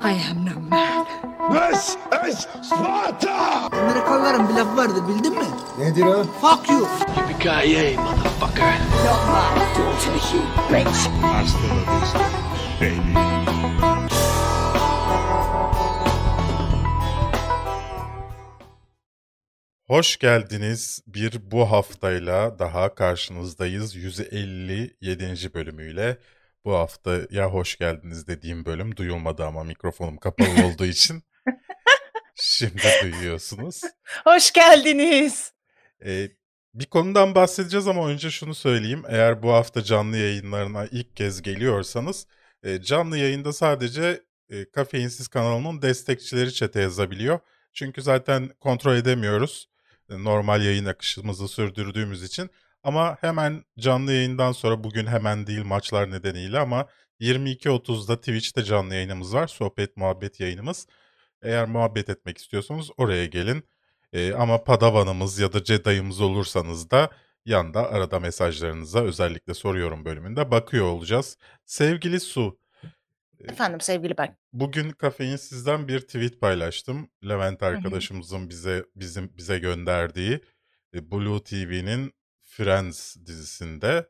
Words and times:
I 0.00 0.12
am 0.30 0.44
no 0.44 0.60
man. 0.60 1.06
This 1.52 1.96
is 2.28 2.46
Sparta! 2.62 3.68
Amerikalıların 3.72 4.48
bir 4.48 4.54
lafı 4.54 4.76
vardır 4.76 5.08
bildin 5.08 5.32
mi? 5.32 5.46
Nedir 5.78 6.02
o? 6.02 6.22
Fuck 6.24 6.70
you. 6.70 6.88
Yippee-ki-yay, 7.16 7.96
motherfucker. 7.96 8.74
Hasta 11.22 11.58
la 11.58 12.00
vista, 12.00 12.20
baby. 12.80 13.36
Hoş 19.86 20.16
geldiniz. 20.16 21.02
Bir 21.06 21.50
bu 21.50 21.70
haftayla 21.70 22.58
daha 22.58 22.94
karşınızdayız. 22.94 23.96
157. 23.96 25.54
bölümüyle. 25.54 26.18
Bu 26.66 26.74
haftaya 26.74 27.46
hoş 27.46 27.78
geldiniz 27.78 28.26
dediğim 28.26 28.64
bölüm 28.64 28.96
duyulmadı 28.96 29.44
ama 29.44 29.64
mikrofonum 29.64 30.16
kapalı 30.16 30.66
olduğu 30.66 30.84
için. 30.84 31.22
Şimdi 32.34 32.82
duyuyorsunuz. 33.02 33.80
Hoş 34.24 34.52
geldiniz. 34.52 35.52
Ee, 36.04 36.28
bir 36.74 36.86
konudan 36.86 37.34
bahsedeceğiz 37.34 37.88
ama 37.88 38.08
önce 38.08 38.30
şunu 38.30 38.54
söyleyeyim. 38.54 39.02
Eğer 39.08 39.42
bu 39.42 39.52
hafta 39.52 39.84
canlı 39.84 40.16
yayınlarına 40.16 40.86
ilk 40.86 41.16
kez 41.16 41.42
geliyorsanız 41.42 42.26
e, 42.62 42.82
canlı 42.82 43.18
yayında 43.18 43.52
sadece 43.52 44.22
e, 44.50 44.70
Kafeinsiz 44.70 45.28
kanalının 45.28 45.82
destekçileri 45.82 46.54
çete 46.54 46.80
yazabiliyor. 46.80 47.38
Çünkü 47.72 48.02
zaten 48.02 48.50
kontrol 48.60 48.96
edemiyoruz. 48.96 49.68
E, 50.10 50.24
Normal 50.24 50.64
yayın 50.64 50.84
akışımızı 50.84 51.48
sürdürdüğümüz 51.48 52.22
için. 52.22 52.50
Ama 52.86 53.16
hemen 53.20 53.64
canlı 53.78 54.12
yayından 54.12 54.52
sonra 54.52 54.84
bugün 54.84 55.06
hemen 55.06 55.46
değil 55.46 55.64
maçlar 55.64 56.10
nedeniyle 56.10 56.58
ama 56.58 56.86
22.30'da 57.20 58.16
Twitch'te 58.16 58.62
canlı 58.62 58.94
yayınımız 58.94 59.34
var. 59.34 59.46
Sohbet 59.46 59.96
muhabbet 59.96 60.40
yayınımız. 60.40 60.86
Eğer 61.42 61.68
muhabbet 61.68 62.08
etmek 62.08 62.38
istiyorsanız 62.38 62.90
oraya 62.96 63.26
gelin. 63.26 63.64
Ee, 64.12 64.32
ama 64.32 64.64
Padavan'ımız 64.64 65.38
ya 65.38 65.52
da 65.52 65.64
Jedi'ımız 65.64 66.20
olursanız 66.20 66.90
da 66.90 67.10
yanda 67.44 67.90
arada 67.90 68.20
mesajlarınıza 68.20 69.00
özellikle 69.00 69.54
soruyorum 69.54 70.04
bölümünde 70.04 70.50
bakıyor 70.50 70.86
olacağız. 70.86 71.38
Sevgili 71.64 72.20
Su, 72.20 72.58
Efendim 73.40 73.80
sevgili 73.80 74.18
ben. 74.18 74.36
bugün 74.52 74.90
kafein 74.90 75.36
sizden 75.36 75.88
bir 75.88 76.00
tweet 76.00 76.40
paylaştım. 76.40 77.08
Levent 77.28 77.62
arkadaşımızın 77.62 78.48
bize 78.50 78.84
bizim 78.96 79.36
bize 79.36 79.58
gönderdiği 79.58 80.40
e, 80.94 81.10
Blue 81.10 81.42
TV'nin 81.42 82.15
Friends 82.56 83.16
dizisinde 83.26 84.08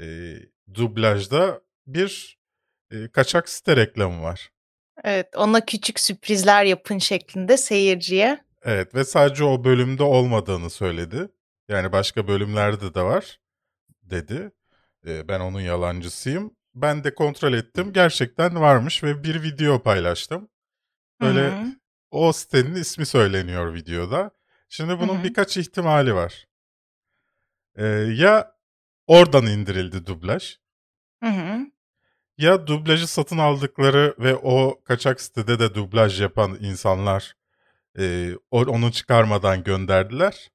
e, 0.00 0.06
dublajda 0.74 1.60
bir 1.86 2.38
e, 2.90 3.08
kaçak 3.08 3.48
site 3.48 3.76
reklamı 3.76 4.22
var. 4.22 4.50
Evet 5.04 5.36
ona 5.36 5.64
küçük 5.66 6.00
sürprizler 6.00 6.64
yapın 6.64 6.98
şeklinde 6.98 7.56
seyirciye. 7.56 8.44
Evet 8.62 8.94
ve 8.94 9.04
sadece 9.04 9.44
o 9.44 9.64
bölümde 9.64 10.02
olmadığını 10.02 10.70
söyledi. 10.70 11.28
Yani 11.68 11.92
başka 11.92 12.28
bölümlerde 12.28 12.94
de 12.94 13.02
var 13.02 13.40
dedi. 14.02 14.50
Ee, 15.06 15.28
ben 15.28 15.40
onun 15.40 15.60
yalancısıyım. 15.60 16.56
Ben 16.74 17.04
de 17.04 17.14
kontrol 17.14 17.52
ettim. 17.52 17.92
Gerçekten 17.92 18.60
varmış 18.60 19.04
ve 19.04 19.24
bir 19.24 19.42
video 19.42 19.82
paylaştım. 19.82 20.48
Böyle 21.20 21.40
Hı 21.40 21.60
hı. 21.60 21.66
o 22.10 22.32
sitenin 22.32 22.74
ismi 22.74 23.06
söyleniyor 23.06 23.74
videoda. 23.74 24.30
Şimdi 24.68 25.00
bunun 25.00 25.18
hı. 25.18 25.24
birkaç 25.24 25.56
ihtimali 25.56 26.14
var. 26.14 26.46
Ee, 27.76 27.84
ya 28.16 28.52
oradan 29.06 29.46
indirildi 29.46 30.06
dublaj. 30.06 30.56
Hı 31.22 31.30
hı. 31.30 31.66
Ya 32.38 32.66
dublajı 32.66 33.06
satın 33.06 33.38
aldıkları 33.38 34.14
ve 34.18 34.36
o 34.36 34.82
kaçak 34.84 35.20
sitede 35.20 35.58
de 35.58 35.74
dublaj 35.74 36.20
yapan 36.20 36.56
insanlar 36.60 37.36
e, 37.98 38.34
onu 38.50 38.92
çıkarmadan 38.92 39.64
gönderdiler. 39.64 40.50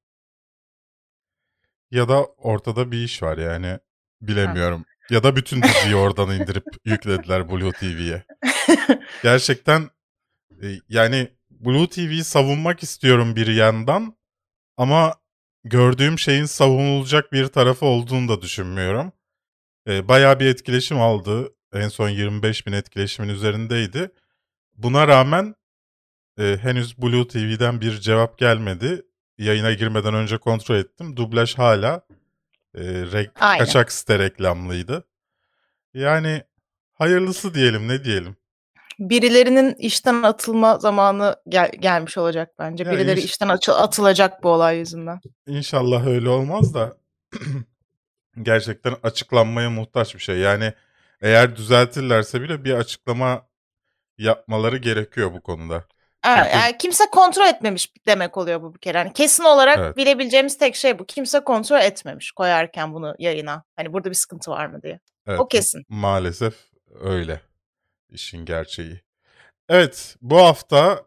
Ya 1.90 2.08
da 2.08 2.24
ortada 2.24 2.92
bir 2.92 3.04
iş 3.04 3.22
var 3.22 3.38
yani 3.38 3.78
bilemiyorum. 4.20 4.84
Ya 5.10 5.22
da 5.22 5.36
bütün 5.36 5.62
diziyi 5.62 5.96
oradan 5.96 6.30
indirip 6.30 6.64
yüklediler 6.84 7.50
Blue 7.50 7.72
TV'ye. 7.72 8.24
Gerçekten 9.22 9.90
e, 10.62 10.66
yani 10.88 11.28
Blue 11.50 11.88
TV'yi 11.88 12.24
savunmak 12.24 12.82
istiyorum 12.82 13.36
bir 13.36 13.46
yandan 13.46 14.16
ama 14.76 15.14
gördüğüm 15.64 16.18
şeyin 16.18 16.44
savunulacak 16.44 17.32
bir 17.32 17.46
tarafı 17.46 17.86
olduğunu 17.86 18.28
da 18.28 18.42
düşünmüyorum. 18.42 19.12
E, 19.88 20.08
bayağı 20.08 20.40
bir 20.40 20.46
etkileşim 20.46 21.00
aldı. 21.00 21.54
En 21.72 21.88
son 21.88 22.08
25 22.08 22.66
bin 22.66 22.72
etkileşimin 22.72 23.28
üzerindeydi. 23.28 24.10
Buna 24.74 25.08
rağmen 25.08 25.54
e, 26.38 26.58
henüz 26.62 26.98
Blue 26.98 27.28
TV'den 27.28 27.80
bir 27.80 28.00
cevap 28.00 28.38
gelmedi. 28.38 29.02
Yayına 29.38 29.72
girmeden 29.72 30.14
önce 30.14 30.38
kontrol 30.38 30.76
ettim. 30.76 31.16
Dublaj 31.16 31.58
hala 31.58 32.06
e, 32.74 32.80
re- 32.80 33.58
kaçak 33.58 33.92
site 33.92 34.18
reklamlıydı. 34.18 35.04
Yani 35.94 36.42
hayırlısı 36.92 37.54
diyelim 37.54 37.88
ne 37.88 38.04
diyelim. 38.04 38.36
Birilerinin 39.10 39.74
işten 39.74 40.22
atılma 40.22 40.78
zamanı 40.78 41.36
gel- 41.48 41.72
gelmiş 41.80 42.18
olacak 42.18 42.50
bence. 42.58 42.84
Ya 42.84 42.90
Birileri 42.92 43.18
iş- 43.18 43.24
işten 43.24 43.48
atılacak 43.68 44.42
bu 44.42 44.48
olay 44.48 44.78
yüzünden. 44.78 45.20
İnşallah 45.46 46.06
öyle 46.06 46.28
olmaz 46.28 46.74
da 46.74 46.96
gerçekten 48.42 48.94
açıklanmaya 49.02 49.70
muhtaç 49.70 50.14
bir 50.14 50.20
şey. 50.20 50.36
Yani 50.38 50.72
eğer 51.20 51.56
düzeltirlerse 51.56 52.40
bile 52.42 52.64
bir 52.64 52.74
açıklama 52.74 53.46
yapmaları 54.18 54.76
gerekiyor 54.76 55.32
bu 55.32 55.40
konuda. 55.42 55.84
Evet, 56.26 56.38
Çünkü- 56.44 56.56
yani 56.58 56.78
kimse 56.78 57.04
kontrol 57.12 57.46
etmemiş 57.46 57.92
demek 58.06 58.36
oluyor 58.36 58.62
bu 58.62 58.74
bir 58.74 58.78
kere. 58.78 58.98
Yani 58.98 59.12
kesin 59.12 59.44
olarak 59.44 59.78
Evet. 59.78 59.96
bilebileceğimiz 59.96 60.58
tek 60.58 60.76
şey 60.76 60.98
bu. 60.98 61.04
Kimse 61.06 61.40
kontrol 61.40 61.80
etmemiş 61.80 62.32
koyarken 62.32 62.94
bunu 62.94 63.14
yayına. 63.18 63.64
Hani 63.76 63.92
burada 63.92 64.10
bir 64.10 64.14
sıkıntı 64.14 64.50
var 64.50 64.66
mı 64.66 64.82
diye. 64.82 65.00
Evet, 65.26 65.40
O 65.40 65.48
kesin. 65.48 65.82
Maalesef 65.88 66.54
öyle 67.00 67.40
işin 68.12 68.44
gerçeği. 68.44 69.02
Evet 69.68 70.16
bu 70.22 70.38
hafta 70.38 71.06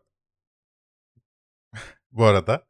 bu 2.12 2.26
arada 2.26 2.66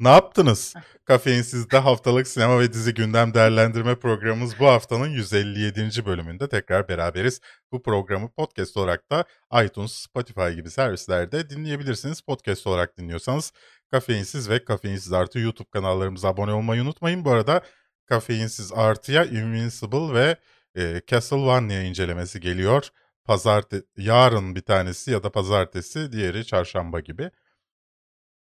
ne 0.00 0.08
yaptınız? 0.08 0.74
Kafeinsiz'de 1.04 1.78
haftalık 1.78 2.28
sinema 2.28 2.60
ve 2.60 2.72
dizi 2.72 2.94
gündem 2.94 3.34
değerlendirme 3.34 3.94
programımız 3.94 4.58
bu 4.58 4.66
haftanın 4.66 5.08
157. 5.08 6.06
bölümünde 6.06 6.48
tekrar 6.48 6.88
beraberiz. 6.88 7.40
Bu 7.72 7.82
programı 7.82 8.30
podcast 8.30 8.76
olarak 8.76 9.10
da 9.10 9.24
iTunes, 9.64 9.92
Spotify 9.92 10.48
gibi 10.48 10.70
servislerde 10.70 11.50
dinleyebilirsiniz. 11.50 12.20
Podcast 12.20 12.66
olarak 12.66 12.98
dinliyorsanız 12.98 13.52
Kafeinsiz 13.90 14.50
ve 14.50 14.64
Kafeinsiz 14.64 15.12
Artı 15.12 15.38
YouTube 15.38 15.68
kanallarımıza 15.70 16.28
abone 16.28 16.52
olmayı 16.52 16.82
unutmayın. 16.82 17.24
Bu 17.24 17.30
arada 17.30 17.62
Kafeinsiz 18.06 18.72
Artı'ya 18.72 19.24
Invincible 19.24 20.14
ve 20.14 20.36
e, 20.76 21.02
Castlevania 21.06 21.80
incelemesi 21.82 22.40
geliyor. 22.40 22.88
Pazarte 23.24 23.82
yarın 23.96 24.54
bir 24.54 24.60
tanesi 24.60 25.10
ya 25.10 25.22
da 25.22 25.32
pazartesi, 25.32 26.12
diğeri 26.12 26.46
çarşamba 26.46 27.00
gibi. 27.00 27.30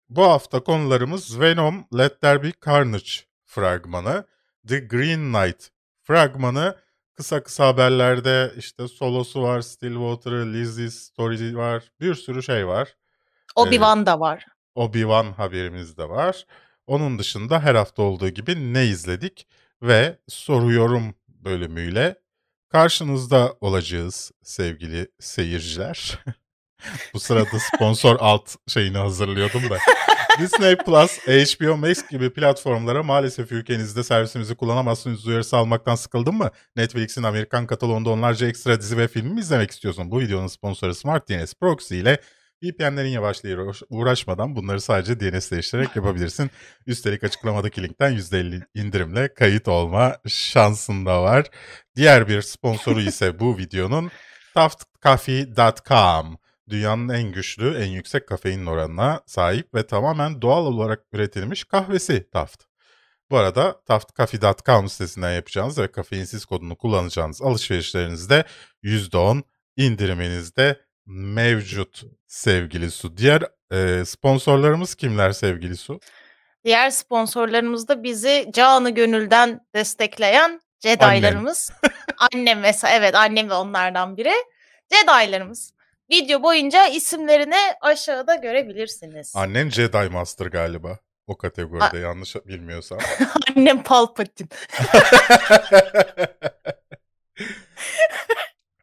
Bu 0.09 0.23
hafta 0.23 0.65
konularımız 0.65 1.41
Venom 1.41 1.87
Let 1.99 2.21
There 2.21 2.43
Be 2.43 2.53
Carnage 2.67 3.11
fragmanı, 3.45 4.27
The 4.69 4.79
Green 4.79 5.33
Knight 5.33 5.69
fragmanı, 6.03 6.77
kısa 7.15 7.43
kısa 7.43 7.67
haberlerde 7.67 8.53
işte 8.57 8.89
solosu 8.89 9.43
var, 9.43 9.61
Stillwater'ı, 9.61 10.53
Lizzie's 10.53 10.95
story 10.95 11.57
var, 11.57 11.93
bir 12.01 12.15
sürü 12.15 12.43
şey 12.43 12.67
var. 12.67 12.97
Obi-Wan 13.57 14.07
da 14.07 14.21
var. 14.21 14.47
Obi-Wan 14.77 15.33
haberimiz 15.33 15.97
de 15.97 16.09
var. 16.09 16.47
Onun 16.87 17.19
dışında 17.19 17.61
her 17.61 17.75
hafta 17.75 18.03
olduğu 18.03 18.29
gibi 18.29 18.75
ne 18.75 18.87
izledik 18.87 19.47
ve 19.83 20.19
soru 20.29 20.73
yorum 20.73 21.15
bölümüyle 21.29 22.22
karşınızda 22.73 23.55
olacağız 23.61 24.33
sevgili 24.43 25.09
seyirciler. 25.21 26.19
Bu 27.15 27.21
sırada 27.21 27.59
sponsor 27.59 28.17
alt 28.21 28.55
şeyini 28.69 28.99
hazırlıyordum 28.99 29.71
da. 29.71 29.79
Disney 30.41 30.77
Plus, 30.77 31.19
HBO 31.19 31.77
Max 31.77 32.09
gibi 32.11 32.33
platformlara 32.33 33.03
maalesef 33.03 33.53
ülkenizde 33.53 34.03
servisimizi 34.03 34.55
kullanamazsınız 34.55 35.27
uyarısı 35.27 35.57
almaktan 35.57 35.95
sıkıldın 35.95 36.35
mı? 36.35 36.51
Netflix'in 36.77 37.23
Amerikan 37.23 37.67
kataloğunda 37.67 38.11
onlarca 38.11 38.47
ekstra 38.47 38.81
dizi 38.81 38.99
ve 38.99 39.09
film 39.09 39.35
mi 39.35 39.41
izlemek 39.41 39.71
istiyorsun? 39.71 40.11
Bu 40.11 40.21
videonun 40.21 40.47
sponsoru 40.47 40.95
Smart 40.95 41.29
DNS 41.29 41.55
Proxy 41.55 42.01
ile 42.01 42.19
VPN'lerin 42.63 43.09
yavaşlığıyla 43.09 43.63
uğraş- 43.63 43.83
uğraşmadan 43.91 44.57
bunları 44.57 44.81
sadece 44.81 45.21
DNS'leştirerek 45.21 45.97
yapabilirsin. 45.97 46.51
Üstelik 46.87 47.25
açıklamadaki 47.25 47.83
linkten 47.83 48.13
%50 48.13 48.63
indirimle 48.75 49.35
kayıt 49.35 49.69
olma 49.69 50.17
şansın 50.29 51.07
da 51.07 51.23
var. 51.23 51.47
Diğer 51.97 52.29
bir 52.29 52.43
sponsoru 52.43 53.01
ise 53.09 53.41
bu 53.41 53.59
videonun 53.59 54.11
taftcoffee.com. 54.55 56.39
Dünyanın 56.69 57.09
en 57.09 57.33
güçlü, 57.33 57.77
en 57.77 57.91
yüksek 57.91 58.29
kafein 58.29 58.67
oranına 58.67 59.21
sahip 59.27 59.75
ve 59.75 59.87
tamamen 59.87 60.43
doğal 60.43 60.67
olarak 60.67 61.01
üretilmiş 61.13 61.65
kahvesi 61.65 62.31
Taft. 62.31 62.63
Bu 63.31 63.37
arada 63.37 63.83
taftcoffee.com 63.85 64.89
sitesinden 64.89 65.33
yapacağınız 65.33 65.79
ve 65.79 65.93
kafeinsiz 65.93 66.45
kodunu 66.45 66.77
kullanacağınız 66.77 67.43
alışverişlerinizde 67.43 68.45
%10 68.83 69.43
indiriminizde 69.77 70.81
mevcut 71.07 72.03
sevgili 72.33 72.91
Su. 72.91 73.17
Diğer 73.17 73.43
e, 73.73 74.05
sponsorlarımız 74.05 74.95
kimler 74.95 75.33
sevgili 75.33 75.77
Su? 75.77 76.01
Diğer 76.65 76.91
sponsorlarımız 76.91 77.89
da 77.89 78.03
bizi 78.03 78.51
canı 78.53 78.91
gönülden 78.91 79.61
destekleyen 79.75 80.61
Jedi'larımız. 80.83 81.73
Annem 82.19 82.61
mesela 82.61 82.95
evet 82.95 83.15
annem 83.15 83.51
de 83.51 83.55
onlardan 83.55 84.17
biri. 84.17 84.33
Jedi'larımız. 84.93 85.73
Video 86.11 86.43
boyunca 86.43 86.87
isimlerini 86.87 87.57
aşağıda 87.81 88.35
görebilirsiniz. 88.35 89.33
Annen 89.37 89.71
Jedi 89.71 90.09
Master 90.09 90.47
galiba. 90.47 90.99
O 91.27 91.39
kategoride 91.39 91.99
yanlış 91.99 92.37
bilmiyorsam. 92.37 92.99
Annem 93.57 93.83
Palpatine. 93.83 94.49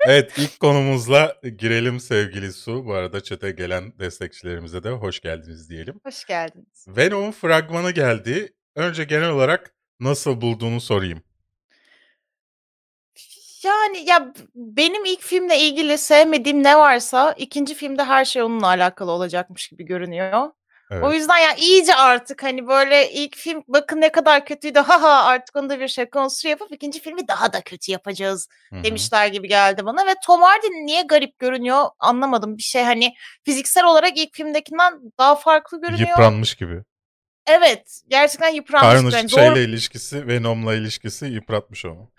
evet 0.06 0.32
ilk 0.38 0.60
konumuzla 0.60 1.36
girelim 1.58 2.00
sevgili 2.00 2.54
Su. 2.54 2.86
Bu 2.86 2.94
arada 2.94 3.24
çete 3.24 3.52
gelen 3.52 4.00
destekçilerimize 4.00 4.84
de 4.84 4.90
hoş 4.90 5.20
geldiniz 5.20 5.70
diyelim. 5.70 6.00
Hoş 6.04 6.26
geldiniz. 6.26 6.86
Venom'un 6.88 7.32
fragmanı 7.32 7.92
geldi. 7.92 8.54
Önce 8.76 9.04
genel 9.04 9.30
olarak 9.30 9.74
nasıl 10.00 10.42
bulduğunu 10.42 10.82
sorayım. 10.82 11.24
Yani 13.64 14.10
ya 14.10 14.34
benim 14.56 15.06
ilk 15.06 15.22
filmle 15.22 15.60
ilgili 15.60 15.98
sevmediğim 15.98 16.64
ne 16.64 16.78
varsa 16.78 17.32
ikinci 17.32 17.74
filmde 17.74 18.04
her 18.04 18.26
şey 18.26 18.42
onunla 18.42 18.68
alakalı 18.68 19.12
olacakmış 19.12 19.68
gibi 19.68 19.86
görünüyor. 19.86 20.52
Evet. 20.92 21.04
O 21.04 21.14
yüzden 21.14 21.38
ya 21.38 21.56
iyice 21.56 21.96
artık 21.96 22.44
hani 22.44 22.68
böyle 22.68 23.12
ilk 23.12 23.38
film 23.38 23.64
bakın 23.68 24.02
ne 24.02 24.12
kadar 24.12 24.46
kötüydü 24.46 24.80
haha 24.80 25.24
artık 25.24 25.56
onu 25.56 25.70
da 25.70 25.80
bir 25.80 25.88
şey 25.88 26.06
konusu 26.06 26.48
yapıp 26.48 26.72
ikinci 26.72 27.00
filmi 27.00 27.28
daha 27.28 27.54
da 27.54 27.62
kötü 27.62 27.92
yapacağız 27.92 28.48
Hı 28.70 28.76
hı. 28.76 28.84
demişler 28.84 29.28
gibi 29.28 29.48
geldi 29.48 29.86
bana 29.86 30.06
ve 30.08 30.16
Tom 30.26 30.42
Hardy 30.42 30.68
niye 30.68 31.02
garip 31.02 31.40
görünüyor 31.40 31.86
anlamadım 32.00 32.58
bir 32.58 32.64
şey 32.64 32.84
hani 32.84 33.14
fiziksel 33.46 33.86
olarak 33.86 34.18
ilk 34.18 34.34
filmdekinden 34.36 35.00
daha 35.18 35.36
farklı 35.36 35.82
görünüyor. 35.82 36.10
Yıpranmış 36.10 36.56
gibi. 36.56 36.84
Evet 37.48 38.02
gerçekten 38.08 38.50
yıpranmış. 38.50 38.94
Karnış 38.94 39.14
Yani 39.14 39.30
zor, 39.30 39.38
şeyle 39.38 39.64
ilişkisi, 39.64 40.28
Venom'la 40.28 40.76
ilişkisi 40.76 41.26
yıpratmış 41.26 41.86
onu. 41.86 42.12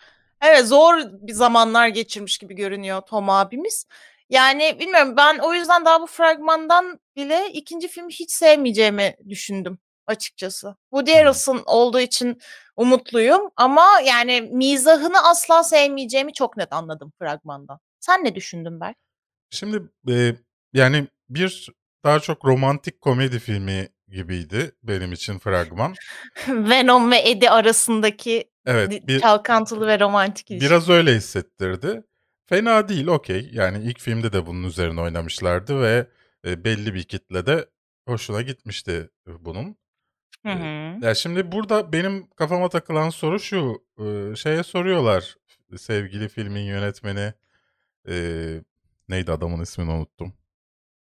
evet 0.43 0.66
zor 0.66 0.99
bir 1.02 1.32
zamanlar 1.32 1.88
geçirmiş 1.88 2.38
gibi 2.38 2.55
görünüyor 2.55 3.00
Tom 3.00 3.31
abimiz. 3.31 3.87
Yani 4.31 4.77
bilmiyorum 4.81 5.15
ben 5.17 5.38
o 5.38 5.55
yüzden 5.55 5.85
daha 5.85 6.00
bu 6.00 6.06
fragmandan 6.06 7.00
bile 7.17 7.50
ikinci 7.53 7.88
filmi 7.88 8.12
hiç 8.12 8.31
sevmeyeceğimi 8.31 9.17
düşündüm 9.29 9.79
açıkçası. 10.06 10.77
Woody. 10.91 11.12
Harrelson 11.12 11.62
olduğu 11.67 12.00
için 12.00 12.41
umutluyum 12.77 13.50
ama 13.56 13.87
yani 14.05 14.41
mizahını 14.41 15.29
asla 15.29 15.65
sevmeyeceğimi 15.65 16.32
çok 16.32 16.56
net 16.56 16.73
anladım 16.73 17.12
fragmandan. 17.19 17.79
Sen 18.00 18.25
ne 18.25 18.35
düşündün 18.35 18.81
Berk? 18.81 18.97
Şimdi 19.50 19.82
e, 20.11 20.35
yani 20.73 21.06
bir 21.29 21.69
daha 22.05 22.21
çok 22.21 22.44
romantik 22.44 23.00
komedi 23.00 23.38
filmi 23.38 23.88
gibiydi 24.09 24.73
benim 24.83 25.12
için 25.12 25.38
fragman. 25.38 25.94
Venom 26.49 27.11
ve 27.11 27.31
Eddie 27.31 27.50
arasındaki 27.50 28.50
Evet 28.67 29.06
bir, 29.09 29.21
çalkantılı 29.21 29.87
ve 29.87 30.00
romantik 30.00 30.50
ilişki. 30.50 30.67
biraz 30.67 30.88
öyle 30.88 31.15
hissettirdi. 31.15 32.03
Fena 32.50 32.88
değil 32.88 33.06
okey. 33.06 33.50
Yani 33.52 33.85
ilk 33.85 34.00
filmde 34.00 34.32
de 34.32 34.47
bunun 34.47 34.62
üzerine 34.69 35.00
oynamışlardı 35.00 35.81
ve 35.82 36.06
e, 36.47 36.64
belli 36.64 36.94
bir 36.94 37.02
kitlede 37.02 37.67
hoşuna 38.08 38.43
gitmişti 38.43 39.11
bunun. 39.26 39.76
Hı 40.47 40.49
E, 40.49 40.55
hı. 40.55 41.05
Ya 41.06 41.14
şimdi 41.14 41.52
burada 41.52 41.93
benim 41.93 42.26
kafama 42.31 42.69
takılan 42.69 43.11
soru 43.11 43.41
şu. 43.41 43.82
e, 43.99 44.37
Şeye 44.37 44.62
soruyorlar 44.62 45.37
sevgili 45.76 46.29
filmin 46.29 46.61
yönetmeni 46.61 47.32
e, 48.08 48.14
neydi 49.08 49.32
adamın 49.32 49.61
ismini 49.62 49.91
unuttum. 49.91 50.32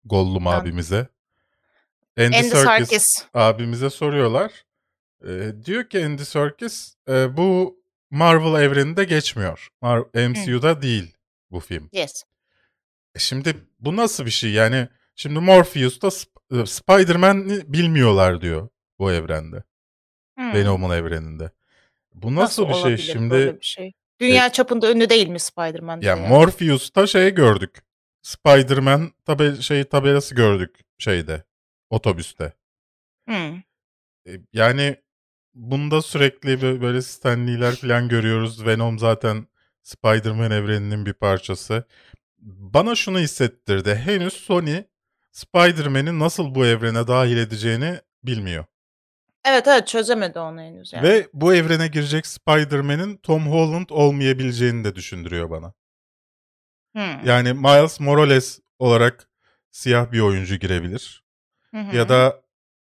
Gollum 0.06 0.46
Ben- 0.46 0.52
abimize. 0.52 1.08
Andy, 2.20 2.38
Andy 2.38 2.48
Serkis 2.48 2.88
Serkis. 2.90 3.26
abimize 3.34 3.90
soruyorlar. 3.90 4.66
E, 5.28 5.52
diyor 5.66 5.90
ki 5.90 6.06
Andy 6.06 6.24
Serkis 6.24 6.96
e, 7.10 7.38
bu 7.38 7.80
Marvel 8.12 8.62
evreninde 8.64 9.04
geçmiyor. 9.04 9.68
Mar- 9.82 10.28
MCU'da 10.30 10.82
değil 10.82 11.16
bu 11.52 11.60
film. 11.60 11.90
Yes. 11.94 12.24
E 13.16 13.20
şimdi 13.20 13.56
bu 13.80 13.96
nasıl 13.96 14.26
bir 14.26 14.32
şey? 14.32 14.52
Yani 14.52 14.88
şimdi 15.16 15.40
Morpheus'ta 15.40 16.08
Sp- 16.08 16.62
e, 16.62 16.66
Spider-Man'i 16.66 17.74
bilmiyorlar 17.74 18.42
diyor 18.42 18.70
bu 19.00 19.12
evrende. 19.12 19.64
Hmm. 20.38 20.54
Venom'un 20.54 20.92
evreninde. 20.96 21.52
Bu 22.14 22.36
nasıl, 22.36 22.70
bir 22.70 22.74
şey 22.74 22.98
şimdi? 22.98 23.32
böyle 23.32 23.60
bir 23.60 23.66
şey? 23.66 23.94
Dünya 24.22 24.52
çapında 24.52 24.92
ünlü 24.92 25.10
değil 25.10 25.28
mi 25.28 25.40
Spider-Man? 25.40 26.02
Ya 26.02 26.16
diye? 26.16 26.28
Morpheus'ta 26.28 27.08
şey 27.08 27.34
gördük. 27.36 27.84
Spider-Man 28.22 29.12
tabe 29.26 29.56
şey 29.56 29.84
tabelası 29.84 30.36
gördük 30.36 30.80
şeyde. 30.98 31.44
Otobüste. 31.90 32.54
Hmm. 33.28 33.58
E, 34.28 34.32
Yani 34.54 34.96
bunda 35.54 36.02
sürekli 36.02 36.50
bö- 36.50 36.82
böyle 36.82 37.02
Stanley'ler 37.02 37.76
falan 37.76 38.08
görüyoruz. 38.10 38.66
Venom 38.66 39.00
zaten 39.00 39.48
Spider-Man 39.84 40.52
evreninin 40.52 41.06
bir 41.06 41.14
parçası. 41.14 41.84
Bana 42.42 42.96
şunu 42.96 43.20
hissettirdi. 43.20 43.96
Henüz 43.96 44.34
Sony 44.34 44.84
Spider-Man'i 45.32 46.20
nasıl 46.20 46.56
bu 46.56 46.66
evrene 46.66 47.08
dahil 47.08 47.38
edeceğini 47.38 48.00
bilmiyor. 48.24 48.66
Evet 49.46 49.68
evet 49.68 49.88
çözemedi 49.88 50.40
onu 50.40 50.62
henüz 50.62 50.94
yani. 50.94 51.04
Ve 51.04 51.28
bu 51.34 51.54
evrene 51.54 51.88
girecek 51.88 52.28
Spider-Man'in 52.28 53.18
Tom 53.18 53.48
Holland 53.48 53.90
olmayabileceğini 53.90 54.84
de 54.84 54.96
düşündürüyor 54.96 55.50
bana. 55.50 55.74
Hmm. 56.96 57.26
Yani 57.26 57.54
Miles 57.54 58.00
Morales 58.00 58.60
olarak 58.80 59.30
siyah 59.72 60.12
bir 60.12 60.20
oyuncu 60.20 60.56
girebilir. 60.56 61.24
Hı 61.72 61.78
hı. 61.78 61.96
Ya 61.96 62.10
da 62.10 62.42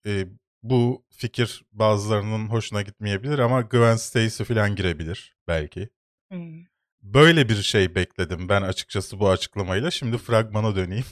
e, 0.06 0.26
bu 0.62 1.04
fikir 1.10 1.64
bazılarının 1.72 2.48
hoşuna 2.48 2.82
gitmeyebilir 2.82 3.38
ama 3.38 3.60
Gwen 3.60 3.96
Stacy 3.96 4.44
falan 4.44 4.76
girebilir 4.76 5.36
belki. 5.48 5.88
Hmm. 6.30 6.71
Böyle 7.02 7.48
bir 7.48 7.62
şey 7.62 7.94
bekledim 7.94 8.48
ben 8.48 8.62
açıkçası 8.62 9.20
bu 9.20 9.28
açıklamayla. 9.28 9.90
Şimdi 9.90 10.18
fragmana 10.18 10.76
döneyim. 10.76 11.04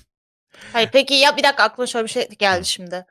Hayır 0.72 0.88
peki 0.92 1.14
ya 1.14 1.36
bir 1.36 1.42
dakika 1.42 1.62
aklıma 1.62 1.86
şöyle 1.86 2.04
bir 2.04 2.10
şey 2.10 2.28
geldi 2.28 2.64
şimdi. 2.64 3.06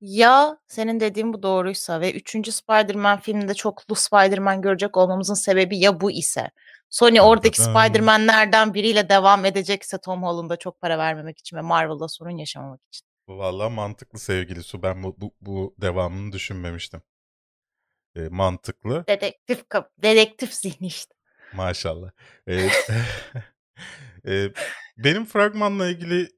Ya 0.00 0.58
senin 0.66 1.00
dediğin 1.00 1.32
bu 1.32 1.42
doğruysa 1.42 2.00
ve 2.00 2.12
3. 2.12 2.30
Spider-Man 2.52 3.20
filminde 3.20 3.54
çoklu 3.54 3.94
Spider-Man 3.94 4.62
görecek 4.62 4.96
olmamızın 4.96 5.34
sebebi 5.34 5.78
ya 5.78 6.00
bu 6.00 6.10
ise 6.10 6.50
Sony 6.90 7.20
oradaki. 7.20 7.62
Spider-Man'lerden 7.62 8.74
biriyle 8.74 9.08
devam 9.08 9.44
edecekse 9.44 9.98
Tom 9.98 10.22
Holland'a 10.22 10.56
çok 10.56 10.80
para 10.80 10.98
vermemek 10.98 11.38
için 11.38 11.56
ve 11.56 11.60
Marvel'da 11.60 12.08
sorun 12.08 12.36
yaşamamak 12.36 12.80
için. 12.88 13.06
Valla 13.28 13.68
mantıklı 13.68 14.18
sevgili 14.18 14.62
Su. 14.62 14.82
Ben 14.82 15.02
bu, 15.02 15.16
bu, 15.18 15.34
bu 15.40 15.74
devamını 15.78 16.32
düşünmemiştim. 16.32 17.02
E, 18.16 18.20
mantıklı. 18.20 19.06
Dedektif 19.06 19.64
dedektif 20.02 20.54
zihni 20.54 20.86
işte. 20.86 21.17
Maşallah. 21.54 22.10
E, 22.48 22.54
e, 24.28 24.50
benim 24.98 25.24
fragmanla 25.24 25.88
ilgili 25.88 26.28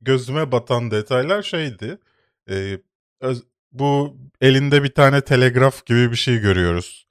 gözüme 0.00 0.52
batan 0.52 0.90
detaylar 0.90 1.42
şeydi. 1.42 1.98
E, 2.50 2.78
öz- 3.20 3.44
bu 3.72 4.16
elinde 4.40 4.82
bir 4.82 4.94
tane 4.94 5.20
telegraf 5.20 5.86
gibi 5.86 6.10
bir 6.10 6.16
şey 6.16 6.38
görüyoruz. 6.38 7.06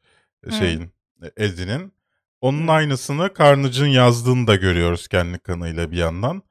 Şeyin, 0.60 0.92
e, 1.24 1.46
Eddie'nin. 1.46 1.94
Onun 2.42 2.68
aynısını 2.68 3.32
Carnage'ın 3.40 3.88
yazdığını 3.88 4.48
da 4.48 4.56
görüyoruz 4.56 5.08
kendi 5.08 5.40
kanıyla 5.40 5.92
bir 5.92 5.98
yandan. 5.98 6.44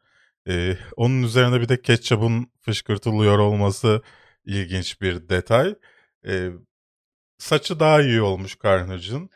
E, 0.49 0.79
onun 0.97 1.23
üzerine 1.23 1.61
bir 1.61 1.69
de 1.69 1.83
ketçapın 1.83 2.51
fışkırtılıyor 2.61 3.39
olması 3.39 4.03
ilginç 4.45 5.01
bir 5.01 5.29
detay. 5.29 5.75
E, 6.27 6.51
saçı 7.39 7.81
daha 7.81 8.03
iyi 8.03 8.23
olmuş 8.23 8.57
Carnage'ın. 8.65 9.31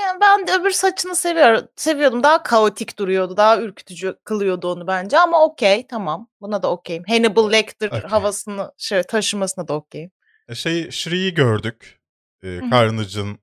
Yani 0.00 0.20
ben 0.20 0.46
de 0.46 0.52
öbür 0.60 0.70
saçını 0.70 1.16
seviyorum. 1.16 1.68
Seviyordum. 1.76 2.22
Daha 2.22 2.42
kaotik 2.42 2.98
duruyordu. 2.98 3.36
Daha 3.36 3.60
ürkütücü 3.60 4.16
kılıyordu 4.24 4.72
onu 4.72 4.86
bence. 4.86 5.18
Ama 5.18 5.44
okey 5.44 5.86
tamam. 5.86 6.28
Buna 6.40 6.62
da 6.62 6.70
okeyim. 6.70 7.02
Hannibal 7.08 7.52
Lecter 7.52 7.88
Okey. 7.88 8.00
havasını 8.00 8.72
şey, 8.78 9.02
taşımasına 9.02 9.68
da 9.68 9.74
okeyim. 9.74 10.10
E, 10.48 10.54
Şey 10.54 10.90
Shree'yi 10.90 11.34
gördük. 11.34 12.00
E, 12.42 12.46
hı. 12.46 12.70
Carnage'ın 12.70 13.38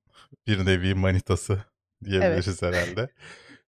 bir 0.47 0.65
nevi 0.65 0.95
manitası 0.95 1.59
diyebiliriz 2.05 2.61
herhalde. 2.61 3.09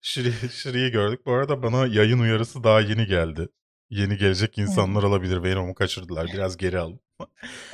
Shri, 0.02 0.34
Shri'yi 0.52 0.92
gördük. 0.92 1.25
Bu 1.25 1.34
arada 1.34 1.63
bana 1.63 1.88
yayın 1.88 2.20
uyarısı 2.20 2.63
daha 2.63 2.82
yeni 2.82 3.06
geldi. 3.06 3.50
Yeni 3.90 4.18
gelecek 4.18 4.58
insanlar 4.58 5.04
olabilir. 5.04 5.44
Venom'u 5.44 5.75
kaçırdılar. 5.75 6.28
Biraz 6.34 6.58
geri 6.58 6.80
alın. 6.80 7.00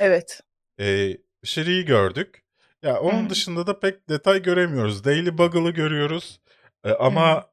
Evet. 0.00 0.40
E, 0.80 1.16
Shri'yi 1.44 1.84
gördük. 1.84 2.42
Ya 2.82 3.00
onun 3.00 3.24
Hı. 3.24 3.30
dışında 3.30 3.66
da 3.66 3.80
pek 3.80 4.08
detay 4.08 4.42
göremiyoruz. 4.42 5.04
Daily 5.04 5.38
Buggle'ı 5.38 5.70
görüyoruz. 5.70 6.40
E, 6.84 6.90
ama 6.92 7.50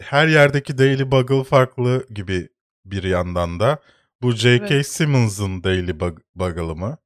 her 0.00 0.28
yerdeki 0.28 0.78
Daily 0.78 1.10
Bugle 1.10 1.44
farklı 1.44 2.06
gibi 2.10 2.48
bir 2.84 3.02
yandan 3.02 3.60
da. 3.60 3.78
Bu 4.22 4.32
J.K. 4.32 4.74
Evet. 4.74 4.86
Simmons'ın 4.86 5.64
Daily 5.64 5.90
Bug- 5.90 6.22
Buggle'ı 6.34 6.76
mı? 6.76 6.98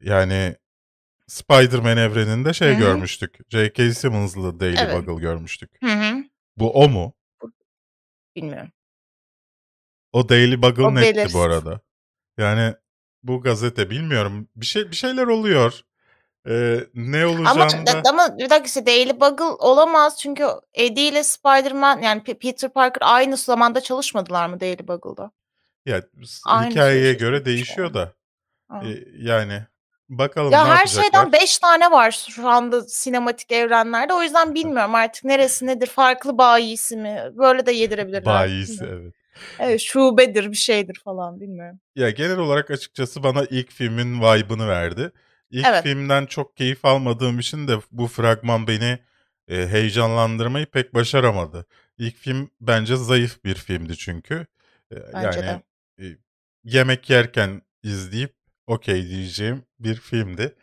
Yani 0.00 0.56
Spider-Man 1.26 1.96
evreninde 1.96 2.52
şey 2.52 2.68
Hı 2.68 2.74
hı. 2.74 2.78
görmüştük. 2.78 3.38
J.K. 3.50 3.94
Simmons'lı 3.94 4.60
Daily 4.60 4.76
Evet. 4.78 5.06
Bugle 5.06 5.20
görmüştük. 5.20 5.70
Hı 5.84 5.90
hı. 5.92 6.24
Bu 6.56 6.72
o 6.72 6.88
mu? 6.88 7.14
Bilmiyorum. 8.36 8.70
O 10.12 10.28
Daily 10.28 10.62
Bugle 10.62 10.94
netti 10.94 11.34
bu 11.34 11.40
arada. 11.40 11.80
Yani 12.38 12.74
bu 13.22 13.40
gazete 13.40 13.90
bilmiyorum. 13.90 14.48
Bir 14.56 14.66
şey 14.66 14.90
bir 14.90 14.96
şeyler 14.96 15.26
oluyor. 15.26 15.80
Ee, 16.48 16.80
ne 16.94 17.26
Ama, 17.26 17.40
olacağını 17.40 17.86
da 17.86 18.02
ama 18.10 18.38
bir 18.38 18.50
dakika 18.50 18.66
işte 18.66 18.86
Daily 18.86 19.20
Bugle 19.20 19.44
olamaz 19.44 20.18
çünkü 20.20 20.46
Eddie 20.74 21.08
ile 21.08 21.24
Spider-Man 21.24 22.02
yani 22.02 22.22
P- 22.22 22.38
Peter 22.38 22.70
Parker 22.72 23.02
aynı 23.06 23.36
zamanda 23.36 23.80
çalışmadılar 23.80 24.48
mı 24.48 24.60
Daily 24.60 24.88
Bugle'da? 24.88 25.30
ya 25.86 26.02
s- 26.24 26.40
Aynı 26.50 26.70
hikayeye 26.70 27.04
süreci 27.04 27.18
göre 27.18 27.44
değişiyor 27.44 27.86
yani. 27.86 27.94
da. 27.94 28.12
Ha. 28.68 28.82
Yani 29.18 29.62
bakalım 30.08 30.52
Ya 30.52 30.64
ne 30.64 30.68
her 30.68 30.76
yapacaklar. 30.76 31.02
şeyden 31.02 31.32
5 31.32 31.58
tane 31.58 31.90
var 31.90 32.26
şu 32.30 32.48
anda 32.48 32.82
sinematik 32.82 33.52
evrenlerde. 33.52 34.12
O 34.14 34.22
yüzden 34.22 34.54
bilmiyorum 34.54 34.94
artık 34.94 35.24
neresi 35.24 35.66
nedir. 35.66 35.86
Farklı 35.86 36.38
bayisi 36.38 36.96
mi? 36.96 37.22
Böyle 37.32 37.66
de 37.66 37.72
yedirebilirler. 37.72 38.24
Bayisi 38.24 38.72
Bilmiyorum. 38.72 39.02
evet. 39.04 39.14
Evet, 39.58 39.80
şubedir 39.80 40.50
bir 40.50 40.56
şeydir 40.56 41.00
falan 41.04 41.40
bilmiyorum. 41.40 41.80
Ya 41.96 42.10
genel 42.10 42.38
olarak 42.38 42.70
açıkçası 42.70 43.22
bana 43.22 43.44
ilk 43.50 43.70
filmin 43.72 44.20
vibe'ını 44.20 44.68
verdi. 44.68 45.12
İlk 45.54 45.66
Evet. 45.66 45.82
filmden 45.82 46.26
çok 46.26 46.56
keyif 46.56 46.84
almadığım 46.84 47.38
için 47.38 47.68
de 47.68 47.76
bu 47.92 48.06
fragman 48.08 48.66
beni 48.66 48.98
e, 49.48 49.68
heyecanlandırmayı 49.68 50.66
pek 50.66 50.94
başaramadı. 50.94 51.66
İlk 51.98 52.16
film 52.16 52.50
bence 52.60 52.96
zayıf 52.96 53.44
bir 53.44 53.54
filmdi 53.54 53.96
çünkü. 53.96 54.46
E, 54.92 54.96
Bence 55.14 55.40
yani 55.40 55.46
de. 55.46 55.62
e, 55.98 56.16
yemek 56.64 57.10
yerken 57.10 57.62
izleyip 57.82 58.34
okey 58.66 59.08
diyeceğim 59.08 59.62
bir 59.80 59.94
filmdi. 59.94 60.54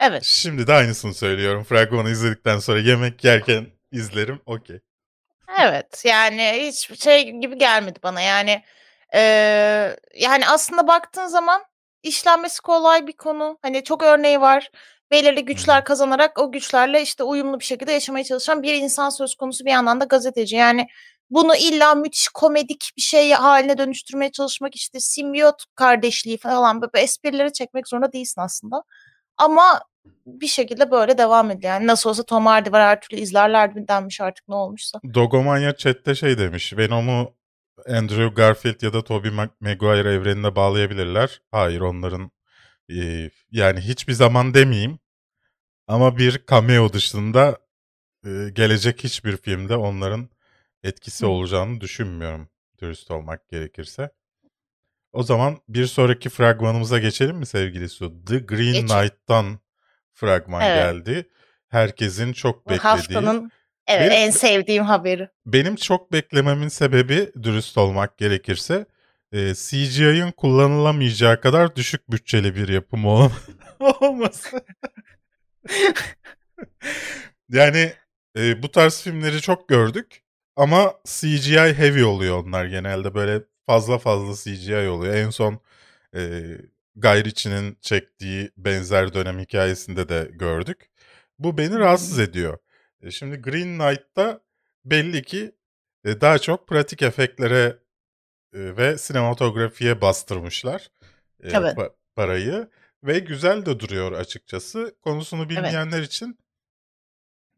Evet. 0.00 0.24
Şimdi 0.24 0.66
de 0.66 0.72
aynısını 0.72 1.14
söylüyorum. 1.14 1.64
Fragmanı 1.64 2.10
izledikten 2.10 2.58
sonra 2.58 2.80
yemek 2.80 3.24
yerken 3.24 3.66
izlerim 3.92 4.40
okey. 4.46 4.80
Evet 5.60 6.02
yani 6.06 6.52
hiç 6.66 7.02
şey 7.02 7.30
gibi 7.30 7.58
gelmedi 7.58 7.98
bana 8.02 8.20
yani 8.20 8.62
eee, 9.14 9.96
yani 10.14 10.48
aslında 10.48 10.86
baktığın 10.86 11.26
zaman 11.26 11.64
işlenmesi 12.02 12.62
kolay 12.62 13.06
bir 13.06 13.12
konu. 13.12 13.58
Hani 13.62 13.84
çok 13.84 14.02
örneği 14.02 14.40
var. 14.40 14.70
Belirli 15.10 15.44
güçler 15.44 15.84
kazanarak 15.84 16.38
o 16.38 16.52
güçlerle 16.52 17.02
işte 17.02 17.24
uyumlu 17.24 17.60
bir 17.60 17.64
şekilde 17.64 17.92
yaşamaya 17.92 18.24
çalışan 18.24 18.62
bir 18.62 18.74
insan 18.74 19.10
söz 19.10 19.34
konusu 19.34 19.64
bir 19.64 19.70
yandan 19.70 20.00
da 20.00 20.04
gazeteci. 20.04 20.56
Yani 20.56 20.88
bunu 21.30 21.56
illa 21.56 21.94
müthiş 21.94 22.28
komedik 22.28 22.90
bir 22.96 23.02
şey 23.02 23.32
haline 23.32 23.78
dönüştürmeye 23.78 24.32
çalışmak 24.32 24.74
işte 24.74 25.00
simbiyot 25.00 25.64
kardeşliği 25.74 26.38
falan 26.38 26.82
böyle 26.82 27.00
esprileri 27.00 27.52
çekmek 27.52 27.88
zorunda 27.88 28.12
değilsin 28.12 28.40
aslında. 28.40 28.82
Ama 29.36 29.80
bir 30.26 30.46
şekilde 30.46 30.90
böyle 30.90 31.18
devam 31.18 31.50
ediyor. 31.50 31.72
Yani 31.72 31.86
nasıl 31.86 32.10
olsa 32.10 32.22
Tom 32.22 32.46
Hardy 32.46 32.72
var 32.72 32.82
her 32.82 33.00
türlü 33.00 33.20
izlerlerdi 33.20 33.88
denmiş 33.88 34.20
artık 34.20 34.48
ne 34.48 34.54
olmuşsa. 34.54 35.00
Dogomanya 35.14 35.76
chatte 35.76 36.14
şey 36.14 36.38
demiş. 36.38 36.76
Venom'u 36.76 37.34
Andrew 37.86 38.34
Garfield 38.34 38.82
ya 38.82 38.92
da 38.92 39.04
Tobey 39.04 39.30
Mag- 39.30 39.50
Maguire 39.60 40.12
evrenine 40.14 40.56
bağlayabilirler. 40.56 41.42
Hayır 41.50 41.80
onların 41.80 42.30
e, 42.90 43.30
yani 43.50 43.80
hiçbir 43.80 44.12
zaman 44.12 44.54
demeyeyim 44.54 44.98
ama 45.86 46.18
bir 46.18 46.44
cameo 46.50 46.92
dışında 46.92 47.58
e, 48.26 48.30
gelecek 48.52 49.04
hiçbir 49.04 49.36
filmde 49.36 49.76
onların 49.76 50.28
etkisi 50.82 51.24
Hı. 51.26 51.28
olacağını 51.30 51.80
düşünmüyorum 51.80 52.48
dürüst 52.80 53.10
olmak 53.10 53.48
gerekirse. 53.48 54.10
O 55.12 55.22
zaman 55.22 55.58
bir 55.68 55.86
sonraki 55.86 56.28
fragmanımıza 56.28 56.98
geçelim 56.98 57.36
mi 57.36 57.46
sevgili 57.46 57.88
Su? 57.88 58.24
The 58.24 58.38
Green 58.38 58.72
Geçelim. 58.72 58.86
Knight'tan 58.88 59.58
fragman 60.12 60.62
Evet. 60.62 60.74
geldi. 60.76 61.28
Herkesin 61.68 62.32
çok 62.32 62.68
beklediği. 62.68 62.78
haftanın 62.82 63.50
evet 63.92 64.10
Benim- 64.10 64.22
en 64.26 64.30
sevdiğim 64.30 64.84
haberi. 64.84 65.28
Benim 65.46 65.76
çok 65.76 66.12
beklememin 66.12 66.68
sebebi 66.68 67.32
dürüst 67.42 67.78
olmak 67.78 68.18
gerekirse 68.18 68.86
e, 69.32 69.54
CGI'ın 69.54 70.30
kullanılamayacağı 70.32 71.40
kadar 71.40 71.76
düşük 71.76 72.10
bütçeli 72.10 72.56
bir 72.56 72.68
yapım 72.68 73.04
ol- 73.06 73.30
olması. 74.00 74.64
yani 77.48 77.92
e, 78.38 78.62
bu 78.62 78.70
tarz 78.70 79.02
filmleri 79.02 79.40
çok 79.40 79.68
gördük 79.68 80.22
ama 80.56 80.94
CGI 81.04 81.74
heavy 81.74 82.04
oluyor 82.04 82.44
onlar 82.44 82.64
genelde 82.64 83.14
böyle 83.14 83.42
fazla 83.66 83.98
fazla 83.98 84.34
CGI 84.34 84.88
oluyor. 84.88 85.14
En 85.14 85.30
son 85.30 85.60
e, 86.16 86.20
Guy 86.96 87.24
Ritchie'nin 87.24 87.78
çektiği 87.80 88.50
benzer 88.56 89.14
dönem 89.14 89.38
hikayesinde 89.38 90.08
de 90.08 90.30
gördük. 90.32 90.90
Bu 91.38 91.58
beni 91.58 91.78
rahatsız 91.78 92.18
ediyor. 92.18 92.58
E, 93.02 93.10
şimdi 93.10 93.36
Green 93.36 93.78
Knight'ta 93.78 94.40
belli 94.84 95.22
ki 95.22 95.52
e, 96.04 96.20
daha 96.20 96.38
çok 96.38 96.68
pratik 96.68 97.02
efektlere 97.02 97.78
e, 98.54 98.76
ve 98.76 98.98
sinematografiye 98.98 100.00
bastırmışlar 100.00 100.90
Evet. 101.42 101.76
pa- 101.76 101.92
parayı 102.16 102.68
ve 103.04 103.18
güzel 103.18 103.66
de 103.66 103.80
duruyor 103.80 104.12
açıkçası. 104.12 104.94
Konusunu 105.02 105.48
bilmeyenler 105.48 106.02
için 106.02 106.38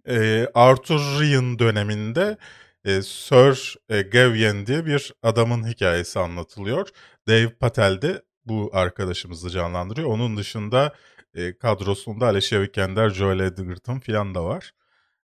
e, 0.09 0.47
Arthur 0.55 1.21
Ryan 1.21 1.59
döneminde 1.59 2.37
e, 2.85 3.03
Sir 3.03 3.77
e, 3.89 4.03
Gawain 4.03 4.67
diye 4.67 4.87
bir 4.87 5.13
adamın 5.23 5.69
hikayesi 5.69 6.19
anlatılıyor. 6.19 6.89
Dave 7.29 7.49
Patel 7.51 8.03
de 8.03 8.23
bu 8.45 8.71
arkadaşımızı 8.73 9.51
canlandırıyor. 9.51 10.09
Onun 10.09 10.37
dışında 10.37 10.95
e, 11.35 11.59
kadrosunda 11.59 12.27
Alicia 12.27 12.61
Vikander, 12.61 13.11
Joel 13.11 13.41
Edgerton 13.41 13.99
falan 13.99 14.35
da 14.35 14.45
var. 14.45 14.73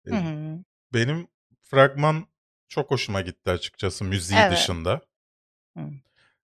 Hı 0.09 0.15
hı. 0.17 0.59
benim 0.95 1.29
fragman 1.63 2.27
çok 2.69 2.91
hoşuma 2.91 3.21
gitti 3.21 3.51
açıkçası 3.51 4.05
müziği 4.05 4.41
Evet. 4.41 4.53
dışında. 4.53 5.01
Hı. 5.77 5.83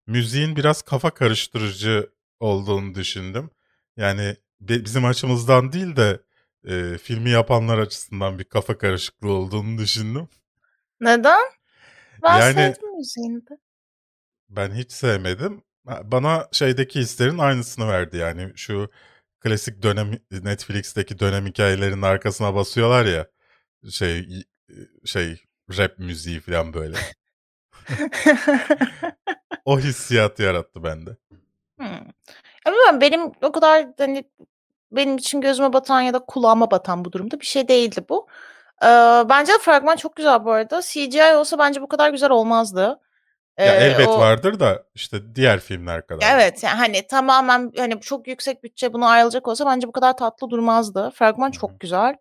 Müziğin 0.07 0.55
biraz 0.55 0.81
kafa 0.81 1.09
karıştırıcı 1.13 2.09
olduğunu 2.39 2.95
düşündüm. 2.95 3.49
Yani 3.97 4.35
bi- 4.61 4.85
bizim 4.85 5.05
açımızdan 5.05 5.71
değil 5.73 5.95
de 5.95 6.21
e, 6.67 6.97
filmi 6.97 7.29
yapanlar 7.29 7.77
açısından 7.77 8.39
bir 8.39 8.43
kafa 8.43 8.77
karışıklığı 8.77 9.31
olduğunu 9.31 9.77
düşündüm. 9.77 10.27
Neden? 11.01 11.41
Ben 12.23 12.39
Yani- 12.39 12.53
sevdim 12.53 12.95
müziğini 12.97 13.41
de. 13.47 13.57
Ben 14.49 14.71
hiç 14.75 14.91
sevmedim. 14.91 15.63
Bana 15.85 16.47
şeydeki 16.51 16.99
hislerin 16.99 17.37
aynısını 17.37 17.87
verdi 17.87 18.17
yani. 18.17 18.51
Şu 18.55 18.91
klasik 19.39 19.83
dönem 19.83 20.11
Netflix'teki 20.31 21.19
dönem 21.19 21.45
hikayelerinin 21.45 22.01
arkasına 22.01 22.55
basıyorlar 22.55 23.05
ya. 23.05 23.27
Şey 23.91 24.27
şey 25.05 25.41
rap 25.77 25.99
müziği 25.99 26.39
falan 26.39 26.73
böyle. 26.73 26.97
O 29.65 29.79
hissiyatı 29.79 30.43
yarattı 30.43 30.83
bende. 30.83 31.17
Hmm. 31.79 31.87
Ya 32.65 32.71
bilmiyorum, 32.73 33.01
benim 33.01 33.31
o 33.41 33.51
kadar 33.51 33.87
hani 33.97 34.23
benim 34.91 35.17
için 35.17 35.41
gözüme 35.41 35.73
batan 35.73 36.01
ya 36.01 36.13
da 36.13 36.19
kulağıma 36.19 36.71
batan 36.71 37.05
bu 37.05 37.11
durumda 37.11 37.39
bir 37.39 37.45
şey 37.45 37.67
değildi 37.67 38.05
bu. 38.09 38.27
Ee, 38.83 38.87
bence 39.29 39.53
de 39.53 39.57
fragman 39.61 39.95
çok 39.95 40.15
güzel 40.15 40.45
bu 40.45 40.51
arada. 40.51 40.81
CGI 40.81 41.35
olsa 41.35 41.59
bence 41.59 41.81
bu 41.81 41.87
kadar 41.87 42.09
güzel 42.09 42.29
olmazdı. 42.29 42.99
Ya 43.59 43.75
Ee, 43.75 43.85
elbet 43.85 44.07
o- 44.07 44.19
vardır 44.19 44.59
da 44.59 44.83
işte 44.95 45.35
diğer 45.35 45.59
filmler 45.59 46.07
kadar. 46.07 46.33
Evet 46.33 46.63
yani 46.63 46.75
hani 46.75 47.07
tamamen 47.07 47.71
hani 47.77 48.01
çok 48.01 48.27
yüksek 48.27 48.63
bütçe 48.63 48.93
buna 48.93 49.09
ayrılacak 49.09 49.47
olsa 49.47 49.65
bence 49.65 49.87
bu 49.87 49.91
kadar 49.91 50.17
tatlı 50.17 50.49
durmazdı. 50.49 51.11
Fragman 51.15 51.51
çok 51.51 51.79
güzel. 51.79 52.15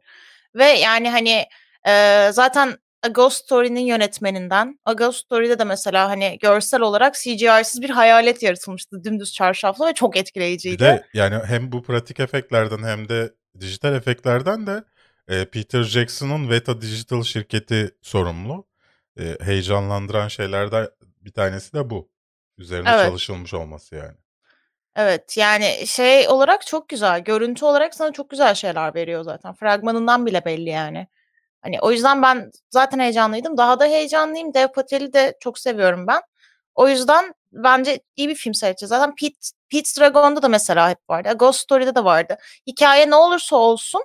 Ve 0.57 0.65
yani 0.65 1.11
hani 1.11 1.45
e, 1.89 2.29
zaten 2.33 2.77
A 3.03 3.09
Ghost 3.09 3.45
Story'nin 3.45 3.81
yönetmeninden. 3.87 4.79
A 4.85 4.93
Ghost 4.93 5.19
Story'de 5.25 5.59
de 5.59 5.65
mesela 5.65 6.09
hani 6.09 6.39
görsel 6.43 6.81
olarak 6.81 7.15
CGI'siz 7.15 7.83
bir 7.83 7.91
hayalet 7.91 8.43
yaratılmıştı 8.43 9.05
dümdüz 9.05 9.33
çarşaflı 9.33 9.87
ve 9.87 9.95
çok 9.95 10.15
Bir 10.15 10.21
etkileyiciydi. 10.21 10.79
de 10.79 11.07
yani 11.15 11.39
hem 11.47 11.73
bu 11.73 11.83
pratik 11.83 12.21
efektlerden 12.21 12.83
hem 12.83 13.09
de 13.09 13.35
dijital 13.61 13.95
efektlerden 13.95 14.67
de 14.67 14.85
e, 15.29 15.45
Peter 15.45 15.83
Jackson'ın 15.83 16.51
Veta 16.51 16.81
Digital 16.81 17.23
şirketi 17.23 17.91
sorumlu. 18.03 18.67
E, 19.21 19.37
heyecanlandıran 19.41 20.29
şeylerden 20.29 20.89
bir 21.21 21.33
tanesi 21.33 21.73
de 21.73 21.91
bu. 21.91 22.09
Üzerine 22.59 22.91
Evet. 22.91 23.05
çalışılmış 23.07 23.55
olması 23.55 23.95
yani. 23.95 24.17
Evet 24.97 25.37
yani 25.37 25.87
şey 25.87 26.29
olarak 26.29 26.67
çok 26.67 26.89
güzel. 26.89 27.21
Görüntü 27.21 27.65
olarak 27.65 27.95
sana 27.95 28.13
çok 28.13 28.31
güzel 28.31 28.55
şeyler 28.55 28.95
veriyor 28.95 29.23
zaten. 29.25 29.55
Fragmanından 29.55 30.27
bile 30.27 30.45
belli 30.45 30.71
yani. 30.71 31.07
Hani 31.63 31.81
o 31.81 31.93
yüzden 31.93 32.23
ben 32.23 32.51
zaten 32.71 32.99
heyecanlıydım. 32.99 33.57
Daha 33.57 33.81
da 33.81 33.85
heyecanlıyım. 33.85 34.55
Dev 34.55 34.69
Patel'i 34.69 35.13
de 35.13 35.37
çok 35.41 35.59
seviyorum 35.59 36.07
ben. 36.07 36.23
O 36.75 36.89
yüzden 36.89 37.35
bence 37.53 38.01
iyi 38.17 38.29
bir 38.29 38.35
film 38.35 38.55
seyredeceğiz. 38.55 38.89
Zaten 38.91 39.15
Pete, 39.15 39.39
Pete's 39.71 39.99
Dragon'da 39.99 40.43
da 40.43 40.49
mesela 40.49 40.91
hep 40.91 41.11
vardı. 41.11 41.33
Ghost 41.39 41.61
Story'de 41.61 41.95
de 41.95 42.05
vardı. 42.05 42.37
Hikaye 42.67 43.11
ne 43.11 43.15
olursa 43.17 43.57
olsun 43.57 44.03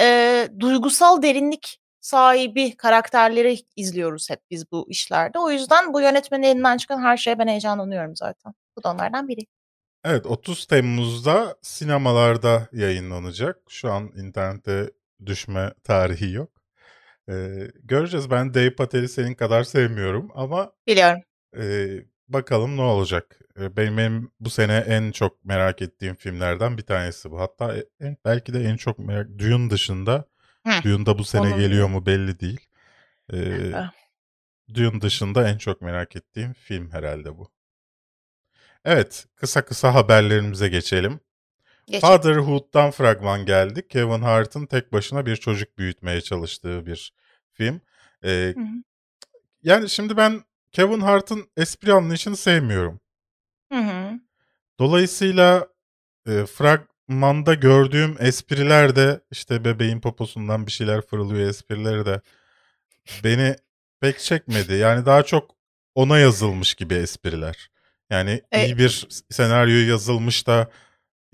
e, 0.00 0.48
duygusal 0.60 1.22
derinlik 1.22 1.80
sahibi 2.00 2.76
karakterleri 2.76 3.58
izliyoruz 3.76 4.30
hep 4.30 4.40
biz 4.50 4.72
bu 4.72 4.86
işlerde. 4.90 5.38
O 5.38 5.50
yüzden 5.50 5.94
bu 5.94 6.00
yönetmenin 6.00 6.42
elinden 6.42 6.76
çıkan 6.76 7.02
her 7.02 7.16
şeye 7.16 7.38
ben 7.38 7.48
heyecanlanıyorum 7.48 8.16
zaten. 8.16 8.54
Bu 8.76 8.82
da 8.82 8.90
onlardan 8.90 9.28
biri. 9.28 9.57
Evet 10.04 10.26
30 10.26 10.66
Temmuz'da 10.66 11.56
sinemalarda 11.62 12.68
yayınlanacak. 12.72 13.56
Şu 13.68 13.92
an 13.92 14.12
internette 14.16 14.90
düşme 15.26 15.72
tarihi 15.84 16.32
yok. 16.32 16.50
Ee, 17.28 17.70
göreceğiz. 17.84 18.30
Ben 18.30 18.54
Dave 18.54 18.74
Patel'i 18.74 19.08
senin 19.08 19.34
kadar 19.34 19.64
sevmiyorum 19.64 20.30
ama 20.34 20.72
Biliyorum. 20.86 21.20
e, 21.56 21.88
bakalım 22.28 22.76
ne 22.76 22.82
olacak. 22.82 23.38
E, 23.60 23.76
Benim, 23.76 23.96
benim 23.96 24.30
bu 24.40 24.50
sene 24.50 24.76
en 24.76 25.12
çok 25.12 25.44
merak 25.44 25.82
ettiğim 25.82 26.14
filmlerden 26.14 26.78
bir 26.78 26.82
tanesi 26.82 27.30
bu. 27.30 27.40
Hatta 27.40 27.76
e- 27.76 27.84
en, 28.00 28.16
belki 28.24 28.54
de 28.54 28.60
en 28.64 28.76
çok 28.76 28.98
merak... 28.98 29.38
Dune 29.38 29.70
dışında. 29.70 30.24
Hı, 30.66 30.82
Dune 30.84 31.06
da 31.06 31.18
bu 31.18 31.24
sene 31.24 31.46
onu 31.46 31.58
geliyor 31.58 31.88
mu 31.88 32.06
belli 32.06 32.40
değil. 32.40 32.60
Ah. 33.74 33.92
Dune 34.74 35.00
dışında 35.00 35.48
en 35.48 35.58
çok 35.58 35.82
merak 35.82 36.16
ettiğim 36.16 36.52
film 36.52 36.90
herhalde 36.90 37.38
bu. 37.38 37.50
Evet, 38.84 39.26
kısa 39.36 39.64
kısa 39.64 39.94
haberlerimize 39.94 40.68
geçelim. 40.68 41.20
Geçelim. 41.86 42.00
Fatherhood'dan 42.00 42.90
fragman 42.90 43.46
geldi. 43.46 43.88
Kevin 43.88 44.22
Hart'ın 44.22 44.66
tek 44.66 44.92
başına 44.92 45.26
bir 45.26 45.36
çocuk 45.36 45.78
büyütmeye 45.78 46.20
çalıştığı 46.20 46.86
bir 46.86 47.12
film. 47.52 47.80
Ee, 48.24 48.54
Hı 48.56 48.60
hı. 48.60 48.66
yani 49.62 49.90
şimdi 49.90 50.16
ben 50.16 50.44
Kevin 50.72 51.00
Hart'ın 51.00 51.50
espri 51.56 51.92
anlayışını 51.92 52.36
sevmiyorum. 52.36 53.00
Hı 53.72 53.78
hı. 53.78 54.20
Dolayısıyla 54.78 55.68
e, 56.26 56.46
fragmanda 56.46 57.54
gördüğüm 57.54 58.16
espriler 58.20 58.96
de 58.96 59.20
işte 59.30 59.64
bebeğin 59.64 60.00
poposundan 60.00 60.66
bir 60.66 60.72
şeyler 60.72 61.00
fırlıyor 61.00 61.48
esprileri 61.48 62.06
de 62.06 62.20
beni 63.24 63.56
pek 64.00 64.18
çekmedi. 64.18 64.74
Yani 64.74 65.06
daha 65.06 65.22
çok 65.22 65.50
ona 65.94 66.18
yazılmış 66.18 66.74
gibi 66.74 66.94
espriler. 66.94 67.70
Yani 68.10 68.42
E- 68.52 68.64
iyi 68.64 68.78
bir 68.78 69.08
senaryo 69.30 69.90
yazılmış 69.90 70.46
da 70.46 70.70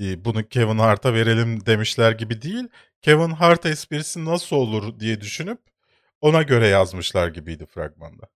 bunu 0.00 0.48
Kevin 0.48 0.78
Hart'a 0.78 1.14
verelim 1.14 1.66
demişler 1.66 2.12
gibi 2.12 2.42
değil. 2.42 2.68
Kevin 3.02 3.30
Hart 3.30 3.66
esprisi 3.66 4.24
nasıl 4.24 4.56
olur 4.56 5.00
diye 5.00 5.20
düşünüp 5.20 5.58
ona 6.20 6.42
göre 6.42 6.68
yazmışlar 6.68 7.28
gibiydi 7.28 7.66
fragmanda. 7.66 8.26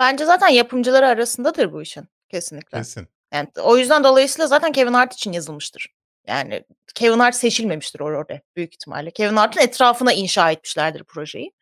Bence 0.00 0.24
zaten 0.24 0.48
yapımcıları 0.48 1.06
arasındadır 1.06 1.72
bu 1.72 1.82
işin. 1.82 2.08
Kesinlikle. 2.28 2.78
Kesin. 2.78 3.08
Yani 3.32 3.48
o 3.62 3.76
yüzden 3.76 4.04
dolayısıyla 4.04 4.46
zaten 4.46 4.72
Kevin 4.72 4.92
Hart 4.92 5.12
için 5.14 5.32
yazılmıştır. 5.32 5.94
Yani 6.26 6.64
Kevin 6.94 7.18
Hart 7.18 7.34
seçilmemiştir 7.34 8.00
o 8.00 8.10
rolde 8.12 8.42
büyük 8.56 8.74
ihtimalle. 8.74 9.10
Kevin 9.10 9.36
Hart'ın 9.36 9.60
etrafına 9.60 10.12
inşa 10.12 10.50
etmişlerdir 10.50 11.04
projeyi. 11.04 11.52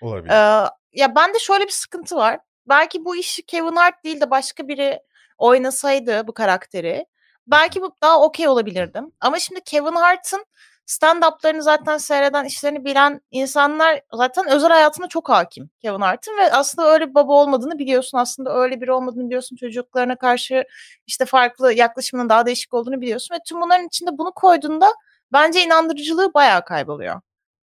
Olabilir. 0.00 0.32
Ee, 0.32 0.68
ya 0.92 1.14
bende 1.16 1.38
şöyle 1.38 1.64
bir 1.64 1.70
sıkıntı 1.70 2.16
var. 2.16 2.38
Belki 2.68 3.04
bu 3.04 3.16
işi 3.16 3.46
Kevin 3.46 3.76
Hart 3.76 4.04
değil 4.04 4.20
de 4.20 4.30
başka 4.30 4.68
biri 4.68 5.00
oynasaydı 5.42 6.26
bu 6.26 6.34
karakteri 6.34 7.06
belki 7.46 7.82
bu 7.82 7.96
daha 8.02 8.20
okey 8.22 8.48
olabilirdim. 8.48 9.12
Ama 9.20 9.38
şimdi 9.38 9.60
Kevin 9.60 9.92
Hart'ın 9.96 10.44
stand-up'larını 10.86 11.62
zaten 11.62 11.98
seyreden, 11.98 12.44
işlerini 12.44 12.84
bilen 12.84 13.20
insanlar 13.30 14.00
zaten 14.12 14.48
özel 14.48 14.70
hayatına 14.70 15.08
çok 15.08 15.28
hakim 15.28 15.70
Kevin 15.82 16.00
Hart'ın 16.00 16.38
ve 16.38 16.52
aslında 16.52 16.88
öyle 16.92 17.08
bir 17.08 17.14
baba 17.14 17.32
olmadığını 17.32 17.78
biliyorsun. 17.78 18.18
Aslında 18.18 18.54
öyle 18.56 18.80
biri 18.80 18.92
olmadığını 18.92 19.26
biliyorsun. 19.26 19.56
Çocuklarına 19.56 20.16
karşı 20.16 20.64
işte 21.06 21.24
farklı 21.24 21.72
yaklaşımının 21.72 22.28
daha 22.28 22.46
değişik 22.46 22.74
olduğunu 22.74 23.00
biliyorsun 23.00 23.34
ve 23.34 23.38
tüm 23.46 23.60
bunların 23.60 23.86
içinde 23.86 24.18
bunu 24.18 24.32
koyduğunda 24.32 24.92
bence 25.32 25.64
inandırıcılığı 25.64 26.34
bayağı 26.34 26.64
kayboluyor. 26.64 27.20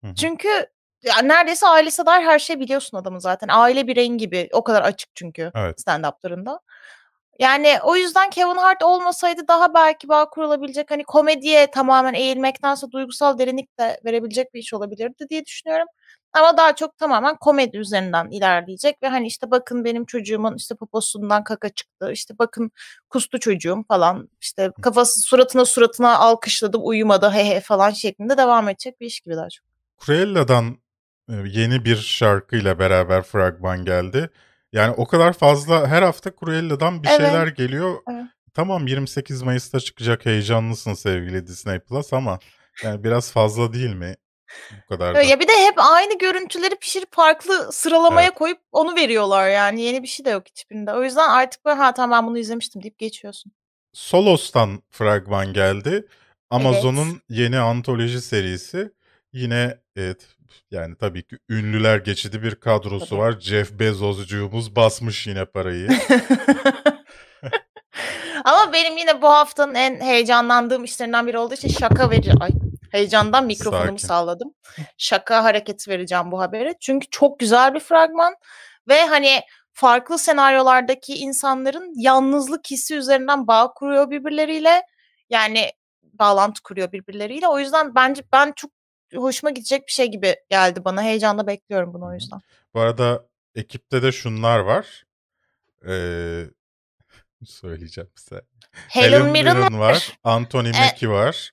Hı 0.04 0.10
hı. 0.10 0.14
Çünkü 0.14 0.48
ya 1.02 1.18
neredeyse 1.22 1.66
ailesi 1.66 2.06
dair 2.06 2.24
her 2.24 2.38
şeyi 2.38 2.60
biliyorsun 2.60 2.98
adamın 2.98 3.18
zaten. 3.18 3.48
Aile 3.50 3.86
bireyin 3.86 4.18
gibi. 4.18 4.48
O 4.52 4.64
kadar 4.64 4.82
açık 4.82 5.10
çünkü 5.14 5.52
Evet. 5.54 5.78
stand-up'larında. 5.80 6.58
Yani 7.40 7.78
o 7.82 7.96
yüzden 7.96 8.30
Kevin 8.30 8.56
Hart 8.56 8.82
olmasaydı 8.82 9.48
daha 9.48 9.74
belki 9.74 10.08
bağ 10.08 10.30
kurulabilecek 10.30 10.90
hani 10.90 11.04
komediye 11.04 11.70
tamamen 11.70 12.14
eğilmektense 12.14 12.86
duygusal 12.92 13.38
derinlik 13.38 13.78
de 13.78 14.00
verebilecek 14.04 14.54
bir 14.54 14.58
iş 14.60 14.74
olabilirdi 14.74 15.26
diye 15.30 15.44
düşünüyorum. 15.44 15.86
Ama 16.32 16.56
daha 16.56 16.74
çok 16.74 16.98
tamamen 16.98 17.36
komedi 17.36 17.76
üzerinden 17.76 18.30
ilerleyecek 18.30 19.02
ve 19.02 19.08
hani 19.08 19.26
işte 19.26 19.50
bakın 19.50 19.84
benim 19.84 20.04
çocuğumun 20.04 20.56
işte 20.56 20.74
poposundan 20.74 21.44
kaka 21.44 21.68
çıktı. 21.68 22.10
işte 22.12 22.38
bakın 22.38 22.70
kustu 23.08 23.40
çocuğum 23.40 23.84
falan. 23.88 24.28
işte 24.40 24.70
kafası 24.82 25.20
suratına 25.20 25.64
suratına 25.64 26.18
alkışladım 26.18 26.80
uyumadı 26.84 27.30
he 27.30 27.44
he 27.44 27.60
falan 27.60 27.90
şeklinde 27.90 28.36
devam 28.36 28.68
edecek 28.68 29.00
bir 29.00 29.06
iş 29.06 29.20
gibi 29.20 29.36
daha 29.36 29.48
çok. 29.48 29.66
Cruella'dan 30.06 30.76
yeni 31.28 31.84
bir 31.84 31.96
şarkıyla 31.96 32.78
beraber 32.78 33.22
fragman 33.22 33.84
geldi. 33.84 34.30
Yani 34.72 34.94
o 34.96 35.06
kadar 35.06 35.32
fazla 35.32 35.88
her 35.88 36.02
hafta 36.02 36.30
Cruella'dan 36.40 37.02
bir 37.02 37.08
Evet. 37.08 37.20
şeyler 37.20 37.46
geliyor. 37.46 37.98
Evet. 38.10 38.24
Tamam 38.54 38.86
28 38.86 39.42
Mayıs'ta 39.42 39.80
çıkacak 39.80 40.26
heyecanlısın 40.26 40.94
sevgili 40.94 41.46
Disney 41.46 41.78
Plus 41.78 42.12
ama 42.12 42.38
yani 42.82 43.04
biraz 43.04 43.32
fazla 43.32 43.72
değil 43.72 43.94
mi? 43.94 44.14
Bu 44.70 44.88
kadar 44.88 45.14
da. 45.14 45.22
Ya 45.22 45.40
bir 45.40 45.48
de 45.48 45.52
hep 45.52 45.74
aynı 45.76 46.18
görüntüleri 46.18 46.76
pişirip 46.76 47.14
farklı 47.14 47.72
sıralamaya 47.72 48.34
koyup 48.34 48.58
onu 48.72 48.96
veriyorlar 48.96 49.48
yani. 49.48 49.80
Yeni 49.82 50.02
bir 50.02 50.08
şey 50.08 50.26
de 50.26 50.30
yok 50.30 50.42
hiçbirinde. 50.48 50.92
O 50.94 51.04
yüzden 51.04 51.28
artık 51.28 51.64
böyle 51.64 51.76
ha 51.76 51.94
tamam 51.94 52.22
ben 52.22 52.28
bunu 52.30 52.38
izlemiştim 52.38 52.82
deyip 52.82 52.98
geçiyorsun. 52.98 53.52
Solos'tan 53.92 54.82
fragman 54.90 55.52
geldi. 55.52 56.06
Amazon'un 56.50 57.22
yeni 57.28 57.58
antoloji 57.58 58.20
serisi. 58.20 58.92
Yine 59.32 59.78
evet 59.96 60.28
yani 60.70 60.96
tabii 60.96 61.26
ki 61.26 61.38
ünlüler 61.48 61.98
geçidi 61.98 62.42
bir 62.42 62.54
kadrosu 62.54 63.06
Tabii. 63.06 63.18
var. 63.20 63.40
Jeff 63.40 63.72
Bezos'cuğumuz 63.72 64.76
basmış 64.76 65.26
yine 65.26 65.44
parayı. 65.44 65.88
Ama 68.44 68.72
benim 68.72 68.96
yine 68.96 69.22
bu 69.22 69.28
haftanın 69.28 69.74
en 69.74 70.00
heyecanlandığım 70.00 70.84
işlerinden 70.84 71.26
biri 71.26 71.38
olduğu 71.38 71.54
için 71.54 71.68
şaka 71.68 72.10
verici. 72.10 72.32
Ay 72.40 72.50
heyecandan 72.92 73.46
mikrofonumu 73.46 73.98
Sakin. 73.98 74.08
salladım. 74.08 74.54
Şaka 74.98 75.44
hareketi 75.44 75.90
vereceğim 75.90 76.30
bu 76.32 76.40
habere. 76.40 76.74
Çünkü 76.80 77.06
çok 77.10 77.38
güzel 77.38 77.74
bir 77.74 77.80
fragman 77.80 78.34
ve 78.88 79.06
hani 79.06 79.40
farklı 79.72 80.18
senaryolardaki 80.18 81.14
insanların 81.14 81.92
yalnızlık 81.96 82.70
hissi 82.70 82.94
üzerinden 82.96 83.46
bağ 83.46 83.72
kuruyor 83.72 84.10
birbirleriyle. 84.10 84.82
Yani 85.30 85.70
bağlantı 86.02 86.62
kuruyor 86.62 86.92
birbirleriyle. 86.92 87.48
O 87.48 87.58
yüzden 87.58 87.94
bence 87.94 88.22
ben 88.32 88.52
çok 88.56 88.70
hoşuma 89.14 89.50
gidecek 89.50 89.86
bir 89.86 89.92
şey 89.92 90.06
gibi 90.10 90.36
geldi 90.50 90.84
bana. 90.84 91.02
Heyecanla 91.02 91.46
bekliyorum 91.46 91.94
bunu 91.94 92.06
o 92.06 92.14
yüzden. 92.14 92.40
Bu 92.74 92.80
arada 92.80 93.26
ekipte 93.54 94.02
de 94.02 94.12
şunlar 94.12 94.58
var. 94.58 95.04
Ee, 95.88 96.44
söyleyeceğim 97.44 98.10
size. 98.16 98.42
Helen, 98.72 99.26
Mirren 99.26 99.62
var. 99.62 99.70
var. 99.78 100.18
Anthony 100.24 100.68
E- 100.68 100.72
Mackie 100.72 101.08
var. 101.08 101.50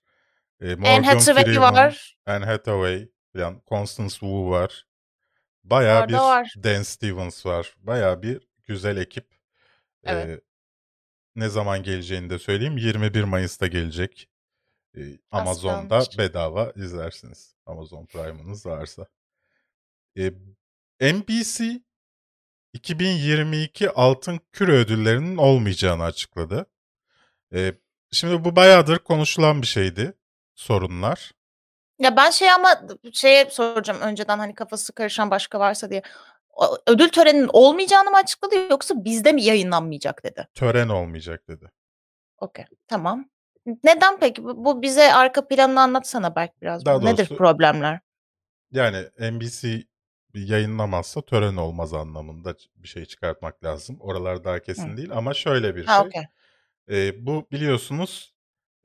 E, 0.62 0.76
Morgan 0.76 0.91
Anne 0.93 1.06
Hathaway 1.06 1.43
Freeman, 1.43 1.74
var. 1.74 2.17
Anne 2.26 2.46
Hathaway 2.46 3.10
falan. 3.34 3.62
Constance 3.70 4.13
Wu 4.13 4.50
var. 4.50 4.86
Var 5.63 6.08
bir 6.10 6.13
var. 6.13 6.54
Dan 6.63 6.82
Stevens 6.82 7.46
var. 7.46 7.76
Bayağı 7.78 8.22
bir 8.22 8.48
güzel 8.67 8.98
ekip. 8.98 9.28
Evet. 10.04 10.28
Ee, 10.28 10.41
ne 11.36 11.50
zaman 11.50 11.84
geleceğini 11.84 12.30
de 12.30 12.39
söyleyeyim. 12.39 12.78
21 12.78 13.24
Mayıs'ta 13.24 13.67
gelecek. 13.67 14.30
Ee, 14.97 15.02
Amazon'da 15.32 16.04
bedava 16.17 16.71
izlersiniz. 16.76 17.56
Amazon 17.65 18.06
Prime'ınız 18.06 18.65
varsa. 18.65 19.08
Ee, 20.17 20.32
NBC 21.13 21.82
2022 22.73 23.89
Altın 23.89 24.39
Küre 24.52 24.71
ödüllerinin 24.71 25.38
olmayacağını 25.38 26.04
açıkladı. 26.04 26.65
Ee, 27.54 27.73
şimdi 28.12 28.45
bu 28.45 28.56
bayağıdır 28.56 29.00
konuşulan 29.00 29.62
bir 29.62 29.67
şeydi. 29.67 30.13
Sorunlar. 30.56 31.32
Ya 32.00 32.15
ben 32.15 32.30
şey 32.30 32.52
ama 32.52 32.82
şeye 33.13 33.50
soracağım 33.50 34.02
önceden 34.02 34.39
hani 34.39 34.54
kafası 34.56 34.93
karışan 34.93 35.32
başka 35.32 35.60
varsa 35.60 35.89
diye. 35.89 36.02
Ödül 36.88 37.10
töreninin 37.10 37.50
olmayacağını 37.54 38.10
mı 38.12 38.17
açıkladı 38.17 38.56
yoksa 38.69 39.06
bizde 39.06 39.32
mi 39.32 39.43
yayınlanmayacak 39.43 40.23
dedi. 40.23 40.47
Tören 40.54 40.89
olmayacak 40.89 41.47
dedi. 41.47 41.71
Okey 42.38 42.65
tamam. 42.88 43.30
Neden 43.84 44.19
peki? 44.19 44.43
Bu, 44.43 44.82
bize 44.82 45.13
arka 45.13 45.47
planını 45.47 45.82
anlatsana 45.82 46.36
Berk 46.36 46.62
biraz. 46.62 46.86
Daha 46.86 46.99
Nedir 46.99 47.17
doğrusu- 47.17 47.38
problemler? 47.38 47.99
Yani 48.71 48.97
NBC 49.19 49.84
yayınlamazsa 50.34 51.21
tören 51.21 51.56
olmaz 51.56 51.93
anlamında 51.93 52.56
bir 52.75 52.88
şey 52.88 53.06
çıkartmak 53.06 53.63
lazım. 53.63 53.97
Oralar 53.99 54.43
daha 54.43 54.60
kesin 54.60 54.93
Hı. 54.93 54.97
değil 54.97 55.12
ama 55.12 55.34
şöyle 55.34 55.75
bir 55.75 55.86
Ha 55.86 55.97
şey. 55.97 56.08
okey. 56.08 56.23
Ee, 56.91 57.25
bu 57.25 57.47
biliyorsunuz 57.51 58.34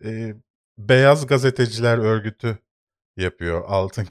e, 0.05 0.35
Beyaz 0.79 1.27
Gazeteciler 1.27 1.99
Örgütü 1.99 2.59
yapıyor 3.17 3.65
altın 3.67 4.09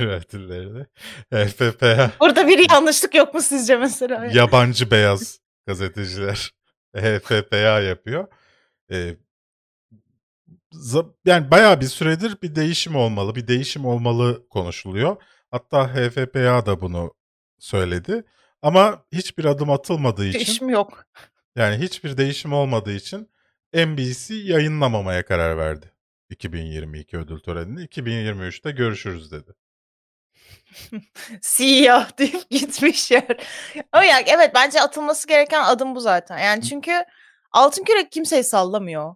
ödüllerini. 0.00 0.86
HFPA 1.32 2.10
Burada 2.20 2.48
bir 2.48 2.70
yanlışlık 2.70 3.14
yok 3.14 3.34
mu 3.34 3.40
sizce 3.42 3.76
mesela? 3.76 4.26
yabancı 4.26 4.90
beyaz 4.90 5.40
gazeteciler 5.66 6.52
HFPA 6.96 7.80
yapıyor. 7.80 8.28
Za- 8.90 9.16
yani 11.24 11.50
bayağı 11.50 11.80
bir 11.80 11.86
süredir 11.86 12.42
bir 12.42 12.54
değişim 12.54 12.96
olmalı, 12.96 13.34
bir 13.34 13.48
değişim 13.48 13.86
olmalı 13.86 14.48
konuşuluyor. 14.48 15.16
Hatta 15.50 15.88
HFPA 15.94 16.66
da 16.66 16.80
bunu 16.80 17.14
söyledi. 17.58 18.24
Ama 18.62 19.04
hiçbir 19.12 19.44
adım 19.44 19.70
atılmadığı 19.70 20.26
için 20.26 20.38
İşim 20.38 20.68
yok. 20.68 21.04
yani 21.56 21.78
hiçbir 21.84 22.16
değişim 22.16 22.52
olmadığı 22.52 22.92
için 22.92 23.30
NBC 23.74 24.34
yayınlamamaya 24.34 25.24
karar 25.24 25.58
verdi. 25.58 25.92
2022 26.30 27.18
ödül 27.18 27.40
törenini 27.40 27.84
2023'te 27.84 28.70
görüşürüz 28.70 29.32
dedi. 29.32 29.50
Siyah 31.42 32.10
deyip 32.18 32.50
gitmiş 32.50 33.10
yer. 33.10 33.36
Ama 33.92 34.04
yani 34.04 34.24
evet 34.26 34.50
bence 34.54 34.80
atılması 34.80 35.28
gereken 35.28 35.62
adım 35.62 35.94
bu 35.94 36.00
zaten. 36.00 36.38
Yani 36.38 36.62
çünkü 36.62 37.04
altın 37.52 37.84
kürek 37.84 38.12
kimseyi 38.12 38.44
sallamıyor. 38.44 39.14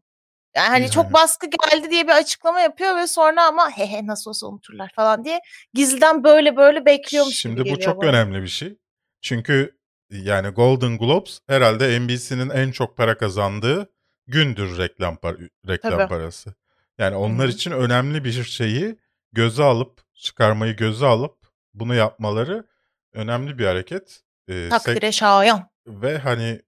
Yani 0.57 0.69
hani 0.69 0.83
Yani. 0.83 0.91
çok 0.91 1.13
baskı 1.13 1.47
geldi 1.47 1.91
diye 1.91 2.05
bir 2.07 2.13
açıklama 2.13 2.61
yapıyor 2.61 2.97
ve 2.97 3.07
sonra 3.07 3.45
ama 3.47 3.71
he 3.71 3.87
he 3.87 4.07
nasıl 4.07 4.31
olsa 4.31 4.47
unuturlar 4.47 4.93
falan 4.97 5.25
diye 5.25 5.41
gizliden 5.75 6.25
böyle 6.25 6.57
böyle 6.57 6.85
bekliyormuş 6.85 7.35
Şimdi 7.37 7.63
gibi 7.65 7.75
bu 7.75 7.81
çok 7.81 8.03
bana. 8.03 8.11
önemli 8.11 8.43
bir 8.43 8.49
şey. 8.49 8.79
Çünkü 9.23 9.79
yani 10.11 10.49
Golden 10.49 10.99
Globes 10.99 11.41
herhalde 11.47 12.01
NBC'nin 12.01 12.51
en 12.51 12.71
çok 12.71 12.97
para 12.97 13.19
kazandığı 13.19 13.91
gündür 14.27 14.79
reklam 14.79 15.17
par 15.17 15.37
reklam 15.69 15.93
Tabii. 15.93 16.09
parası. 16.09 16.55
Yani 16.99 17.17
onlar 17.17 17.49
için 17.49 17.71
önemli 17.71 18.25
bir 18.25 18.45
şeyi 18.45 18.99
göze 19.33 19.63
alıp 19.63 20.01
çıkarmayı 20.15 20.77
göze 20.77 21.07
alıp 21.07 21.37
bunu 21.75 21.95
yapmaları 21.95 22.65
önemli 23.13 23.59
bir 23.59 23.67
hareket. 23.67 24.21
Ee, 24.49 24.69
Takdire 24.69 25.13
şayan. 25.13 25.69
ve 25.87 26.19
hani 26.19 26.63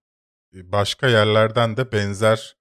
başka 0.53 1.09
yerlerden 1.09 1.77
de 1.77 1.93
benzer 1.93 2.57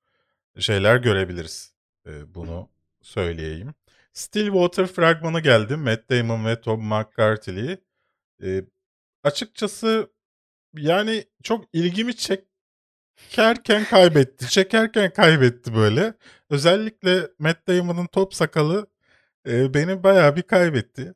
şeyler 0.60 0.98
görebiliriz. 0.98 1.74
Ee, 2.08 2.36
bunu 2.36 2.70
söyleyeyim. 3.02 3.74
Stillwater 4.14 4.88
fragmanı 4.88 5.40
geldi. 5.40 5.76
Matt 5.76 6.10
Damon 6.10 6.46
ve 6.46 6.62
Tom 6.62 6.84
McCarthy'li. 6.86 7.82
Ee, 8.44 8.64
açıkçası 9.24 10.12
yani 10.78 11.26
çok 11.44 11.66
ilgimi 11.74 12.16
çekerken 12.16 13.86
kaybetti. 13.86 14.50
Çekerken 14.50 15.14
kaybetti 15.14 15.76
böyle. 15.76 16.14
Özellikle 16.50 17.28
Matt 17.40 17.68
Damon'ın 17.68 18.08
top 18.08 18.34
sakalı 18.34 18.88
e, 19.48 19.74
beni 19.74 20.04
bayağı 20.04 20.36
bir 20.36 20.44
kaybetti. 20.44 21.02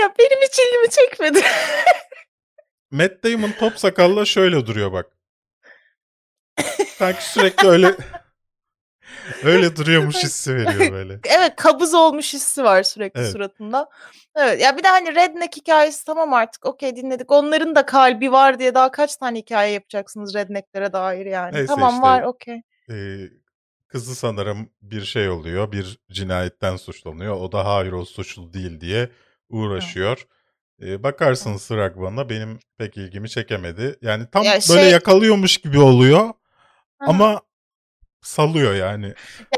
ya 0.00 0.14
benim 0.18 0.38
hiç 0.42 0.58
ilgimi 0.58 0.90
çekmedi. 0.90 1.40
Matt 2.90 3.24
Damon 3.24 3.52
top 3.52 3.78
sakalla 3.78 4.24
şöyle 4.24 4.66
duruyor 4.66 4.92
bak. 4.92 5.19
Sanki 7.00 7.24
sürekli 7.24 7.68
öyle 7.68 7.96
öyle 9.44 9.76
duruyormuş 9.76 10.16
hissi 10.16 10.54
veriyor 10.56 10.92
böyle. 10.92 11.20
evet 11.38 11.56
kabız 11.56 11.94
olmuş 11.94 12.34
hissi 12.34 12.64
var 12.64 12.82
sürekli 12.82 13.20
Evet. 13.20 13.32
suratında. 13.32 13.88
Evet 14.36 14.62
ya 14.62 14.76
bir 14.78 14.82
de 14.82 14.88
hani 14.88 15.14
Redneck 15.14 15.56
hikayesi 15.56 16.04
tamam 16.04 16.32
artık 16.32 16.66
okey 16.66 16.96
dinledik. 16.96 17.32
Onların 17.32 17.74
da 17.74 17.86
kalbi 17.86 18.32
var 18.32 18.58
diye 18.58 18.74
daha 18.74 18.90
kaç 18.90 19.16
tane 19.16 19.38
hikaye 19.38 19.72
yapacaksınız 19.72 20.34
Redneck'lere 20.34 20.92
dair 20.92 21.26
yani. 21.26 21.54
Neyse 21.54 21.66
tamam 21.66 21.90
işte. 21.94 22.02
var 22.02 22.22
okey. 22.22 22.62
Ee, 22.90 23.18
kızı 23.88 24.14
sanırım 24.14 24.70
bir 24.82 25.04
şey 25.04 25.28
oluyor. 25.28 25.72
Bir 25.72 25.98
cinayetten 26.10 26.76
suçlanıyor. 26.76 27.34
O 27.40 27.52
da 27.52 27.66
hayır 27.66 27.92
o 27.92 28.04
suçlu 28.04 28.52
değil 28.52 28.80
diye 28.80 29.10
uğraşıyor. 29.48 30.26
Ee, 30.82 31.02
bakarsınız 31.02 31.68
fragmanına 31.68 32.28
benim 32.30 32.58
pek 32.78 32.96
ilgimi 32.96 33.28
çekemedi. 33.30 33.98
Yani 34.02 34.24
tam 34.32 34.42
Ya 34.42 34.52
böyle 34.52 34.82
şey- 34.82 34.90
yakalıyormuş 34.90 35.56
gibi 35.58 35.78
oluyor 35.78 36.30
Aha. 37.00 37.10
ama 37.10 37.40
salıyor 38.22 38.74
yani. 38.74 39.06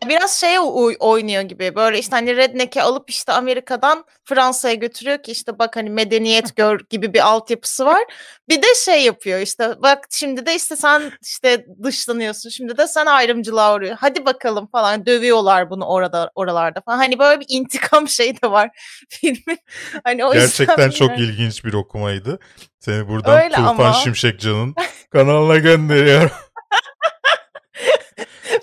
Ya 0.03 0.09
biraz 0.09 0.41
şeye 0.41 0.61
uy- 0.61 0.97
oynuyor 1.01 1.43
gibi. 1.43 1.75
Böyle 1.75 1.99
işte 1.99 2.17
hani 2.17 2.37
Redneck'i 2.37 2.83
alıp 2.83 3.11
işte 3.11 3.33
Amerika'dan 3.33 4.05
Fransa'ya 4.25 4.75
götürüyor 4.75 5.23
ki 5.23 5.33
işte 5.33 5.59
bak 5.59 5.77
hani 5.77 5.91
medeniyet 5.91 6.57
gör 6.57 6.81
gibi 6.91 7.15
bir 7.15 7.27
altyapısı 7.29 7.85
var. 7.87 8.03
Bir 8.49 8.63
de 8.63 8.67
şey 8.85 9.03
yapıyor 9.03 9.41
işte 9.41 9.75
bak 9.83 9.99
şimdi 10.11 10.47
de 10.47 10.55
işte 10.55 10.77
sen 10.77 11.13
işte 11.23 11.67
dışlanıyorsun. 11.83 12.51
Şimdi 12.51 12.77
de 12.79 12.87
sen 12.87 13.07
ayrımcılığa 13.07 13.75
uğruyor. 13.75 13.97
Hadi 14.01 14.27
bakalım 14.27 14.67
falan 14.67 15.07
dövüyorlar 15.07 15.71
bunu 15.71 15.85
orada 15.85 16.31
oralarda 16.35 16.81
falan. 16.81 16.99
Hani 16.99 17.19
böyle 17.19 17.41
bir 17.41 17.47
intikam 17.49 18.09
şeyi 18.09 18.43
de 18.43 18.51
var 18.51 18.71
filmin. 19.09 19.59
Hani 20.05 20.25
o 20.25 20.33
Gerçekten 20.33 20.91
çok 20.91 21.11
bilmiyorum. 21.11 21.35
ilginç 21.35 21.65
bir 21.65 21.73
okumaydı. 21.73 22.39
Seni 22.79 23.09
buradan 23.09 23.43
Öyle 23.43 23.55
Tufan 23.55 23.67
ama. 23.69 23.93
Şimşekcan'ın 23.93 24.75
kanalına 25.13 25.59
gönderiyorum. 25.59 26.31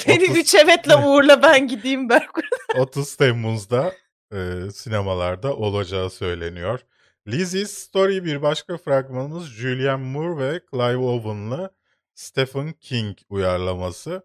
Beni 0.07 0.23
Otuz- 0.23 0.37
üç 0.37 0.55
evetle 0.55 0.95
uğurla 0.95 1.41
ben 1.43 1.67
gideyim 1.67 2.09
Berkur. 2.09 2.43
30 2.77 3.15
Temmuz'da 3.17 3.93
e, 4.33 4.37
sinemalarda 4.73 5.55
olacağı 5.55 6.09
söyleniyor. 6.09 6.79
Lizzie's 7.27 7.71
Story 7.71 8.25
bir 8.25 8.41
başka 8.41 8.77
fragmanımız 8.77 9.45
Julianne 9.47 10.05
Moore 10.05 10.37
ve 10.45 10.61
Clive 10.71 10.97
Owen'lı 10.97 11.73
Stephen 12.15 12.73
King 12.73 13.17
uyarlaması. 13.29 14.23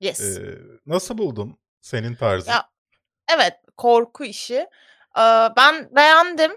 Yes. 0.00 0.20
E, 0.20 0.58
nasıl 0.86 1.18
buldun 1.18 1.58
senin 1.80 2.14
tarzın? 2.14 2.50
Ya 2.50 2.68
evet 3.36 3.54
korku 3.76 4.24
işi. 4.24 4.66
Ee, 5.18 5.48
ben 5.56 5.88
beğendim. 5.96 6.52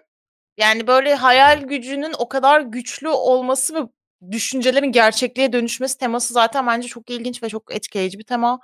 Yani 0.57 0.87
böyle 0.87 1.15
hayal 1.15 1.61
gücünün 1.61 2.13
o 2.17 2.29
kadar 2.29 2.61
güçlü 2.61 3.09
olması 3.09 3.75
ve 3.75 3.79
düşüncelerin 4.31 4.91
gerçekliğe 4.91 5.53
dönüşmesi 5.53 5.97
teması 5.97 6.33
zaten 6.33 6.67
bence 6.67 6.87
çok 6.87 7.09
ilginç 7.09 7.43
ve 7.43 7.49
çok 7.49 7.75
etkileyici 7.75 8.19
bir 8.19 8.23
tema. 8.23 8.59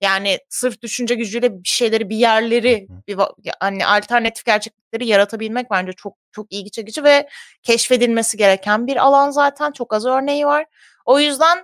Yani 0.00 0.38
sırf 0.48 0.82
düşünce 0.82 1.14
gücüyle 1.14 1.62
bir 1.62 1.68
şeyleri, 1.68 2.08
bir 2.08 2.16
yerleri, 2.16 2.86
bir 3.08 3.18
hani 3.60 3.86
alternatif 3.86 4.44
gerçeklikleri 4.44 5.06
yaratabilmek 5.06 5.70
bence 5.70 5.92
çok 5.92 6.16
çok 6.32 6.52
ilgi 6.52 6.70
çekici 6.70 7.04
ve 7.04 7.28
keşfedilmesi 7.62 8.36
gereken 8.36 8.86
bir 8.86 8.96
alan 8.96 9.30
zaten. 9.30 9.72
Çok 9.72 9.94
az 9.94 10.06
örneği 10.06 10.46
var. 10.46 10.66
O 11.04 11.20
yüzden 11.20 11.58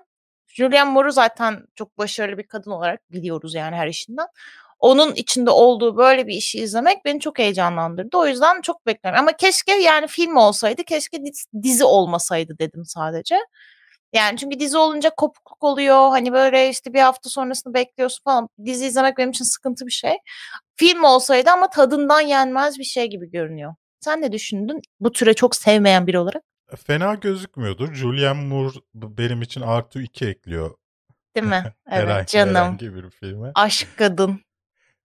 Julianne 0.47 0.93
Moore'u 0.93 1.13
zaten 1.13 1.67
çok 1.75 1.99
başarılı 1.99 2.39
bir 2.39 2.47
kadın 2.47 2.71
olarak 2.71 3.13
biliyoruz 3.13 3.55
yani 3.55 3.77
her 3.77 3.89
işinden 3.89 4.27
onun 4.79 5.15
içinde 5.15 5.51
olduğu 5.51 5.97
böyle 5.97 6.27
bir 6.27 6.35
işi 6.35 6.59
izlemek 6.59 7.05
beni 7.05 7.21
çok 7.21 7.39
heyecanlandırdı. 7.39 8.17
O 8.17 8.27
yüzden 8.27 8.61
çok 8.61 8.87
bekliyorum. 8.87 9.21
Ama 9.21 9.33
keşke 9.33 9.73
yani 9.73 10.07
film 10.07 10.37
olsaydı, 10.37 10.85
keşke 10.85 11.25
diz- 11.25 11.47
dizi 11.63 11.85
olmasaydı 11.85 12.59
dedim 12.59 12.83
sadece. 12.85 13.37
Yani 14.13 14.39
çünkü 14.39 14.61
dizi 14.61 14.79
olunca 14.79 15.11
kopukluk 15.17 15.65
oluyor. 15.65 16.09
Hani 16.09 16.33
böyle 16.33 16.69
işte 16.69 16.93
bir 16.95 17.01
hafta 17.01 17.31
sonrasını 17.31 17.75
bekliyorsun 17.75 18.25
falan. 18.25 18.49
Dizi 18.65 18.87
izlemek 18.87 19.19
benim 19.19 19.31
için 19.31 19.45
sıkıntı 19.45 19.87
bir 19.87 19.91
şey. 19.93 20.17
Film 20.77 21.05
olsaydı 21.05 21.51
ama 21.51 21.71
tadından 21.71 22.21
yenmez 22.21 22.79
bir 22.79 22.85
şey 22.85 23.07
gibi 23.07 23.31
görünüyor. 23.31 23.75
Sen 24.01 24.23
ne 24.23 24.33
düşündün? 24.33 24.81
Bu 25.01 25.13
türe 25.13 25.35
çok 25.35 25.57
sevmeyen 25.57 26.07
biri 26.07 26.19
olarak. 26.19 26.43
Fena 26.87 27.15
gözükmüyordur. 27.15 27.95
Julianne 27.95 28.47
Moore 28.47 28.77
benim 28.95 29.43
için 29.43 29.61
artı 29.61 30.03
2 30.03 30.27
ekliyor 30.27 30.75
Değil 31.37 31.47
mi? 31.47 31.75
herhangi, 31.89 32.13
Evet 32.13 32.29
canım. 32.29 32.55
herhangi 32.55 32.95
bir 32.95 33.11
filme. 33.11 33.53
Aşk 33.55 33.89
kadın. 33.99 34.41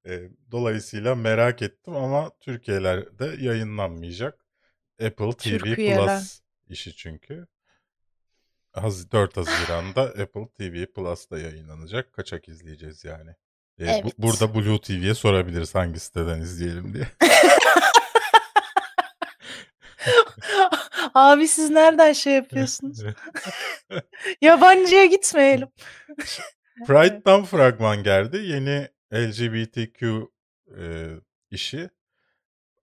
E, 0.08 0.22
dolayısıyla 0.52 1.16
merak 1.16 1.62
ettim 1.62 1.96
ama 1.96 2.32
Türkiye'lerde 2.40 3.36
yayınlanmayacak. 3.40 4.46
Apple 5.06 5.32
TV 5.32 5.58
Türkiye'ler. 5.58 6.06
Plus 6.20 6.40
işi 6.70 6.96
çünkü. 6.96 7.48
Haz 8.74 9.12
4 9.12 9.38
Haziran'da 9.38 10.02
Apple 10.22 10.48
TV 10.58 10.86
Plus'ta 10.86 11.40
yayınlanacak. 11.40 12.14
Kaçak 12.14 12.50
izleyeceğiz 12.50 13.04
yani. 13.04 13.30
E, 13.80 13.86
bu- 13.86 13.90
Evet. 13.90 14.14
burada 14.18 14.56
Blue 14.56 14.82
TV'ye 14.82 15.14
sorabiliriz 15.14 15.76
hangi 15.76 16.00
siteden 16.00 16.42
izleyelim 16.42 16.94
diye. 16.94 17.08
Abi 21.14 21.48
siz 21.48 21.70
nereden 21.70 22.14
şey 22.14 22.34
yapıyorsunuz? 22.34 23.00
Yabancıya 24.42 25.06
gitmeyelim. 25.06 25.68
Pride'dan 26.88 27.44
fragman 27.46 28.04
geldi. 28.04 28.38
Yeni 28.38 28.88
LGBTQ 29.14 30.32
e, 30.78 31.10
işi. 31.52 31.90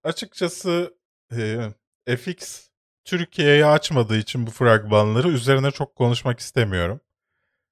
Açıkçası 0.04 0.94
e, 1.36 1.70
FX 2.16 2.68
Türkiye'ye 3.04 3.66
açmadığı 3.66 4.16
için 4.16 4.46
bu 4.46 4.50
fragmanları 4.50 5.28
üzerine 5.28 5.70
çok 5.70 5.96
konuşmak 5.96 6.40
istemiyorum. 6.40 7.00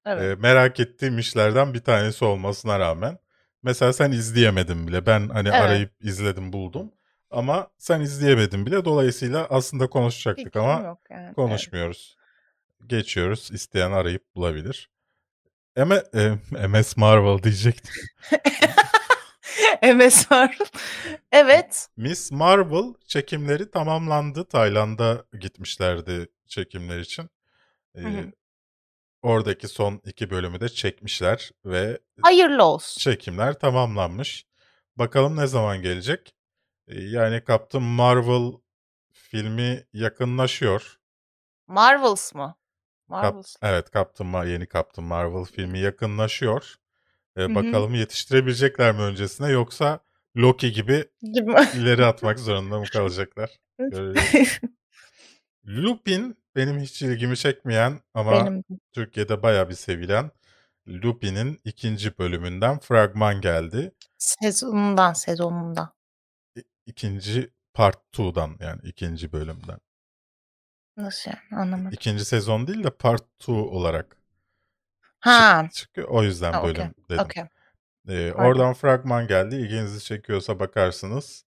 Evet. 0.07 0.39
E, 0.39 0.41
merak 0.41 0.81
ettiğim 0.81 1.19
işlerden 1.19 1.75
bir 1.75 1.81
tanesi 1.81 2.25
olmasına 2.25 2.79
rağmen. 2.79 3.19
Mesela 3.63 3.93
sen 3.93 4.13
izleyemedin 4.13 4.89
bile. 4.89 5.07
Ben 5.07 5.29
hani 5.29 5.49
Evet. 5.49 5.61
arayıp 5.61 5.93
izledim 6.01 6.53
buldum. 6.53 6.93
Ama 7.31 7.71
sen 7.79 8.01
izleyemedin 8.01 8.67
bile. 8.67 8.85
Dolayısıyla 8.85 9.47
aslında 9.51 9.87
konuşacaktık 9.87 10.45
Fikrim 10.45 10.63
ama 10.65 10.83
yani. 10.83 10.97
Evet. 11.11 11.35
konuşmuyoruz. 11.35 12.17
Geçiyoruz. 12.87 13.51
İsteyen 13.53 13.93
arayıp 13.93 14.35
bulabilir. 14.35 14.91
M- 15.85 16.03
e, 16.15 16.67
MS 16.69 16.97
Marvel 16.97 17.43
diyecektim. 17.43 17.95
MS 19.83 20.31
var. 20.33 20.59
evet. 21.33 21.89
Miss 21.97 22.33
Marvel 22.33 22.95
çekimleri 23.07 23.71
tamamlandı. 23.71 24.45
Tayland'a 24.45 25.25
gitmişlerdi 25.41 26.29
çekimler 26.47 26.99
için. 27.01 27.31
Ee, 27.97 28.01
Hı 28.03 28.09
hı. 28.09 28.33
oradaki 29.23 29.69
son 29.69 30.01
iki 30.05 30.31
bölümü 30.31 30.61
de 30.61 30.69
çekmişler 30.69 31.51
ve 31.65 31.99
Hayırlı 32.23 32.65
olsun. 32.65 33.01
çekimler 33.01 33.59
tamamlanmış. 33.59 34.47
Bakalım 34.97 35.37
ne 35.37 35.47
zaman 35.47 35.83
gelecek? 35.83 36.35
Ee, 36.89 37.01
yani 37.01 37.43
Captain 37.49 37.85
Marvel 37.85 38.53
filmi 39.13 39.87
yakınlaşıyor. 39.93 40.99
Marvels 41.67 42.35
mı? 42.35 42.55
Kap- 43.09 43.23
Marvels. 43.35 43.57
evet, 43.63 43.93
Captain 43.95 44.31
Ma- 44.31 44.49
yeni 44.51 44.69
Captain 44.69 45.09
Marvel 45.09 45.45
filmi 45.45 45.79
yakınlaşıyor. 45.79 46.75
Ee, 47.39 47.55
bakalım 47.55 47.95
yetiştirebilecekler 47.95 48.95
mi 48.95 49.01
öncesine 49.01 49.51
yoksa 49.51 50.01
Loki 50.37 50.73
gibi 50.73 51.05
ileri 51.75 52.05
atmak 52.05 52.39
zorunda 52.39 52.79
mı 52.79 52.87
kalacaklar? 52.93 53.51
Lupin 55.67 56.37
benim 56.57 56.79
hiç 56.79 57.03
ilgimi 57.03 57.37
çekmeyen 57.37 58.01
ama 58.15 58.33
Benim 58.33 58.65
Türkiye'de 58.93 59.43
bayağı 59.43 59.69
bir 59.69 59.75
sevilen 59.75 60.31
Lupin'in 60.89 61.61
ikinci 61.65 62.19
bölümünden 62.19 62.79
fragman 62.79 63.41
geldi. 63.41 63.93
sezonundan 64.19 65.13
sezonundan. 65.13 65.93
İkinci 66.87 67.51
part 67.75 67.99
2'dan 68.13 68.57
yani 68.61 68.81
ikinci 68.85 69.33
bölümden. 69.33 69.79
Nasıl 70.99 71.31
yani 71.31 71.61
anlamadım. 71.63 71.91
İkinci 71.93 72.25
sezon 72.25 72.67
değil 72.67 72.85
de 72.85 72.91
part 72.91 73.23
2 73.41 73.51
olarak 73.53 74.17
Ha. 75.21 75.63
çık- 75.65 75.75
çıkıyor. 75.75 76.09
O 76.09 76.23
yüzden 76.23 76.53
Ha, 76.53 76.63
bölüm 76.65 76.95
dedim. 77.11 77.25
Okey. 77.25 77.45
Ee, 78.09 78.33
Pardon. 78.33 78.49
oradan 78.51 78.75
fragman 78.75 79.27
geldi. 79.27 79.55
İlginizi 79.57 80.05
çekiyorsa 80.05 80.61
bakarsınız. 80.61 81.45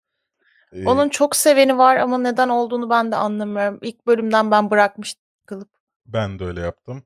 Ee, 0.74 0.86
Onun 0.86 1.10
çok 1.10 1.36
seveni 1.36 1.78
var 1.78 1.96
ama 1.96 2.18
neden 2.18 2.50
olduğunu 2.50 2.90
ben 2.90 3.12
de 3.12 3.16
anlamıyorum. 3.16 3.80
İlk 3.82 4.08
bölümden 4.08 4.52
ben 4.52 4.70
bırakmıştım. 4.72 5.24
kılıp. 5.46 5.70
Ben 6.06 6.40
de 6.40 6.44
öyle 6.46 6.62
yaptım. 6.62 7.04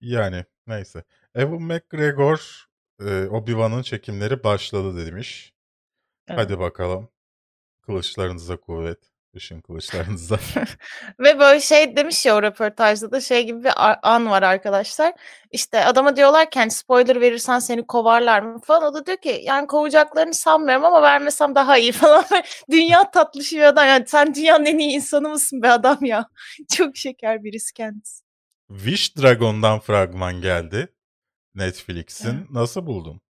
Yani 0.00 0.44
neyse. 0.66 1.04
Evan 1.34 1.62
McGregor 1.62 2.68
e, 3.00 3.04
Obi-Wan'ın 3.28 3.82
çekimleri 3.82 4.44
başladı 4.44 5.06
demiş. 5.06 5.52
Evet. 6.28 6.40
Hadi 6.40 6.58
bakalım. 6.58 7.08
Kılıçlarınıza 7.82 8.56
kuvvet. 8.56 8.98
Işın 9.34 9.60
kılıçlarınıza. 9.60 10.38
Ve 11.20 11.38
böyle 11.38 11.60
şey 11.60 11.96
demiş 11.96 12.26
ya 12.26 12.36
o 12.36 12.42
röportajda 12.42 13.12
da 13.12 13.20
şey 13.20 13.46
gibi 13.46 13.64
bir 13.64 13.72
an 14.02 14.30
var 14.30 14.42
arkadaşlar. 14.42 15.14
İşte 15.50 15.84
adama 15.84 16.16
diyorlar 16.16 16.50
ki 16.50 16.58
hani 16.58 16.70
spoiler 16.70 17.20
verirsen 17.20 17.58
seni 17.58 17.86
kovarlar 17.86 18.40
mı 18.40 18.60
falan. 18.60 18.82
O 18.82 18.94
da 18.94 19.06
diyor 19.06 19.16
ki 19.16 19.40
yani 19.44 19.66
kovacaklarını 19.66 20.34
sanmıyorum 20.34 20.84
ama 20.84 21.02
vermesem 21.02 21.54
daha 21.54 21.78
iyi 21.78 21.92
falan. 21.92 22.24
Dünya 22.70 23.10
tatlışı 23.10 23.56
bir 23.56 23.62
adam. 23.62 23.86
Yani 23.86 24.04
sen 24.06 24.34
dünyanın 24.34 24.66
en 24.66 24.78
iyi 24.78 24.90
insanı 24.90 25.28
mısın 25.28 25.62
be 25.62 25.70
adam 25.70 26.04
ya? 26.04 26.28
Çok 26.76 26.96
şeker 26.96 27.44
birisi 27.44 27.72
kendisi. 27.74 28.24
Wish 28.68 29.16
Dragon'dan 29.16 29.80
fragman 29.80 30.40
geldi. 30.40 30.88
Netflix'in. 31.54 32.46
Nasıl 32.50 32.86
buldun? 32.86 33.20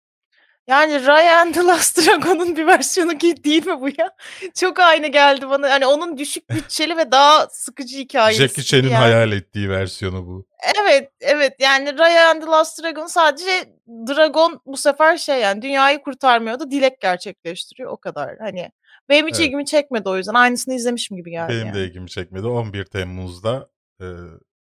Yani 0.69 1.07
Raya 1.07 1.41
and 1.41 1.55
the 1.55 1.63
Last 1.65 1.99
Dragon'un 1.99 2.57
bir 2.57 2.67
versiyonu 2.67 3.19
ki 3.19 3.45
değil 3.45 3.67
mi 3.67 3.81
bu 3.81 3.89
ya? 3.89 4.17
Çok 4.55 4.79
aynı 4.79 5.07
geldi 5.07 5.51
bana. 5.51 5.71
Hani 5.71 5.87
onun 5.87 6.19
düşük 6.19 6.51
bütçeli 6.51 6.97
ve 6.97 7.13
daha 7.13 7.47
sıkıcı 7.51 7.99
hikayesi. 7.99 8.43
Jackie 8.43 8.63
Chan'in 8.65 8.89
yani. 8.89 8.95
hayal 8.95 9.33
ettiği 9.33 9.71
versiyonu 9.71 10.27
bu. 10.27 10.47
Evet, 10.81 11.11
evet. 11.21 11.55
Yani 11.61 11.99
Raya 11.99 12.31
and 12.31 12.43
the 12.43 12.47
Last 12.47 12.83
Dragon 12.83 13.07
sadece 13.07 13.77
Dragon 13.89 14.61
bu 14.67 14.77
sefer 14.77 15.17
şey 15.17 15.41
yani 15.41 15.63
dünyayı 15.63 16.03
kurtarmıyordu, 16.03 16.71
dilek 16.71 17.01
gerçekleştiriyor 17.01 17.91
o 17.91 17.97
kadar. 17.97 18.39
Hani 18.39 18.71
benim 19.09 19.27
hiç 19.27 19.35
Evet. 19.35 19.47
ilgimi 19.47 19.67
çekmedi 19.67 20.09
o 20.09 20.17
yüzden. 20.17 20.35
Aynısını 20.35 20.75
izlemişim 20.75 21.17
gibi 21.17 21.31
geldi 21.31 21.53
Benim 21.53 21.67
yani. 21.67 21.75
de 21.77 21.85
ilgimi 21.85 22.09
çekmedi. 22.09 22.47
11 22.47 22.85
Temmuz'da 22.85 23.69
e, 24.01 24.07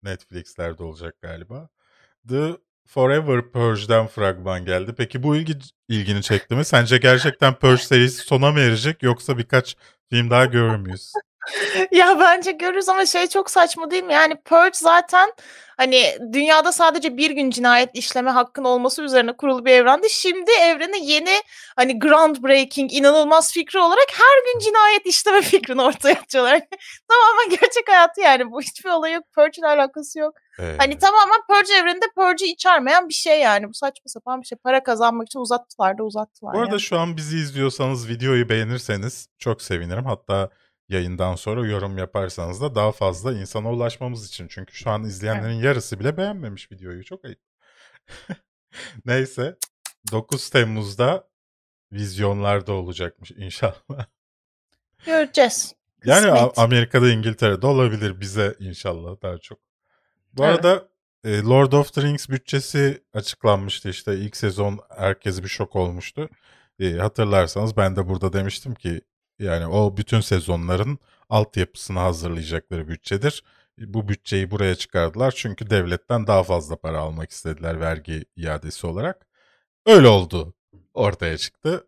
Netflix'lerde 0.04 0.84
olacak 0.84 1.16
galiba. 1.22 1.70
The 2.30 2.52
Forever 2.88 3.52
Purge'den 3.52 4.08
fragman 4.08 4.66
geldi. 4.66 4.94
Peki 4.98 5.24
bu 5.24 5.36
ilgi, 5.36 5.54
ilgini 5.90 6.22
çekti 6.22 6.56
mi? 6.56 6.66
Sence 6.66 6.98
gerçekten 6.98 7.54
Purge 7.54 7.84
serisi 7.84 8.18
sona 8.18 8.52
mı 8.52 8.60
erecek 8.60 9.04
yoksa 9.04 9.38
birkaç 9.38 9.76
film 10.10 10.30
daha 10.30 10.46
görür 10.46 10.78
müyüz? 10.78 11.14
ya 11.92 12.20
bence 12.20 12.52
görürüz 12.52 12.90
ama 12.90 13.06
şey 13.06 13.28
çok 13.28 13.52
saçma 13.52 13.92
değil 13.92 14.04
mi? 14.04 14.14
Yani 14.14 14.36
Purge 14.36 14.74
zaten 14.74 15.34
hani 15.78 16.18
dünyada 16.34 16.72
sadece 16.72 17.18
bir 17.18 17.32
gün 17.32 17.50
cinayet 17.50 17.90
işleme 17.94 18.30
hakkın 18.32 18.64
olması 18.64 19.02
üzerine 19.02 19.34
kurulu 19.38 19.66
bir 19.66 19.72
evrendi. 19.72 20.10
Şimdi 20.10 20.52
evrene 20.52 20.98
yeni 21.00 21.42
hani 21.76 22.00
groundbreaking, 22.00 22.94
inanılmaz 22.94 23.54
fikri 23.54 23.80
olarak 23.80 24.08
her 24.14 24.54
gün 24.54 24.60
cinayet 24.60 25.06
işleme 25.06 25.42
fikrini 25.42 25.82
ortaya 25.82 26.16
atıyorlar. 26.16 26.62
tamamen 27.10 27.50
gerçek 27.50 27.90
hayatı 27.90 28.22
yani. 28.22 28.52
Bu 28.52 28.62
hiçbir 28.62 28.90
olay 28.90 29.14
yok. 29.14 29.24
Purge'le 29.36 29.66
alakası 29.68 30.20
yok. 30.20 30.36
Ee, 30.60 30.76
Hani 30.78 30.98
tamamen 30.98 31.42
Purge 31.50 31.74
evreninde 31.74 32.06
Purge'ü 32.16 32.48
içermeyen 32.48 33.10
bir 33.10 33.14
şey 33.14 33.42
yani. 33.42 33.70
Bu 33.70 33.74
saçma 33.74 34.04
sapan 34.06 34.42
bir 34.42 34.48
şey. 34.48 34.58
Para 34.58 34.84
kazanmak 34.84 35.28
için 35.28 35.40
uzattılar 35.40 35.98
da 35.98 36.04
uzattılar. 36.04 36.54
Bu 36.54 36.60
arada 36.60 36.72
yani. 36.72 36.82
şu 36.82 37.00
an 37.00 37.18
bizi 37.18 37.38
izliyorsanız 37.38 38.10
videoyu 38.10 38.50
beğenirseniz 38.50 39.28
çok 39.38 39.62
sevinirim. 39.62 40.06
Hatta 40.06 40.50
yayından 40.90 41.36
sonra 41.36 41.68
yorum 41.68 41.98
yaparsanız 41.98 42.62
da 42.62 42.76
daha 42.76 42.92
fazla 42.92 43.34
insana 43.34 43.72
ulaşmamız 43.72 44.28
için. 44.28 44.48
Çünkü 44.48 44.74
şu 44.74 44.90
an 44.90 45.04
izleyenlerin 45.04 45.54
yarısı 45.54 46.00
bile 46.00 46.18
beğenmemiş 46.18 46.72
videoyu. 46.72 47.04
Çok 47.04 47.26
ayıp. 47.26 47.40
Neyse 49.06 49.56
9 50.12 50.50
Temmuz'da 50.50 51.28
vizyonlarda 51.92 52.74
olacakmış 52.74 53.32
inşallah. 53.32 54.06
Göreceğiz. 55.06 55.76
Yani 56.06 56.32
Kısmet. 56.32 56.60
Amerika'da 56.60 57.10
İngiltere'de 57.10 57.68
olabilir 57.68 58.22
bize 58.22 58.56
inşallah 58.60 59.22
daha 59.22 59.38
çok. 59.38 59.60
Bu 60.34 60.46
Evet. 60.46 60.56
arada 60.66 60.88
e, 61.24 61.42
Lord 61.42 61.72
of 61.72 61.94
the 61.94 62.02
Rings 62.02 62.30
bütçesi 62.30 63.04
açıklanmıştı 63.14 63.90
işte 63.90 64.16
ilk 64.18 64.38
sezon 64.38 64.80
herkes 64.98 65.44
bir 65.44 65.48
şok 65.48 65.76
olmuştu. 65.76 66.30
E, 66.80 66.92
hatırlarsanız 66.94 67.78
ben 67.78 67.96
de 67.96 68.08
burada 68.10 68.34
demiştim 68.34 68.76
ki 68.76 69.02
yani 69.40 69.68
o 69.68 69.98
bütün 69.98 70.22
sezonların 70.22 71.00
altyapısını 71.30 72.00
hazırlayacakları 72.00 72.88
bütçedir. 72.88 73.44
E, 73.82 73.94
Bu 73.94 74.08
bütçeyi 74.08 74.52
buraya 74.52 74.76
çıkardılar 74.76 75.32
çünkü 75.38 75.70
devletten 75.70 76.28
daha 76.28 76.44
fazla 76.44 76.76
para 76.76 77.00
almak 77.00 77.32
istediler 77.32 77.80
vergi 77.80 78.26
iadesi 78.36 78.88
olarak. 78.88 79.28
Öyle 79.86 80.08
oldu. 80.08 80.54
Ortaya 80.94 81.38
çıktı. 81.38 81.88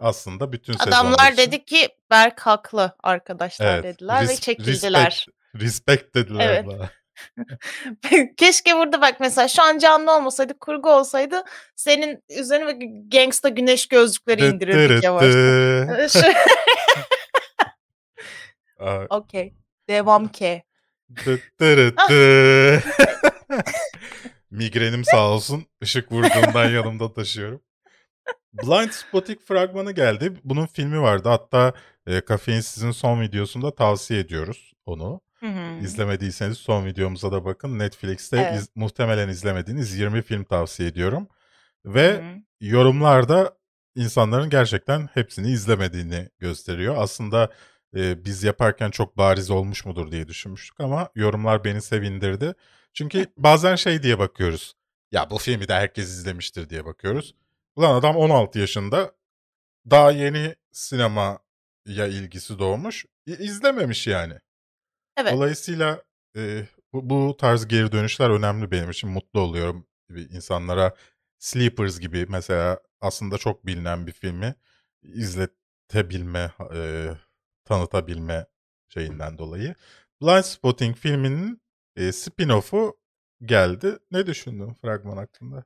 Aslında 0.00 0.52
bütün 0.52 0.72
sezonlar 0.72 0.98
Adamlar 0.98 1.32
için- 1.32 1.42
dedi 1.42 1.64
ki 1.64 1.88
Berk 2.10 2.40
haklı 2.40 2.96
arkadaşlar 3.02 3.74
Evet, 3.74 3.84
dediler 3.84 4.22
ve 4.28 4.32
res- 4.32 4.40
çekildiler. 4.40 5.26
Respect, 5.54 5.62
respect 5.62 6.14
dediler 6.14 6.48
Evet. 6.48 6.90
Keşke 8.36 8.76
burada 8.76 9.00
bak 9.00 9.20
mesela 9.20 9.48
şu 9.48 9.62
an 9.62 9.78
canlı 9.78 10.16
olmasaydı 10.16 10.58
kurgu 10.58 10.90
olsaydı 10.90 11.42
senin 11.76 12.22
üzerine 12.28 12.72
gangsta 13.08 13.48
güneş 13.48 13.86
gözlükleri 13.86 14.46
indirirdik 14.46 15.04
Aa, 18.78 19.06
Okey. 19.10 19.54
Devam 19.88 20.28
dırı 21.60 21.96
dı. 21.96 22.82
Migrenim 24.50 25.04
sağ 25.04 25.30
olsun. 25.30 25.66
Işık 25.80 26.12
vurduğundan 26.12 26.70
yanımda 26.70 27.12
taşıyorum. 27.12 27.62
Blind 28.52 28.90
Spotting 28.90 29.40
fragmanı 29.40 29.92
geldi. 29.92 30.32
Bunun 30.44 30.66
filmi 30.66 31.00
vardı. 31.02 31.28
Hatta 31.28 31.72
e, 32.06 32.20
Kafeinsiz'in 32.20 32.90
son 32.90 33.20
videosunda 33.20 33.74
tavsiye 33.74 34.20
ediyoruz 34.20 34.72
onu. 34.86 35.20
Hı 35.42 35.46
hı. 35.46 35.80
İzlemediyseniz 35.84 36.58
son 36.58 36.86
videomuza 36.86 37.32
da 37.32 37.44
bakın. 37.44 37.78
Netflix'te 37.78 38.36
Evet. 38.36 38.54
iz- 38.60 38.68
muhtemelen 38.74 39.28
izlemediğiniz 39.28 39.98
20 39.98 40.22
film 40.22 40.44
tavsiye 40.44 40.88
ediyorum. 40.88 41.28
Hı 41.86 41.94
Ve 41.94 42.22
hı. 42.22 42.42
yorumlarda 42.60 43.58
insanların 43.94 44.50
gerçekten 44.50 45.06
hepsini 45.14 45.50
izlemediğini 45.52 46.28
gösteriyor. 46.38 46.94
Aslında 46.98 47.52
e, 47.96 48.24
biz 48.24 48.42
yaparken 48.44 48.90
çok 48.90 49.18
bariz 49.18 49.50
olmuş 49.50 49.84
mudur 49.86 50.12
diye 50.12 50.28
düşünmüştük 50.28 50.80
ama 50.80 51.08
yorumlar 51.14 51.64
beni 51.64 51.82
sevindirdi. 51.82 52.54
Çünkü 52.94 53.26
bazen 53.36 53.76
şey 53.76 54.02
diye 54.02 54.18
bakıyoruz. 54.18 54.74
Ya 55.12 55.30
bu 55.30 55.38
filmi 55.38 55.68
de 55.68 55.74
herkes 55.74 56.08
izlemiştir 56.08 56.70
diye 56.70 56.84
bakıyoruz. 56.84 57.34
Ulan 57.76 57.94
adam 57.94 58.16
16 58.16 58.58
yaşında 58.58 59.12
daha 59.90 60.10
yeni 60.10 60.54
sinemaya 60.72 61.38
ilgisi 62.08 62.58
doğmuş. 62.58 63.04
İzlememiş 63.26 64.06
yani. 64.06 64.34
Evet. 65.16 65.32
Dolayısıyla 65.32 66.02
e, 66.36 66.66
bu, 66.92 67.10
bu 67.10 67.36
tarz 67.36 67.68
geri 67.68 67.92
dönüşler 67.92 68.30
önemli 68.30 68.70
benim 68.70 68.90
için. 68.90 69.10
Mutlu 69.10 69.40
oluyorum. 69.40 69.86
Bir 70.10 70.30
insanlara 70.30 70.94
Sleepers 71.38 72.00
gibi 72.00 72.26
mesela 72.28 72.80
aslında 73.00 73.38
çok 73.38 73.66
bilinen 73.66 74.06
bir 74.06 74.12
filmi 74.12 74.54
izletebilme, 75.02 76.52
e, 76.74 77.08
tanıtabilme 77.64 78.46
şeyinden 78.88 79.38
dolayı. 79.38 79.74
Blind 80.22 80.42
Spotting 80.42 80.96
filminin 80.96 81.62
e, 81.96 82.12
spin-off'u 82.12 82.96
geldi. 83.44 83.98
Ne 84.10 84.26
düşündün 84.26 84.74
fragman 84.74 85.16
hakkında? 85.16 85.64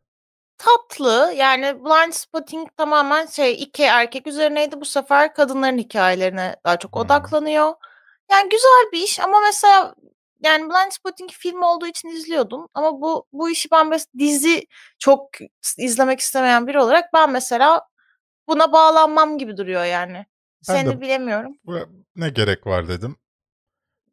Tatlı 0.58 1.32
yani 1.36 1.84
Blind 1.84 2.12
Spotting 2.12 2.68
tamamen 2.76 3.26
şey 3.26 3.62
iki 3.62 3.82
erkek 3.82 4.26
üzerineydi. 4.26 4.80
Bu 4.80 4.84
sefer 4.84 5.34
kadınların 5.34 5.78
hikayelerine 5.78 6.56
daha 6.64 6.78
çok 6.78 6.96
hı. 6.96 7.00
odaklanıyor. 7.00 7.72
Yani 8.30 8.48
güzel 8.48 8.92
bir 8.92 8.98
iş 9.02 9.20
ama 9.20 9.40
mesela 9.40 9.94
yani 10.44 10.64
Blind 10.64 10.92
Spotting 10.92 11.30
film 11.30 11.62
olduğu 11.62 11.86
için 11.86 12.08
izliyordum. 12.08 12.68
Ama 12.74 13.00
bu 13.00 13.26
bu 13.32 13.50
işi 13.50 13.70
ben 13.70 13.88
mesela 13.88 14.06
dizi 14.18 14.66
çok 14.98 15.30
izlemek 15.78 16.20
istemeyen 16.20 16.66
biri 16.66 16.78
olarak 16.80 17.12
ben 17.14 17.32
mesela 17.32 17.82
buna 18.48 18.72
bağlanmam 18.72 19.38
gibi 19.38 19.56
duruyor 19.56 19.84
yani. 19.84 20.26
Ben 20.68 20.74
Seni 20.74 20.88
de- 20.88 21.00
bilemiyorum. 21.00 21.56
Ne 22.16 22.28
gerek 22.28 22.66
var 22.66 22.88
dedim. 22.88 23.16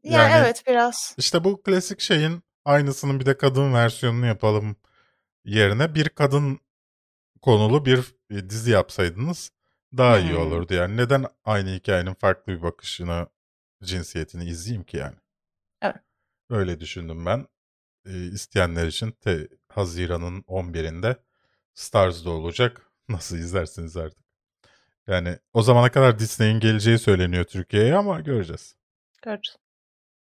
Yani, 0.03 0.31
Yani- 0.31 0.43
evet 0.45 0.63
biraz. 0.67 1.15
İşte 1.17 1.43
bu 1.43 1.61
klasik 1.63 1.99
şeyin 1.99 2.43
aynısının 2.65 3.19
bir 3.19 3.25
de 3.25 3.37
kadın 3.37 3.73
versiyonunu 3.73 4.25
yapalım 4.25 4.75
yerine 5.45 5.95
bir 5.95 6.09
kadın 6.09 6.59
konulu 7.41 7.85
bir 7.85 8.15
dizi 8.49 8.71
yapsaydınız 8.71 9.51
daha 9.97 10.19
iyi 10.19 10.31
Hmm. 10.31 10.37
olurdu 10.41 10.73
yani. 10.73 10.97
Neden 10.97 11.25
aynı 11.45 11.69
hikayenin 11.69 12.13
farklı 12.13 12.53
bir 12.53 12.61
bakışını, 12.61 13.27
cinsiyetini 13.83 14.45
izleyeyim 14.45 14.83
ki 14.83 14.97
yani? 14.97 15.15
Evet. 15.81 16.01
Öyle 16.49 16.79
düşündüm 16.79 17.25
ben. 17.25 17.47
Ee, 18.05 18.25
isteyenler 18.25 18.87
için 18.87 19.11
te, 19.11 19.47
Haziran'ın 19.69 20.41
11'inde 20.41 21.15
Stars'da 21.73 22.29
olacak. 22.29 22.81
Nasıl 23.09 23.37
izlersiniz 23.37 23.97
artık. 23.97 24.23
Yani 25.07 25.39
o 25.53 25.61
zamana 25.61 25.91
kadar 25.91 26.19
Disney'in 26.19 26.59
geleceği 26.59 26.99
söyleniyor 26.99 27.43
Türkiye'ye 27.43 27.95
ama 27.95 28.19
göreceğiz. 28.19 28.75
Göreceğiz. 29.21 29.57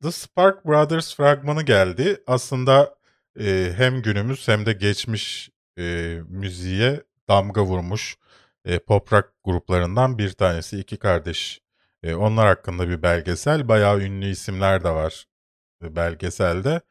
The 0.01 0.11
Spark 0.11 0.65
Brothers 0.65 1.15
fragmanı 1.15 1.63
geldi. 1.63 2.23
Aslında 2.27 2.95
e, 3.39 3.73
hem 3.77 4.01
günümüz 4.01 4.47
hem 4.47 4.65
de 4.65 4.73
geçmiş 4.73 5.49
e, 5.77 5.83
müziğe 6.29 7.03
damga 7.29 7.63
vurmuş 7.63 8.17
e, 8.65 8.79
pop 8.79 9.13
rock 9.13 9.33
gruplarından 9.43 10.17
bir 10.17 10.31
tanesi. 10.31 10.79
iki 10.79 10.97
kardeş. 10.97 11.61
E, 12.05 12.15
onlar 12.15 12.47
hakkında 12.47 12.89
bir 12.89 13.01
belgesel. 13.01 13.67
Bayağı 13.67 14.01
ünlü 14.01 14.29
isimler 14.29 14.83
de 14.83 14.89
var 14.89 15.25
e, 15.83 15.95
belgeselde. 15.95 16.81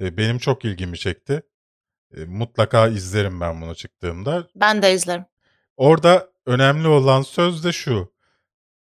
E, 0.00 0.16
benim 0.16 0.38
çok 0.38 0.64
ilgimi 0.64 0.98
çekti. 0.98 1.42
E, 2.16 2.24
mutlaka 2.24 2.88
izlerim 2.88 3.40
ben 3.40 3.62
bunu 3.62 3.74
çıktığımda. 3.74 4.48
Ben 4.56 4.82
de 4.82 4.92
izlerim. 4.94 5.24
Orada 5.76 6.30
önemli 6.46 6.88
olan 6.88 7.22
söz 7.22 7.64
de 7.64 7.72
şu. 7.72 8.12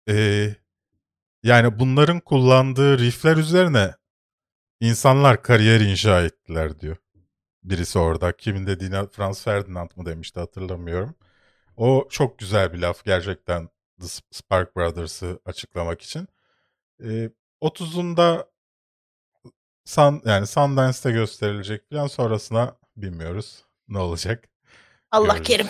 Ee, 0.09 0.55
yani 1.43 1.79
bunların 1.79 2.21
kullandığı 2.21 2.99
riffler 2.99 3.37
üzerine 3.37 3.95
insanlar 4.81 5.43
kariyer 5.43 5.81
inşa 5.81 6.23
ettiler 6.23 6.81
diyor. 6.81 6.97
Birisi 7.65 7.99
orada. 7.99 8.37
Kimin 8.37 8.67
dediğine 8.67 9.07
Franz 9.07 9.45
Ferdinand 9.45 9.91
mı 9.97 10.07
demişti 10.07 10.41
hatırlamıyorum. 10.41 11.15
O 11.77 12.09
çok 12.11 12.39
güzel 12.39 12.73
bir 12.73 12.79
laf 12.79 13.05
gerçekten 13.05 13.69
The 14.01 14.07
Spark 14.31 14.77
Brothers'ı 14.77 15.41
açıklamak 15.45 16.03
için. 16.03 16.29
Ee, 17.05 17.31
30'unda 17.63 18.47
Sun, 19.85 20.23
yani 20.25 20.47
Sundance'te 20.47 21.11
gösterilecek 21.11 21.91
falan 21.91 22.07
sonrasına 22.07 22.77
bilmiyoruz 22.97 23.65
ne 23.89 23.99
olacak. 23.99 24.45
Allah 25.11 25.37
Göreceğiz. 25.37 25.49
kerim. 25.49 25.69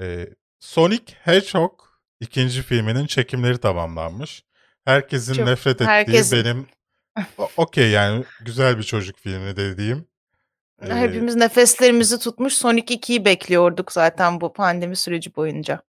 Ee, 0.00 0.34
Sonic 0.58 1.14
Hedgehog 1.22 1.80
ikinci 2.20 2.62
filminin 2.62 3.06
çekimleri 3.06 3.58
tamamlanmış. 3.58 4.44
Herkesin 4.84 5.34
Çok- 5.34 5.46
nefret 5.46 5.74
ettiği 5.80 5.86
herkesin. 5.86 6.38
benim 6.44 6.66
okey 7.56 7.90
yani 7.90 8.24
güzel 8.44 8.78
bir 8.78 8.82
çocuk 8.82 9.18
filmi 9.18 9.56
dediğim. 9.56 10.08
Ee, 10.82 10.94
Hepimiz 10.94 11.34
nefeslerimizi 11.36 12.18
tutmuş 12.18 12.52
Sonic 12.54 12.94
2'yi 12.94 13.24
bekliyorduk 13.24 13.92
zaten 13.92 14.40
bu 14.40 14.52
pandemi 14.52 14.96
süreci 14.96 15.36
boyunca. 15.36 15.82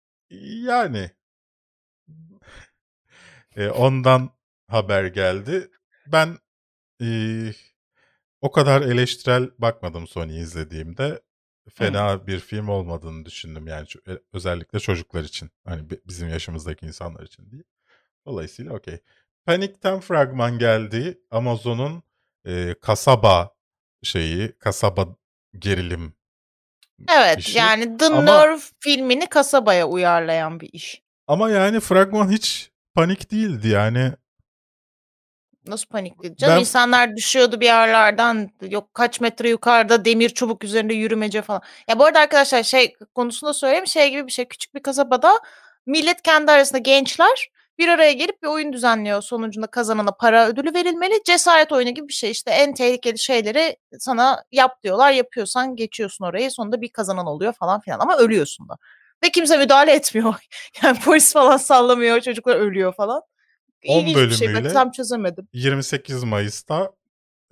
Yani 0.63 1.11
Ee, 3.57 3.69
ondan 3.69 4.29
haber 4.67 5.05
geldi. 5.05 5.71
Ben 6.07 6.37
ee, 7.01 7.51
o 8.41 8.51
kadar 8.51 8.81
eleştirel 8.81 9.49
bakmadım 9.59 10.07
Sonic'i 10.07 10.39
izlediğimde. 10.39 11.21
Fena 11.69 12.27
bir 12.27 12.39
film 12.39 12.69
olmadığını 12.69 13.25
düşündüm 13.25 13.67
yani 13.67 13.87
e, 14.07 14.11
özellikle 14.33 14.79
çocuklar 14.79 15.23
için. 15.23 15.49
Hani 15.65 15.89
bi- 15.89 16.01
bizim 16.05 16.29
yaşımızdaki 16.29 16.85
insanlar 16.85 17.23
için 17.23 17.51
değil. 17.51 17.63
Dolayısıyla 18.25 18.73
okey. 18.73 18.99
Panik'ten 19.45 19.99
fragman 19.99 20.59
geldi. 20.59 21.19
Amazon'un 21.31 22.03
ee, 22.47 22.75
kasaba 22.81 23.55
şeyi, 24.03 24.51
kasaba 24.59 25.15
gerilim 25.59 26.13
Evet 27.11 27.39
işi. 27.39 27.57
yani 27.57 27.97
The 27.97 28.05
Ama- 28.05 28.21
Nerve 28.21 28.59
filmini 28.79 29.29
kasabaya 29.29 29.87
uyarlayan 29.87 30.59
bir 30.59 30.69
iş. 30.73 31.01
Ama 31.27 31.49
yani 31.49 31.79
fragman 31.79 32.31
hiç 32.31 32.71
panik 32.97 33.31
değildi 33.31 33.67
yani. 33.67 34.11
Nasıl 35.67 35.87
panikli? 35.87 36.37
Canım 36.37 36.55
Ben- 36.55 36.59
insanlar 36.59 37.15
düşüyordu 37.15 37.59
bir 37.59 37.65
yerlerden. 37.65 38.49
Yok 38.61 38.93
kaç 38.93 39.21
metre 39.21 39.49
yukarıda 39.49 40.05
demir 40.05 40.29
çubuk 40.29 40.63
üzerinde 40.63 40.93
yürümece 40.93 41.41
falan. 41.41 41.61
Ya 41.89 41.99
bu 41.99 42.05
arada 42.05 42.19
arkadaşlar 42.19 42.63
şey 42.63 42.93
konusunda 43.15 43.53
söyleyeyim 43.53 43.87
şey 43.87 44.09
gibi 44.09 44.27
bir 44.27 44.31
şey. 44.31 44.45
Küçük 44.45 44.75
bir 44.75 44.83
kasabada 44.83 45.39
millet 45.85 46.21
kendi 46.21 46.51
arasında 46.51 46.77
gençler 46.77 47.49
bir 47.77 47.87
araya 47.87 48.11
gelip 48.11 48.43
bir 48.43 48.47
oyun 48.47 48.73
düzenliyor. 48.73 49.21
Sonucunda 49.21 49.67
kazanana 49.67 50.11
para 50.11 50.47
ödülü 50.47 50.73
verilmeli. 50.73 51.13
Cesaret 51.25 51.71
oyunu 51.71 51.89
gibi 51.89 52.07
bir 52.07 52.13
şey. 52.13 52.31
İşte 52.31 52.51
en 52.51 52.73
tehlikeli 52.73 53.19
şeyleri 53.19 53.77
sana 53.99 54.43
yap 54.51 54.83
diyorlar. 54.83 55.11
Yapıyorsan 55.11 55.75
geçiyorsun 55.75 56.25
orayı. 56.25 56.51
Sonunda 56.51 56.81
bir 56.81 56.89
kazanan 56.89 57.25
oluyor 57.25 57.53
falan 57.53 57.79
filan. 57.79 57.99
Ama 57.99 58.17
ölüyorsun 58.17 58.69
da. 58.69 58.77
Ve 59.23 59.29
kimse 59.31 59.57
müdahale 59.57 59.91
etmiyor. 59.93 60.33
Yani 60.83 60.99
polis 60.99 61.33
falan 61.33 61.57
sallamıyor. 61.57 62.21
Çocuklar 62.21 62.55
ölüyor 62.55 62.93
falan. 62.93 63.21
10 63.87 63.99
İlginç 63.99 64.17
bir 64.17 64.31
şey. 64.31 64.47
Ben 64.47 64.53
bölümüyle 64.53 64.73
tam 64.73 64.91
çözemedim. 64.91 65.47
28 65.53 66.23
Mayıs'ta 66.23 66.91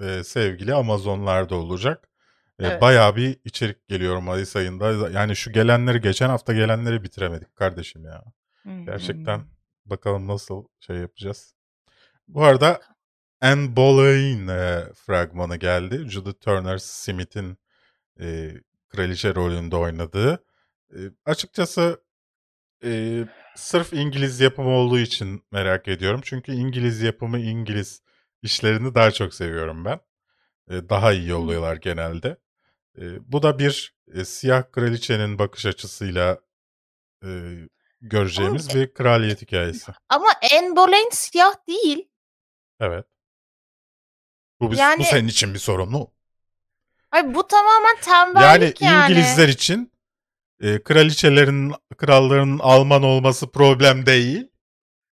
e, 0.01 0.23
sevgili 0.23 0.73
Amazonlarda 0.73 1.55
olacak. 1.55 2.09
E, 2.59 2.65
Evet. 2.67 2.81
Bayağı 2.81 3.15
bir 3.15 3.37
içerik 3.43 3.87
geliyor 3.87 4.17
Mayıs 4.17 4.55
ayında. 4.55 5.09
Yani 5.09 5.35
şu 5.35 5.51
gelenleri 5.51 6.01
geçen 6.01 6.29
hafta 6.29 6.53
gelenleri 6.53 7.03
bitiremedik 7.03 7.55
kardeşim 7.55 8.05
ya. 8.05 8.23
Gerçekten 8.85 9.37
Hmm. 9.37 9.45
bakalım 9.85 10.27
nasıl 10.27 10.63
şey 10.79 10.95
yapacağız. 10.95 11.55
Bu 12.27 12.43
arada 12.43 12.81
Anne 13.41 13.75
Boleyn 13.75 14.47
e, 14.47 14.83
fragmanı 14.93 15.57
geldi. 15.57 16.05
Judith 16.09 16.39
Turner 16.45 16.77
Smith'in 16.77 17.57
e, 18.21 18.51
kraliçe 18.89 19.35
rolünde 19.35 19.75
oynadığı. 19.75 20.43
E, 20.93 20.99
açıkçası 21.25 22.03
e, 22.83 23.21
sırf 23.55 23.93
İngiliz 23.93 24.39
yapımı 24.39 24.69
olduğu 24.69 24.99
için 24.99 25.45
merak 25.51 25.87
ediyorum. 25.87 26.21
Çünkü 26.23 26.51
İngiliz 26.51 27.01
yapımı 27.01 27.39
İngiliz 27.39 28.01
işlerini 28.41 28.95
daha 28.95 29.11
çok 29.11 29.33
seviyorum 29.33 29.85
ben. 29.85 29.99
E, 30.69 30.89
daha 30.89 31.13
iyi 31.13 31.33
oluyorlar 31.33 31.75
genelde. 31.75 32.37
E, 32.97 33.31
bu 33.31 33.43
da 33.43 33.59
bir 33.59 33.95
e, 34.13 34.25
siyah 34.25 34.71
kraliçenin 34.71 35.39
bakış 35.39 35.65
açısıyla 35.65 36.39
e, 37.23 37.29
göreceğimiz 38.01 38.75
bir 38.75 38.93
kraliyet 38.93 39.41
hikayesi. 39.41 39.91
Ama 40.09 40.27
Anne 40.53 40.75
Boleyn 40.75 41.09
siyah 41.11 41.53
değil. 41.67 42.09
Evet. 42.79 43.05
Bu, 44.59 44.71
bu 44.71 44.75
Yani- 44.75 45.03
senin 45.03 45.27
için 45.27 45.53
bir 45.53 45.59
sorun 45.59 45.91
mu? 45.91 46.13
Ay 47.11 47.33
bu 47.33 47.47
tamamen 47.47 47.95
Yani 47.95 48.01
tembellik 48.01 48.81
yani. 48.81 49.11
İngilizler 49.11 49.47
için 49.47 49.91
e, 50.61 50.83
kraliçelerin, 50.83 51.73
kralların 51.97 52.59
Alman 52.59 53.03
olması 53.03 53.51
problem 53.51 54.05
değil. 54.05 54.47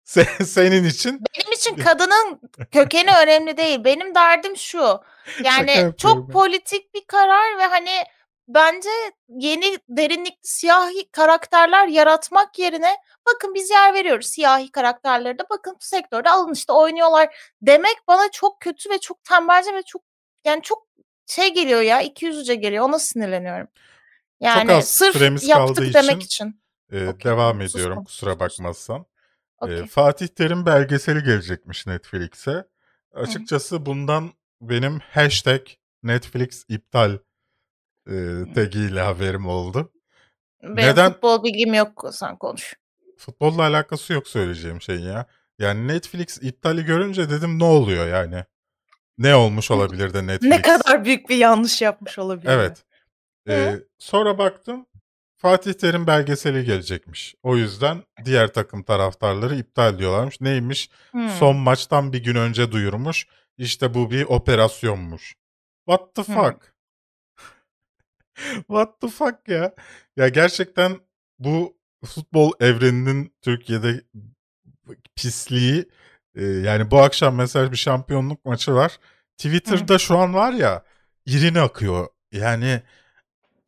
Se- 0.06 0.44
senin 0.44 0.84
için 0.84 1.10
Benim 1.10 1.52
için 1.52 1.76
kadının 1.76 2.40
kökeni 2.70 3.10
önemli 3.22 3.56
değil. 3.56 3.84
Benim 3.84 4.14
derdim 4.14 4.56
şu. 4.56 5.00
Yani 5.44 5.92
çok 5.98 6.32
politik 6.32 6.94
bir 6.94 7.04
karar 7.06 7.58
ve 7.58 7.66
hani 7.66 8.04
bence 8.48 8.88
yeni 9.28 9.78
derinlikli 9.88 10.40
siyahi 10.42 11.10
karakterler 11.12 11.88
yaratmak 11.88 12.58
yerine 12.58 12.96
bakın 13.26 13.54
biz 13.54 13.70
yer 13.70 13.94
veriyoruz 13.94 14.26
siyahi 14.26 14.70
karakterlere 14.70 15.38
de 15.38 15.42
bakın 15.50 15.74
bu 15.80 15.84
sektörde 15.84 16.30
alın 16.30 16.52
işte 16.52 16.72
oynuyorlar 16.72 17.52
demek 17.62 17.96
bana 18.08 18.30
çok 18.30 18.60
kötü 18.60 18.90
ve 18.90 18.98
çok 18.98 19.24
tembelce 19.24 19.74
ve 19.74 19.82
çok 19.82 20.02
yani 20.44 20.62
çok 20.62 20.86
şey 21.26 21.54
geliyor 21.54 21.80
ya 21.80 22.00
ikiyüzlüce 22.00 22.54
geliyor 22.54 22.84
ona 22.84 22.98
sinirleniyorum. 22.98 23.68
Yani 24.42 24.72
az 24.72 24.88
sırf 24.88 25.12
süremiz 25.16 25.48
yaptık 25.48 25.76
kaldığı 25.76 25.94
demek 25.94 26.22
için- 26.22 26.26
için. 26.26 26.62
e, 26.92 27.08
Okey, 27.08 27.30
devam 27.32 27.60
ediyorum 27.60 27.94
konuş, 27.96 28.06
kusura 28.06 28.40
bakmazsan. 28.40 29.00
E, 29.00 29.04
Okey. 29.64 29.86
Fatih 29.86 30.26
Terim 30.26 30.66
belgeseli 30.66 31.22
gelecekmiş 31.22 31.86
Netflix'e. 31.86 32.64
Açıkçası 33.14 33.86
bundan 33.86 34.30
benim 34.60 34.98
hashtag 35.10 35.60
Netflix 36.02 36.64
iptal 36.68 37.18
e, 38.10 38.14
tagiyle 38.54 39.00
haberim 39.00 39.46
oldu. 39.46 39.92
Benim 40.62 40.76
Neden- 40.76 41.12
futbol 41.12 41.44
bilgim 41.44 41.74
yok 41.74 42.04
sen 42.12 42.36
konuş. 42.36 42.74
Futbolla 43.18 43.62
alakası 43.62 44.12
yok 44.12 44.28
söyleyeceğim 44.28 44.80
şey 44.82 45.00
ya. 45.00 45.26
Yani 45.58 45.88
Netflix 45.88 46.38
iptali 46.42 46.84
görünce 46.84 47.30
dedim 47.30 47.58
ne 47.58 47.64
oluyor 47.64 48.08
yani? 48.08 48.44
Ne 49.18 49.34
olmuş 49.34 49.70
olabilir 49.70 50.14
de 50.14 50.26
Netflix? 50.26 50.50
Ne 50.50 50.62
kadar 50.62 51.04
büyük 51.04 51.28
bir 51.28 51.36
yanlış 51.36 51.82
yapmış 51.82 52.18
olabilir. 52.18 52.50
Evet. 52.50 52.84
Ee, 53.48 53.76
sonra 53.98 54.38
baktım 54.38 54.86
Fatih 55.36 55.72
Terim 55.72 56.06
belgeseli 56.06 56.64
gelecekmiş. 56.64 57.34
O 57.42 57.56
yüzden 57.56 58.02
diğer 58.24 58.52
takım 58.52 58.82
taraftarları 58.82 59.56
iptal 59.56 59.98
diyorlarmış. 59.98 60.40
Neymiş? 60.40 60.90
Hmm. 61.10 61.28
Son 61.28 61.56
maçtan 61.56 62.12
bir 62.12 62.24
gün 62.24 62.34
önce 62.34 62.72
duyurmuş. 62.72 63.26
İşte 63.58 63.94
bu 63.94 64.10
bir 64.10 64.24
operasyonmuş. 64.24 65.34
What 65.88 66.14
the 66.14 66.22
Hmm. 66.22 66.34
fuck? 66.34 66.72
What 68.54 69.00
the 69.00 69.08
fuck 69.08 69.48
ya? 69.48 69.74
Ya 70.16 70.28
gerçekten 70.28 71.00
bu 71.38 71.76
futbol 72.04 72.52
evreninin 72.60 73.34
Türkiye'de 73.42 74.02
pisliği 75.16 75.88
e, 76.34 76.44
yani 76.44 76.90
bu 76.90 76.98
akşam 77.02 77.34
mesela 77.34 77.72
bir 77.72 77.76
şampiyonluk 77.76 78.44
maçı 78.44 78.74
var. 78.74 78.98
Twitter'da 79.36 79.98
şu 79.98 80.18
an 80.18 80.34
var 80.34 80.52
ya 80.52 80.84
irin 81.26 81.54
akıyor. 81.54 82.08
Yani 82.32 82.82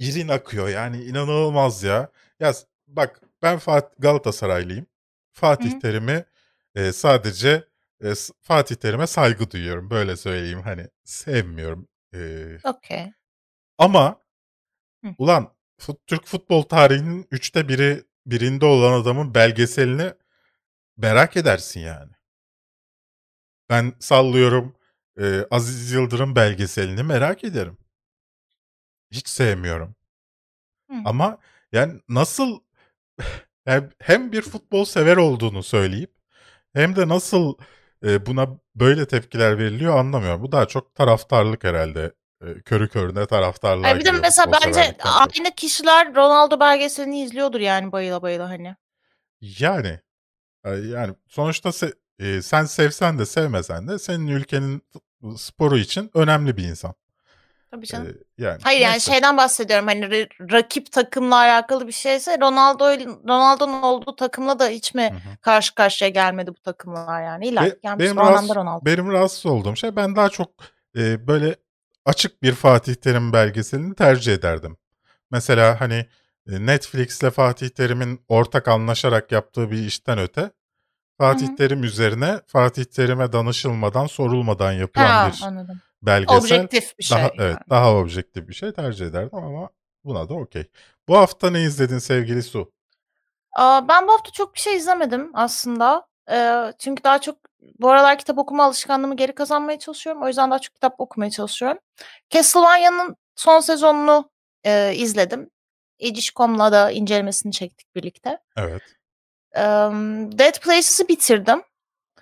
irin 0.09 0.29
akıyor 0.29 0.69
yani 0.69 1.05
inanılmaz 1.05 1.83
ya. 1.83 2.09
Ya 2.41 2.53
bak 2.89 3.21
ben 3.43 3.59
Fat 3.59 3.93
Galatasaraylıyım. 3.99 4.87
Fatih 5.33 5.71
Hı 5.73 5.77
hı. 5.77 5.81
Terim'i 5.81 6.25
e, 6.75 6.93
sadece 6.93 7.65
e, 8.05 8.13
Fatih 8.43 8.77
Terim'e 8.77 9.07
saygı 9.07 9.51
duyuyorum. 9.51 9.91
Böyle 9.91 10.17
söyleyeyim 10.17 10.63
hani 10.63 10.89
sevmiyorum. 11.05 11.89
E, 12.15 12.19
Okey. 12.65 13.13
ama 13.79 14.21
Hı. 15.05 15.15
ulan 15.19 15.55
fut- 15.79 16.07
Türk 16.07 16.27
futbol 16.27 16.63
tarihinin 16.63 17.27
üçte 17.31 17.69
biri 17.69 18.05
birinde 18.27 18.67
olan 18.67 19.01
adamın 19.03 19.35
belgeselini 19.35 20.13
merak 20.97 21.37
edersin 21.37 21.81
yani. 21.81 22.13
Ben 23.71 23.93
sallıyorum 24.01 24.77
e, 25.21 25.47
Aziz 25.51 25.93
Yıldırım 25.93 26.37
belgeselini 26.37 27.03
merak 27.03 27.45
ederim. 27.45 27.79
Hiç 29.15 29.29
sevmiyorum. 29.29 29.95
Hı. 30.91 30.97
Ama 31.05 31.39
yani 31.73 32.01
nasıl 32.09 32.61
yani 33.67 33.89
hem 33.99 34.33
bir 34.33 34.43
futbol 34.43 34.85
sever 34.85 35.17
olduğunu 35.17 35.63
söyleyip 35.63 36.15
hem 36.73 36.97
de 36.97 37.09
nasıl 37.09 37.55
e, 38.05 38.27
buna 38.27 38.49
böyle 38.75 39.09
tepkiler 39.09 39.59
veriliyor 39.59 39.99
anlamıyorum. 39.99 40.43
Bu 40.43 40.53
daha 40.53 40.67
çok 40.67 40.95
taraftarlık 40.95 41.65
herhalde. 41.65 42.13
E, 42.47 42.61
körü 42.63 42.89
körüne 42.89 43.27
taraftarlığa 43.27 43.89
Ay 43.91 43.99
bir 43.99 44.05
de 44.05 44.13
mesela 44.13 44.53
bence 44.67 44.97
aynı 45.03 45.55
kişiler 45.57 46.15
Ronaldo 46.15 46.61
belgeselini 46.61 47.23
izliyordur 47.23 47.61
yani 47.61 47.93
bayıla 47.93 48.23
bayıla 48.23 48.49
hani. 48.49 48.77
Yani 49.41 50.01
e, 50.65 50.71
yani 50.71 51.15
sonuçta 51.29 51.69
se- 51.69 51.95
e, 52.19 52.43
sen 52.43 52.65
sevsen 52.65 53.19
de 53.19 53.27
sevmesen 53.27 53.89
de 53.89 53.99
senin 53.99 54.27
ülkenin 54.27 54.83
f- 54.93 55.37
sporu 55.39 55.79
için 55.79 56.11
önemli 56.15 56.57
bir 56.57 56.65
insan. 56.65 56.95
Tabii 57.75 57.87
canım. 57.87 58.19
yani 58.39 58.61
Hayır 58.63 58.81
yani 58.81 58.93
neyse. 58.93 59.13
şeyden 59.13 59.37
bahsediyorum 59.37 59.87
hani 59.87 60.01
ra- 60.05 60.53
rakip 60.53 60.93
takımla 60.93 61.37
alakalı 61.37 61.87
bir 61.87 61.93
şeyse 61.93 62.39
Ronaldo 62.41 62.85
Ronaldo'nun 63.29 63.83
olduğu 63.83 64.17
takımla 64.17 64.59
da 64.59 64.69
hiç 64.69 64.95
mi 64.95 65.03
Hı 65.11 65.15
hı. 65.31 65.37
karşı 65.41 65.75
karşıya 65.75 66.11
gelmedi 66.11 66.51
bu 66.51 66.61
takımlar 66.61 67.23
yani? 67.23 67.49
İlla 67.49 67.63
Be- 67.67 67.77
gelmiştir 67.83 68.17
benim 68.17 68.17
rahatsız, 68.17 68.57
Ronaldo. 68.57 68.85
benim 68.87 69.13
rahatsız 69.13 69.47
olduğum 69.47 69.77
şey 69.77 69.97
ben 69.97 70.17
daha 70.17 70.29
çok 70.29 70.51
e, 70.97 71.27
böyle 71.27 71.57
açık 72.05 72.43
bir 72.43 72.53
Fatih 72.53 72.95
Terim 72.95 73.33
belgeselini 73.33 73.95
tercih 73.95 74.35
ederdim. 74.35 74.77
Mesela 75.31 75.81
hani 75.81 76.07
Netflix'le 76.47 77.31
Fatih 77.31 77.69
Terim'in 77.69 78.21
ortak 78.29 78.69
anlaşarak 78.69 79.33
yaptığı 79.33 79.71
bir 79.71 79.79
işten 79.79 80.19
öte 80.19 80.51
Fatih 81.19 81.49
hı. 81.49 81.57
Terim 81.57 81.85
üzerine 81.85 82.41
Fatih 82.47 82.85
Terim'e 82.85 83.33
danışılmadan 83.33 84.07
sorulmadan 84.07 84.73
yapılan 84.73 85.07
Ha 85.15 85.29
bir 85.33 85.41
anladım. 85.47 85.81
Belgesel 86.07 86.39
Objektif 86.39 86.99
bir 86.99 87.05
şey 87.05 87.19
daha 87.19 87.27
evet 87.29 87.41
yani. 87.41 87.71
daha 87.71 87.95
objektif 87.95 88.49
bir 88.49 88.55
şey 88.55 88.73
tercih 88.73 89.07
ederdim 89.07 89.39
ama 89.39 89.71
buna 90.05 90.29
da 90.29 90.35
okey. 90.35 90.71
Bu 91.09 91.17
hafta 91.17 91.51
ne 91.51 91.63
izledin 91.63 91.99
sevgili 91.99 92.43
Su? 92.43 92.73
Aa, 93.53 93.89
ben 93.89 94.09
bu 94.09 94.13
hafta 94.13 94.31
çok 94.31 94.55
bir 94.55 94.61
şey 94.61 94.77
izlemedim 94.77 95.31
aslında. 95.35 96.07
Ee, 96.31 96.73
çünkü 96.79 97.05
daha 97.05 97.21
çok 97.21 97.39
bu 97.79 97.91
aralar 97.91 98.19
kitap 98.19 98.39
okuma 98.39 98.65
alışkanlığımı 98.65 99.17
geri 99.17 99.35
kazanmaya 99.35 99.79
çalışıyorum. 99.79 100.23
O 100.23 100.29
yüzden 100.29 100.51
daha 100.51 100.59
çok 100.59 100.75
kitap 100.75 100.95
okumaya 100.99 101.31
çalışıyorum. 101.31 101.79
Castlevania'nın 102.31 103.17
son 103.37 103.61
sezonunu 103.61 104.31
e, 104.65 104.95
izledim. 104.95 105.51
Ecişkom'la 105.99 106.73
da 106.73 106.91
incelemesini 106.91 107.53
çektik 107.53 107.95
birlikte. 107.97 108.39
Evet. 108.57 108.83
Ee, 109.57 109.61
Dead 110.39 110.61
Places'i 110.61 111.09
bitirdim. 111.09 111.63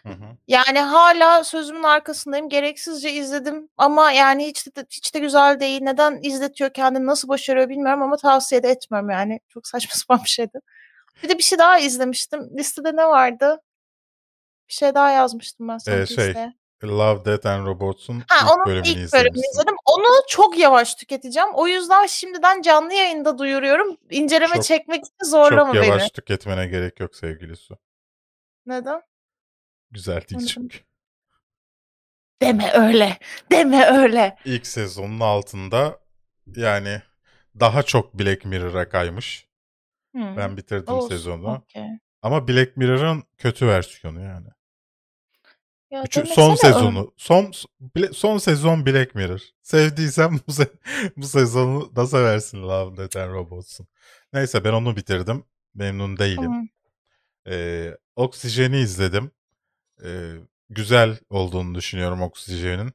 Hı 0.06 0.12
hı. 0.12 0.36
Yani 0.48 0.80
hala 0.80 1.44
sözümün 1.44 1.82
arkasındayım. 1.82 2.48
Gereksizce 2.48 3.12
izledim 3.12 3.68
ama 3.76 4.12
yani 4.12 4.46
hiç 4.46 4.66
de, 4.76 4.86
hiç 4.90 5.14
de 5.14 5.18
güzel 5.18 5.60
değil. 5.60 5.80
Neden 5.82 6.18
izletiyor 6.22 6.70
kendini, 6.70 7.06
nasıl 7.06 7.28
başarıyor 7.28 7.68
bilmiyorum 7.68 8.02
ama 8.02 8.16
tavsiye 8.16 8.62
de 8.62 8.68
etmiyorum 8.68 9.10
yani. 9.10 9.40
Çok 9.48 9.66
saçma 9.66 9.90
sapan 9.94 10.20
bir 10.24 10.28
şeydi. 10.28 10.60
Bir 11.22 11.28
de 11.28 11.38
bir 11.38 11.42
şey 11.42 11.58
daha 11.58 11.78
izlemiştim. 11.78 12.50
Listede 12.58 12.96
ne 12.96 13.06
vardı? 13.06 13.62
Bir 14.68 14.72
şey 14.72 14.94
daha 14.94 15.10
yazmıştım 15.10 15.68
ben 15.68 15.76
Ee, 15.76 15.78
sanki 15.78 16.14
şey 16.14 16.26
listeye. 16.26 16.54
Love, 16.84 17.24
Death 17.24 17.46
and 17.46 17.66
Robots'un 17.66 18.22
Ha, 18.28 18.36
ilk 18.42 18.56
onun 18.56 18.66
bölümünü 18.66 18.88
ilk 18.88 19.12
bölümünü 19.12 19.46
izledim. 19.52 19.74
Onu 19.86 20.06
çok 20.28 20.58
yavaş 20.58 20.94
tüketeceğim. 20.94 21.48
O 21.54 21.66
yüzden 21.66 22.06
şimdiden 22.06 22.62
canlı 22.62 22.94
yayında 22.94 23.38
duyuruyorum. 23.38 23.96
İnceleme 24.10 24.54
Çok 24.54 24.64
çekmek 24.64 25.04
için 25.04 25.14
çok 25.20 25.28
zorlama 25.30 25.74
beni. 25.74 25.86
yavaş 25.86 26.10
tüketmene 26.10 26.66
gerek 26.66 27.00
yok 27.00 27.16
sevgili 27.16 27.56
Su. 27.56 27.78
Neden? 28.66 29.02
Güzel 29.92 30.20
değil 30.30 30.46
çünkü. 30.46 30.78
Deme 32.42 32.72
öyle. 32.72 33.18
Deme 33.52 33.84
öyle. 33.86 34.36
İlk 34.44 34.66
sezonun 34.66 35.20
altında 35.20 35.98
yani 36.56 37.02
daha 37.60 37.82
çok 37.82 38.14
Black 38.14 38.44
Mirror'a 38.44 38.88
kaymış. 38.88 39.46
Hmm. 40.12 40.36
Ben 40.36 40.56
bitirdim 40.56 40.94
Olsun. 40.94 41.08
sezonu. 41.08 41.54
Okey. 41.54 41.86
Ama 42.22 42.48
Black 42.48 42.76
Mirror'ın 42.76 43.24
kötü 43.38 43.66
versiyonu 43.66 44.20
yani. 44.22 44.46
Ya 45.90 46.02
Üçü, 46.04 46.20
demesene 46.20 46.34
son 46.34 46.48
öyle. 46.50 46.56
sezonu. 46.56 47.14
Son 47.16 47.52
Bla- 47.96 48.12
son 48.12 48.38
sezon 48.38 48.86
Black 48.86 49.14
Mirror. 49.14 49.40
Sevdiysen 49.62 50.32
bu, 50.48 50.52
se- 50.52 50.72
bu 51.16 51.26
sezonu 51.26 51.96
da 51.96 52.06
seversin 52.06 52.62
Love, 52.62 52.96
Death 52.96 53.16
and 53.16 53.32
Robots'un. 53.32 53.86
Neyse 54.32 54.64
ben 54.64 54.72
onu 54.72 54.96
bitirdim. 54.96 55.44
Memnun 55.74 56.16
değilim. 56.18 56.42
Tamam. 56.42 56.68
Ee, 57.48 57.96
Oksijen'i 58.16 58.78
izledim. 58.80 59.30
Ee, 60.04 60.32
güzel 60.70 61.18
olduğunu 61.30 61.74
düşünüyorum 61.74 62.22
Oksijen'in. 62.22 62.92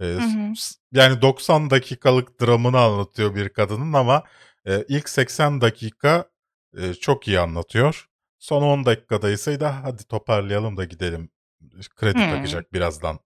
Hı 0.00 0.18
hı. 0.18 0.52
s- 0.56 0.74
yani 0.92 1.22
90 1.22 1.70
dakikalık 1.70 2.40
dramını 2.40 2.78
anlatıyor 2.80 3.34
bir 3.34 3.48
kadının 3.48 3.92
ama 3.92 4.24
e, 4.66 4.84
ilk 4.88 5.08
80 5.08 5.60
dakika 5.60 6.24
e, 6.78 6.94
çok 6.94 7.28
iyi 7.28 7.40
anlatıyor. 7.40 8.08
Son 8.38 8.62
10 8.62 8.84
dakikada 8.86 9.30
ise 9.30 9.60
de 9.60 9.66
hadi 9.66 10.04
toparlayalım 10.04 10.76
da 10.76 10.84
gidelim. 10.84 11.30
Kredi 11.96 12.18
Hmm. 12.18 12.30
takacak 12.30 12.72
birazdan 12.72 13.18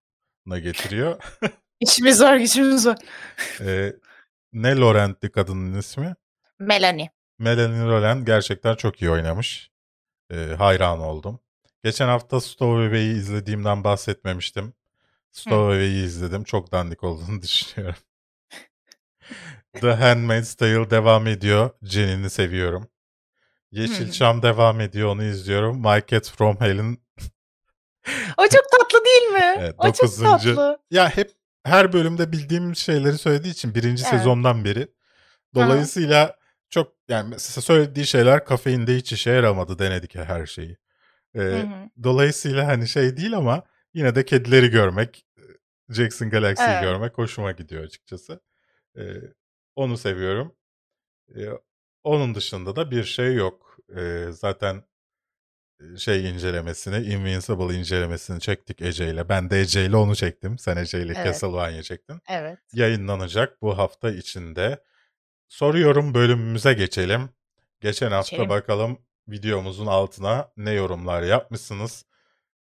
na 0.47 0.59
getiriyor. 0.59 1.22
İşimiz 1.81 2.20
var, 2.22 2.37
işimiz 2.37 2.87
var. 2.87 2.99
Ee, 3.61 3.93
ne 4.53 4.77
Laurent'ti 4.77 5.33
kadının 5.33 5.79
ismi? 5.79 6.14
Melanie. 6.59 7.11
Melanie 7.39 7.81
Laurent 7.83 8.27
gerçekten 8.27 8.75
çok 8.77 9.03
iyi 9.03 9.11
oynamış. 9.11 9.70
Ee, 10.33 10.55
hayran 10.59 11.01
oldum. 11.01 11.41
Geçen 11.85 12.09
hafta 12.09 12.41
Stowaway'i 12.41 13.14
izlediğimden 13.16 13.85
bahsetmemiştim. 13.85 14.72
Stowaway'i 15.30 16.05
izledim. 16.05 16.45
Çok 16.45 16.72
dandik 16.72 17.05
olduğunu 17.05 17.43
düşünüyorum. 17.43 17.99
The 19.72 19.93
Handmaid's 19.95 20.55
Tale 20.55 20.91
devam 20.91 21.26
ediyor. 21.26 21.70
Jenny'ni 21.82 22.30
seviyorum. 22.30 22.89
Yeşilçam 23.70 24.43
devam 24.43 24.80
ediyor. 24.80 25.09
Onu 25.09 25.24
izliyorum. 25.24 25.76
My 25.80 26.03
Cat 26.07 26.30
From 26.30 26.61
Hell'in 26.61 27.03
O 28.37 28.43
çok 28.49 28.64
tatlı 28.72 29.05
değil 29.05 29.22
mi? 29.32 29.55
Evet, 29.59 29.74
o 29.78 29.93
çok 29.93 29.95
dokuzuncu- 30.11 30.55
tatlı. 30.55 30.78
ya 30.91 31.09
hep 31.16 31.30
her 31.64 31.93
bölümde 31.93 32.32
bildiğim 32.32 32.76
şeyleri 32.76 33.18
söylediği 33.18 33.53
için 33.53 33.74
birinci 33.74 34.03
Evet. 34.03 34.11
sezondan 34.18 34.64
beri. 34.64 34.89
Dolayısıyla 35.55 36.37
çok 36.70 36.93
yani 37.09 37.28
mesela 37.30 37.62
söylediği 37.62 38.07
şeyler 38.07 38.45
kafeinde 38.45 38.97
hiç 38.97 39.12
işe 39.12 39.30
yaramadı. 39.30 39.78
Denedik 39.78 40.14
her 40.14 40.47
şeyi. 40.47 40.76
Ee, 41.35 41.39
Hı 41.41 41.57
hı. 41.57 41.91
Dolayısıyla 42.03 42.66
hani 42.66 42.89
şey 42.89 43.16
değil 43.16 43.37
ama 43.37 43.62
yine 43.95 44.14
de 44.14 44.24
kedileri 44.24 44.68
görmek, 44.70 45.26
Jackson 45.89 46.30
Galaxy'yi 46.30 46.68
Evet. 46.70 46.82
görmek 46.82 47.18
hoşuma 47.18 47.53
gidiyor 47.53 47.85
açıkçası. 47.85 48.41
Ee, 48.99 49.03
onu 49.76 49.99
seviyorum. 49.99 50.57
Ee, 51.37 51.49
onun 52.05 52.35
dışında 52.35 52.76
da 52.76 52.91
bir 52.91 53.05
şey 53.05 53.35
yok. 53.35 53.76
Ee, 53.97 54.26
zaten 54.30 54.85
e, 55.80 55.97
şey 55.97 56.30
incelemesini, 56.30 56.97
Invincible 57.07 57.74
incelemesini 57.78 58.41
çektik 58.41 58.82
Ece 58.82 59.11
ile. 59.11 59.28
Ben 59.28 59.51
de 59.51 59.61
Ece 59.61 59.87
ile 59.87 59.97
onu 59.97 60.16
çektim. 60.16 60.59
Sen 60.59 60.76
Ece 60.76 61.03
ile 61.03 61.12
Evet. 61.16 61.26
Castlevania 61.26 61.82
çektin. 61.82 62.20
Evet. 62.28 62.59
Yayınlanacak 62.72 63.62
bu 63.62 63.78
hafta 63.78 64.11
içinde. 64.11 64.82
Soruyorum 65.49 66.14
bölümümüze 66.14 66.72
geçelim. 66.72 67.30
Geçen 67.80 68.11
hafta 68.11 68.30
Geçelim. 68.30 68.51
bakalım 68.51 68.99
videomuzun 69.29 69.87
altına 69.87 70.53
ne 70.57 70.70
yorumlar 70.70 71.22
yapmışsınız. 71.22 72.05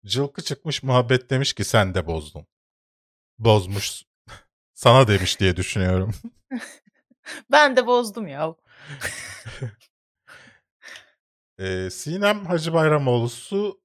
Cılkı 0.06 0.42
çıkmış 0.44 0.84
muhabbet 0.84 1.30
demiş 1.30 1.54
ki 1.54 1.64
sen 1.64 1.94
de 1.94 2.08
bozdun. 2.08 2.48
Bozmuş. 3.40 4.04
Sana 4.74 5.08
demiş 5.08 5.40
diye 5.40 5.56
düşünüyorum. 5.56 6.16
Ben 7.52 7.76
de 7.76 7.88
bozdum 7.88 8.28
ya. 8.28 8.56
Ee, 11.60 11.90
Sinem 11.90 12.46
Hacı 12.46 12.74
Bayramoğlu'su 12.74 13.82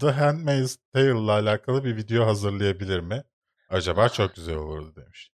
The 0.00 0.10
Handmaid's 0.10 0.76
Tale 0.92 1.10
ile 1.10 1.32
alakalı 1.32 1.84
bir 1.84 1.96
video 1.96 2.26
hazırlayabilir 2.26 3.00
mi? 3.00 3.24
Acaba 3.68 4.08
çok 4.08 4.34
güzel 4.34 4.56
olurdu 4.56 4.96
demiş. 4.96 5.32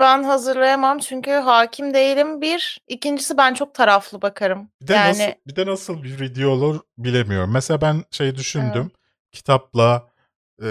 Ben 0.00 0.22
hazırlayamam 0.22 0.98
çünkü 0.98 1.30
hakim 1.30 1.94
değilim. 1.94 2.40
Bir. 2.40 2.80
İkincisi 2.88 3.36
ben 3.36 3.54
çok 3.54 3.74
taraflı 3.74 4.22
bakarım. 4.22 4.70
Bir 4.82 4.88
de 4.88 4.92
yani 4.92 5.08
nasıl 5.08 5.32
bir 5.46 5.56
de 5.56 5.66
nasıl 5.66 6.02
bir 6.02 6.20
video 6.20 6.50
olur 6.50 6.80
bilemiyorum. 6.98 7.50
Mesela 7.52 7.80
ben 7.80 8.04
şey 8.10 8.34
düşündüm. 8.36 8.90
Kitapla 9.32 10.10
e, 10.62 10.68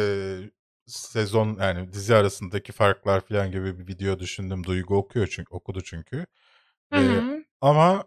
sezon 0.88 1.57
yani 1.61 1.93
dizi 1.93 2.15
arasındaki 2.15 2.71
farklar 2.71 3.21
falan 3.21 3.51
gibi 3.51 3.80
bir 3.80 3.88
video 3.88 4.19
düşündüm. 4.19 4.63
Duygu 4.63 4.97
okuyor 4.97 5.28
çünkü 5.28 5.53
okudu 5.53 5.82
çünkü. 5.84 6.26
Hı 6.93 6.99
hı. 6.99 7.43
ama 7.61 8.03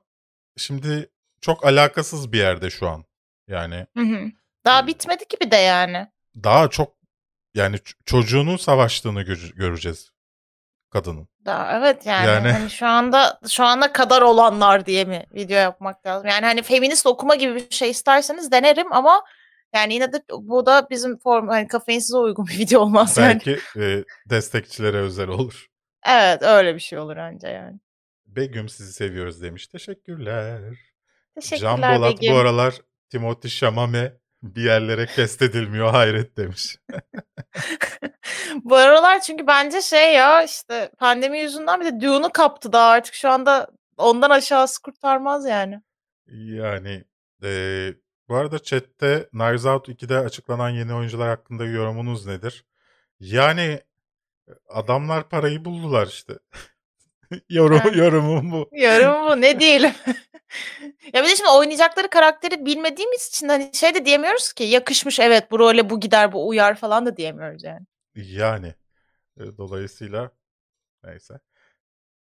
şimdi 0.57 1.11
çok 1.41 1.67
alakasız 1.67 2.33
bir 2.33 2.39
yerde 2.39 2.71
şu 2.71 2.89
an. 2.89 3.05
Yani 3.49 3.87
Hı 3.97 4.03
hı. 4.03 4.33
Daha 4.65 4.87
bitmedi 4.87 5.25
ki 5.29 5.37
bir 5.43 5.51
de 5.51 5.57
yani. 5.57 6.09
daha 6.45 6.71
çok 6.71 6.93
yani 7.55 7.77
çocuğunun 8.07 8.57
savaştığını 8.57 9.23
gö- 9.23 9.55
göreceğiz 9.55 10.16
kadının. 10.91 11.29
Daha 11.45 11.79
evet 11.79 12.07
yani, 12.07 12.27
Yani- 12.27 12.53
hani 12.53 12.71
şu 12.71 12.87
anda 12.87 13.41
şu 13.49 13.65
ana 13.65 13.93
kadar 13.93 14.23
olanlar 14.23 14.87
diye 14.87 15.05
mi 15.05 15.27
video 15.35 15.57
yapmak 15.57 16.07
lazım? 16.07 16.29
Yani 16.29 16.47
hani 16.47 16.63
feminist 16.63 17.07
okuma 17.07 17.35
gibi 17.35 17.55
bir 17.55 17.71
şey 17.71 17.91
isterseniz 17.91 18.53
denerim 18.53 18.93
ama 18.93 19.25
yani 19.75 19.95
yine 19.95 20.13
de 20.13 20.23
bu 20.41 20.67
da 20.67 20.87
bizim 20.91 21.19
form 21.19 21.49
hani 21.49 21.69
kafeinsize 21.69 22.17
uygun 22.17 22.47
bir 22.49 22.59
video 22.59 22.81
olmaz 22.81 23.17
yani. 23.19 23.41
Belki 23.47 23.61
e, 23.81 24.05
destekçilere 24.31 24.97
özel 24.97 25.29
olur. 25.29 25.67
Evet 26.07 26.43
öyle 26.43 26.75
bir 26.75 26.81
şey 26.81 26.99
olur 26.99 27.17
anca 27.17 27.49
yani. 27.49 27.81
Begüm 28.27 28.69
sizi 28.69 28.93
seviyoruz 28.93 29.43
demiş. 29.43 29.67
Teşekkürler. 29.67 30.61
Can 30.63 31.41
Teşekkürler 31.41 31.99
Bolat 31.99 32.13
Begüm. 32.13 32.35
bu 32.35 32.39
aralar 32.39 32.75
Timothy 33.11 33.51
Chalamet 33.51 34.13
bir 34.55 34.63
yerlere 34.63 35.07
kestedilmiyor 35.07 35.91
hayret 35.91 36.37
demiş. 36.37 36.79
Bu 38.65 38.77
aralar 38.77 39.21
çünkü 39.21 39.47
bence 39.47 39.83
şey 39.83 40.15
ya 40.15 40.43
işte 40.43 40.91
pandemi 40.99 41.39
yüzünden 41.39 41.81
bir 41.81 41.87
de 41.87 42.01
Dune'u 42.01 42.33
kaptı 42.33 42.73
da 42.73 42.81
artık 42.81 43.15
şu 43.15 43.31
anda 43.31 43.69
ondan 43.97 44.31
aşağısı 44.31 44.83
kurtarmaz 44.83 45.47
yani. 45.47 45.83
Yani 46.33 47.05
e, 47.43 47.49
bu 48.29 48.37
arada 48.37 48.59
chatte 48.59 49.29
Knives 49.31 49.67
Out 49.67 49.89
2'de 49.89 50.19
açıklanan 50.19 50.71
yeni 50.71 50.95
oyuncular 50.95 51.29
hakkında 51.29 51.65
yorumunuz 51.65 52.27
nedir? 52.27 52.65
Yani 53.21 53.81
adamlar 54.69 55.29
parayı 55.29 55.65
buldular 55.65 56.07
işte. 56.07 56.35
Yorum, 57.51 57.81
Evet. 57.85 57.97
yorumum 57.97 58.53
bu. 58.53 58.71
Yorum 58.73 59.27
bu 59.31 59.41
ne 59.41 59.61
diyelim. 59.61 59.93
ya 61.15 61.25
bir 61.25 61.29
de 61.29 61.37
şimdi 61.37 61.51
oynayacakları 61.51 62.11
karakteri 62.11 62.67
bilmediğimiz 62.67 63.29
için 63.29 63.49
hani 63.49 63.71
şey 63.75 63.95
de 63.95 64.05
diyemiyoruz 64.05 64.53
ki 64.53 64.65
yakışmış 64.65 65.21
evet 65.21 65.51
bu 65.51 65.59
role 65.59 65.91
bu 65.91 66.01
gider 66.01 66.33
bu 66.33 66.49
uyar 66.49 66.75
falan 66.77 67.07
da 67.07 67.17
diyemiyoruz 67.17 67.65
yani. 67.65 67.87
Yani 68.15 68.75
e, 69.41 69.59
dolayısıyla 69.59 70.31
neyse. 71.05 71.41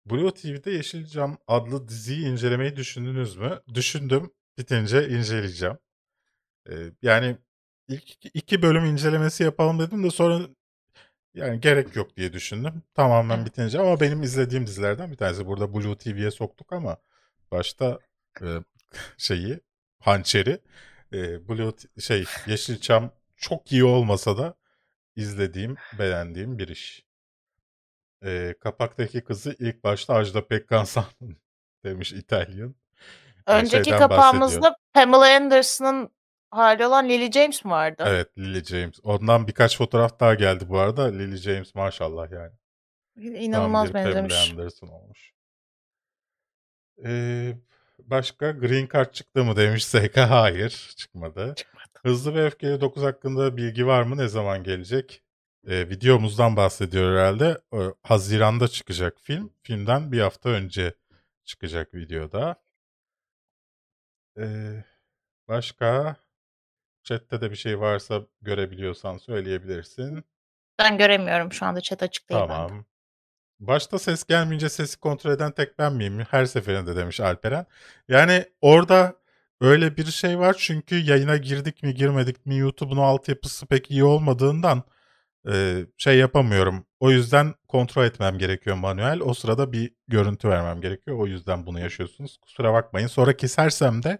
Blue 0.06 0.34
TV'de 0.34 0.70
Yeşilcam 0.70 1.38
adlı 1.48 1.88
diziyi 1.88 2.26
incelemeyi 2.26 2.76
düşündünüz 2.76 3.36
mü? 3.36 3.60
Düşündüm. 3.74 4.32
Bitince 4.58 5.08
inceleyeceğim. 5.08 5.78
E, 6.70 6.74
yani 7.02 7.38
ilk 7.88 8.10
iki- 8.12 8.30
iki 8.34 8.62
bölüm 8.62 8.84
incelemesi 8.84 9.44
yapalım 9.44 9.78
dedim 9.80 10.04
de 10.04 10.10
sonra 10.10 10.48
yani 11.36 11.60
gerek 11.60 11.96
yok 11.96 12.16
diye 12.16 12.32
düşündüm. 12.32 12.82
Tamamen 12.94 13.36
Evet. 13.36 13.46
bitince 13.46 13.80
ama 13.80 14.00
benim 14.00 14.22
izlediğim 14.22 14.66
dizilerden 14.66 15.10
bir 15.12 15.16
tanesi. 15.16 15.46
Burada 15.46 15.74
Blue 15.74 15.98
TV'ye 15.98 16.30
soktuk 16.30 16.72
ama 16.72 16.96
başta 17.50 17.98
e, 18.42 18.46
şeyi 19.18 19.60
hançeri 20.00 20.60
e, 21.12 21.48
Blue 21.48 21.72
şey 22.00 22.24
Yeşilçam 22.46 23.10
çok 23.36 23.72
iyi 23.72 23.84
olmasa 23.84 24.38
da 24.38 24.54
izlediğim, 25.16 25.76
beğendiğim 25.98 26.58
bir 26.58 26.68
iş. 26.68 27.06
E, 28.24 28.54
kapaktaki 28.60 29.24
kızı 29.24 29.56
ilk 29.58 29.84
başta 29.84 30.14
Ajda 30.14 30.46
Pekkan 30.46 30.84
sandım 30.94 31.36
demiş 31.84 32.12
İtalyan. 32.12 32.74
E, 33.46 33.52
Önceki 33.52 33.90
kapağımızda. 33.90 34.76
Pamela 34.92 35.36
Anderson'ın 35.36 36.10
hali 36.50 36.86
olan 36.86 37.08
Lily 37.08 37.32
James 37.32 37.64
mi 37.64 37.70
vardı? 37.70 38.04
Evet 38.06 38.38
Lily 38.38 38.64
James. 38.64 39.00
Ondan 39.02 39.48
birkaç 39.48 39.78
fotoğraf 39.78 40.20
daha 40.20 40.34
geldi 40.34 40.68
bu 40.68 40.78
arada. 40.78 41.04
Lily 41.04 41.36
James 41.36 41.74
maşallah 41.74 42.30
yani. 42.32 42.52
İnanılmaz 43.16 43.82
Tam 43.82 43.88
bir 43.88 43.92
Pamela 43.92 44.08
benzemiş. 44.08 44.50
Anderson 44.50 44.88
olmuş. 44.88 45.32
Ee, 47.04 47.56
başka 47.98 48.50
Green 48.50 48.88
Card 48.92 49.12
çıktı 49.12 49.44
mı 49.44 49.56
demiş 49.56 49.84
SK. 49.84 50.16
Hayır 50.16 50.92
çıkmadı. 50.96 51.54
Hızlı 52.02 52.34
ve 52.34 52.44
Öfkeli 52.44 52.80
9 52.80 53.02
hakkında 53.02 53.56
bilgi 53.56 53.86
var 53.86 54.02
mı? 54.02 54.16
Ne 54.16 54.28
zaman 54.28 54.62
gelecek? 54.62 55.22
Ee, 55.66 55.88
videomuzdan 55.88 56.56
bahsediyor 56.56 57.12
herhalde. 57.12 57.60
Ee, 57.74 57.78
Haziran'da 58.02 58.68
çıkacak 58.68 59.20
film. 59.20 59.52
Filmden 59.62 60.12
bir 60.12 60.20
hafta 60.20 60.48
önce 60.48 60.94
çıkacak 61.44 61.94
videoda. 61.94 62.56
Ee, 64.38 64.84
başka? 65.48 66.16
Chat'te 67.06 67.40
de 67.40 67.50
bir 67.50 67.56
şey 67.56 67.80
varsa 67.80 68.22
görebiliyorsan 68.42 69.18
söyleyebilirsin. 69.18 70.24
Ben 70.78 70.98
göremiyorum 70.98 71.52
şu 71.52 71.66
anda 71.66 71.80
chat 71.80 72.02
açık 72.02 72.30
değil 72.30 72.40
bende. 72.40 72.52
Tamam. 72.52 72.84
Başta 73.60 73.98
ses 73.98 74.24
gelmeyince 74.24 74.68
sesi 74.68 75.00
kontrol 75.00 75.30
eden 75.30 75.52
tek 75.52 75.78
ben 75.78 75.92
miyim? 75.92 76.20
Her 76.30 76.44
seferinde 76.44 76.96
demiş 76.96 77.20
Alperen. 77.20 77.66
Yani 78.08 78.44
orada 78.60 79.16
öyle 79.60 79.96
bir 79.96 80.04
şey 80.04 80.38
var 80.38 80.56
çünkü 80.58 80.96
yayına 80.96 81.36
girdik 81.36 81.82
mi 81.82 81.94
girmedik 81.94 82.46
mi 82.46 82.56
YouTube'un 82.56 82.96
altyapısı 82.96 83.66
pek 83.66 83.90
iyi 83.90 84.04
olmadığından 84.04 84.82
e, 85.52 85.86
şey 85.96 86.18
yapamıyorum. 86.18 86.86
O 87.00 87.10
yüzden 87.10 87.54
kontrol 87.68 88.04
etmem 88.04 88.38
gerekiyor 88.38 88.76
manuel. 88.76 89.20
O 89.20 89.34
sırada 89.34 89.72
bir 89.72 89.94
görüntü 90.08 90.48
vermem 90.48 90.80
gerekiyor. 90.80 91.18
O 91.18 91.26
yüzden 91.26 91.66
bunu 91.66 91.80
yaşıyorsunuz. 91.80 92.38
Kusura 92.38 92.72
bakmayın. 92.72 93.06
Sonra 93.06 93.36
kesersem 93.36 94.02
de 94.02 94.18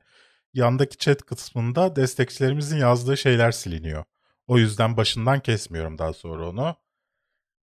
yandaki 0.57 0.97
chat 0.97 1.23
kısmında 1.23 1.97
destekçilerimizin 1.97 2.77
yazdığı 2.77 3.17
şeyler 3.17 3.53
siliniyor. 3.53 4.05
O 4.47 4.59
yüzden 4.59 4.97
başından 4.97 5.41
kesmiyorum 5.41 5.99
daha 5.99 6.13
sonra 6.13 6.49
onu. 6.49 6.77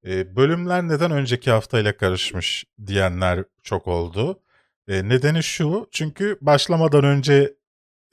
E, 0.05 0.35
bölümler 0.35 0.87
neden 0.87 1.11
önceki 1.11 1.51
haftayla 1.51 1.97
karışmış 1.97 2.65
diyenler 2.87 3.43
çok 3.63 3.87
oldu. 3.87 4.43
E, 4.87 5.09
nedeni 5.09 5.43
şu, 5.43 5.87
çünkü 5.91 6.37
başlamadan 6.41 7.03
önce 7.03 7.53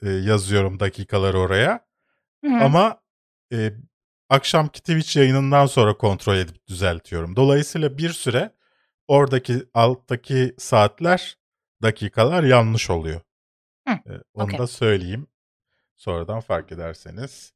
e, 0.03 0.09
yazıyorum 0.09 0.79
dakikaları 0.79 1.39
oraya. 1.39 1.85
Hı 2.45 2.51
hı. 2.51 2.63
Ama 2.63 3.01
e, 3.53 3.73
akşamki 4.29 4.79
Twitch 4.79 5.17
yayınından 5.17 5.65
sonra 5.65 5.97
kontrol 5.97 6.37
edip 6.37 6.67
düzeltiyorum. 6.67 7.35
Dolayısıyla 7.35 7.97
bir 7.97 8.09
süre 8.09 8.51
oradaki 9.07 9.63
alttaki 9.73 10.55
saatler, 10.57 11.37
dakikalar 11.81 12.43
yanlış 12.43 12.89
oluyor. 12.89 13.21
Hı, 14.07 14.23
onu 14.33 14.43
okey. 14.43 14.59
da 14.59 14.67
söyleyeyim. 14.67 15.27
Sonradan 15.95 16.39
fark 16.39 16.71
ederseniz. 16.71 17.53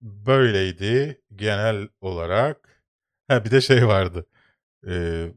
Böyleydi 0.00 1.22
genel 1.36 1.88
olarak. 2.00 2.82
Ha 3.28 3.44
bir 3.44 3.50
de 3.50 3.60
şey 3.60 3.86
vardı. 3.86 4.26
Ee, 4.88 5.32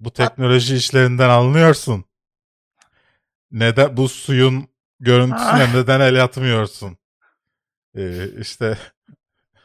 bu 0.00 0.12
teknoloji 0.12 0.76
işlerinden 0.76 1.28
anlıyorsun. 1.28 2.04
Neden 3.50 3.96
bu 3.96 4.08
suyun 4.08 4.68
görüntüsüne 5.00 5.62
Ah. 5.62 5.74
neden 5.74 6.00
el 6.00 6.24
atmıyorsun? 6.24 6.98
Ee, 7.96 8.28
işte 8.40 8.78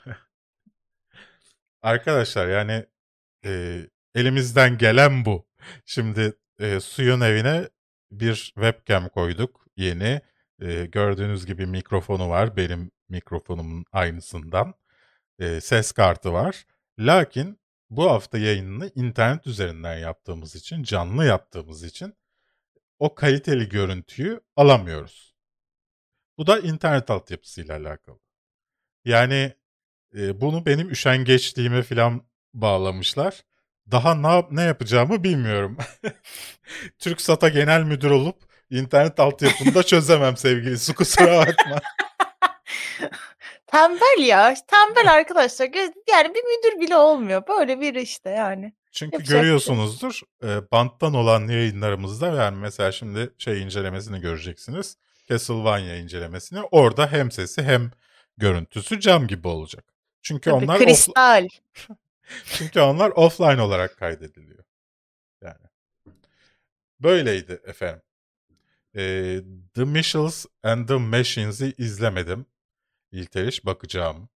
arkadaşlar 1.81 2.47
yani 2.47 2.85
e, 3.45 3.81
elimizden 4.15 4.77
gelen 4.77 5.25
bu. 5.25 5.47
Şimdi 5.85 6.33
e, 6.59 6.79
suyun 6.79 7.21
evine 7.21 7.69
bir 8.11 8.35
webcam 8.35 9.09
koyduk 9.09 9.65
yeni. 9.77 10.21
E, 10.61 10.85
gördüğünüz 10.85 11.45
gibi 11.45 11.65
mikrofonu 11.65 12.29
var. 12.29 12.57
Benim 12.57 12.91
mikrofonumun 13.09 13.85
aynısından. 13.91 14.73
E, 15.39 15.61
ses 15.61 15.91
kartı 15.91 16.33
var. 16.33 16.65
Lakin 16.99 17.59
bu 17.89 18.11
hafta 18.11 18.37
yayınını 18.37 18.91
internet 18.95 19.47
üzerinden 19.47 19.97
yaptığımız 19.97 20.55
için, 20.55 20.83
canlı 20.83 21.25
yaptığımız 21.25 21.83
için 21.83 22.13
o 22.99 23.15
kaliteli 23.15 23.69
görüntüyü 23.69 24.41
alamıyoruz. 24.55 25.35
Bu 26.37 26.47
da 26.47 26.59
internet 26.59 27.09
altyapısıyla 27.09 27.77
alakalı. 27.77 28.19
Yani 29.05 29.53
e, 30.15 30.41
bunu 30.41 30.65
benim 30.65 30.89
üşengeçliğime 30.89 31.83
falan 31.83 32.27
bağlamışlar. 32.53 33.43
Daha 33.91 34.15
ne, 34.15 34.27
yap- 34.27 34.51
ne 34.51 34.61
yapacağımı 34.61 35.23
bilmiyorum. 35.23 35.77
TürkSat'a 36.99 37.49
genel 37.49 37.83
müdür 37.83 38.11
olup 38.11 38.37
internet 38.69 39.19
altyapını 39.19 39.75
da 39.75 39.83
çözemem 39.83 40.37
sevgilisi 40.37 40.93
kusura 40.93 41.37
bakma. 41.39 41.81
Tembel 43.67 44.25
ya. 44.25 44.53
Tembel 44.67 45.13
arkadaşlar. 45.13 45.69
Yani 46.11 46.33
bir 46.35 46.43
müdür 46.43 46.81
bile 46.81 46.95
olmuyor. 46.95 47.43
Böyle 47.47 47.81
biri 47.81 48.01
işte 48.01 48.29
yani. 48.29 48.73
Çünkü 48.91 49.15
Yapacak 49.15 49.29
bir 49.29 49.31
şey 49.31 49.41
görüyorsunuzdur 49.41 50.21
e, 50.43 50.71
banttan 50.71 51.13
olan 51.13 51.47
yayınlarımızda 51.47 52.27
yani 52.27 52.57
mesela 52.57 52.91
şimdi 52.91 53.29
şey 53.37 53.61
incelemesini 53.61 54.21
göreceksiniz. 54.21 54.97
Castlevania 55.29 55.95
incelemesini. 55.95 56.61
Orada 56.61 57.11
hem 57.11 57.31
sesi 57.31 57.63
hem 57.63 57.91
görüntüsü 58.37 58.99
cam 58.99 59.27
gibi 59.27 59.47
olacak. 59.47 59.85
Çünkü 60.21 60.49
Tabii, 60.49 60.63
onlar 60.65 60.79
off- 60.79 60.85
kristal. 60.85 61.47
çünkü 62.45 62.79
onlar 62.79 63.09
offline 63.15 63.61
olarak 63.61 63.97
kaydediliyor. 63.97 64.63
Yani 65.41 65.65
böyleydi 66.99 67.61
efendim. 67.65 68.01
E, 68.95 69.01
The 69.73 69.83
Michels 69.83 70.45
and 70.63 70.87
the 70.87 70.95
Machines'i 70.95 71.73
izlemedim. 71.77 72.45
İlteriş 73.11 73.65
bakacağım. 73.65 74.29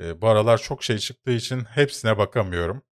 E, 0.00 0.20
bu 0.20 0.28
aralar 0.28 0.58
çok 0.58 0.84
şey 0.84 0.98
çıktığı 0.98 1.30
için 1.30 1.64
hepsine 1.64 2.18
bakamıyorum. 2.18 2.82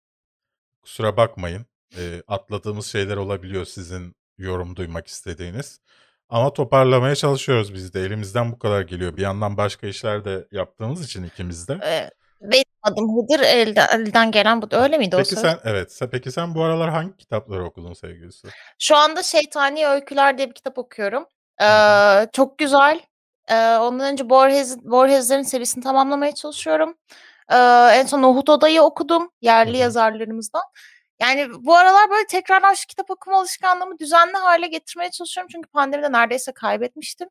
Kusura 0.81 1.17
bakmayın. 1.17 1.65
E, 1.97 2.23
atladığımız 2.27 2.85
şeyler 2.85 3.17
olabiliyor 3.17 3.65
sizin 3.65 4.15
yorum 4.37 4.75
duymak 4.75 5.07
istediğiniz. 5.07 5.81
Ama 6.29 6.53
toparlamaya 6.53 7.15
çalışıyoruz 7.15 7.73
biz 7.73 7.93
de. 7.93 8.01
Elimizden 8.01 8.51
bu 8.51 8.59
kadar 8.59 8.81
geliyor. 8.81 9.17
Bir 9.17 9.21
yandan 9.21 9.57
başka 9.57 9.87
işler 9.87 10.25
de 10.25 10.47
yaptığımız 10.51 11.05
için 11.05 11.23
ikimiz 11.23 11.67
de. 11.67 11.73
Ee, 11.73 11.79
benim 11.79 12.22
adım 12.83 13.17
Hıdır, 13.17 13.39
elden, 13.39 13.87
elden 13.91 14.31
gelen 14.31 14.61
bu. 14.61 14.67
Öyle 14.71 14.97
miydi 14.97 15.15
o 15.15 15.19
Peki 15.19 15.29
söz? 15.35 15.39
sen 15.39 15.59
evet. 15.63 15.91
sen- 15.93 16.09
Peki 16.09 16.31
sen 16.31 16.55
bu 16.55 16.63
aralar 16.63 16.89
hangi 16.89 17.17
kitapları 17.17 17.65
okudun 17.65 17.93
sevgilisi? 17.93 18.47
Şu 18.79 18.95
anda 18.95 19.23
Şeytani 19.23 19.87
Öyküler 19.87 20.37
diye 20.37 20.49
bir 20.49 20.53
kitap 20.55 20.77
okuyorum. 20.77 21.25
Hı 21.59 21.65
hı. 21.65 22.27
Çok 22.33 22.57
güzel. 22.57 22.99
Ee, 23.47 23.75
ondan 23.75 24.11
önce 24.11 24.29
Borges, 24.29 24.77
Borges'lerin 24.83 25.43
serisini 25.43 25.83
tamamlamaya 25.83 26.31
çalışıyorum. 26.35 26.95
Ee, 27.51 27.55
en 27.93 28.05
son 28.05 28.21
Nohut 28.21 28.49
Oda'yı 28.49 28.81
okudum. 28.81 29.23
Hı 29.23 29.29
Yerli 29.41 29.73
hı. 29.73 29.77
yazarlarımızdan. 29.81 30.61
Yani 31.21 31.47
bu 31.59 31.75
aralar 31.75 32.09
böyle 32.09 32.27
tekrardan 32.27 32.73
şu 32.73 32.87
kitap 32.87 33.11
okuma 33.11 33.37
alışkanlığımı 33.39 33.99
düzenli 33.99 34.33
hale 34.37 34.67
getirmeye 34.67 35.11
çalışıyorum. 35.11 35.49
Çünkü 35.51 35.69
pandemide 35.69 36.11
neredeyse 36.11 36.51
kaybetmiştim. 36.51 37.27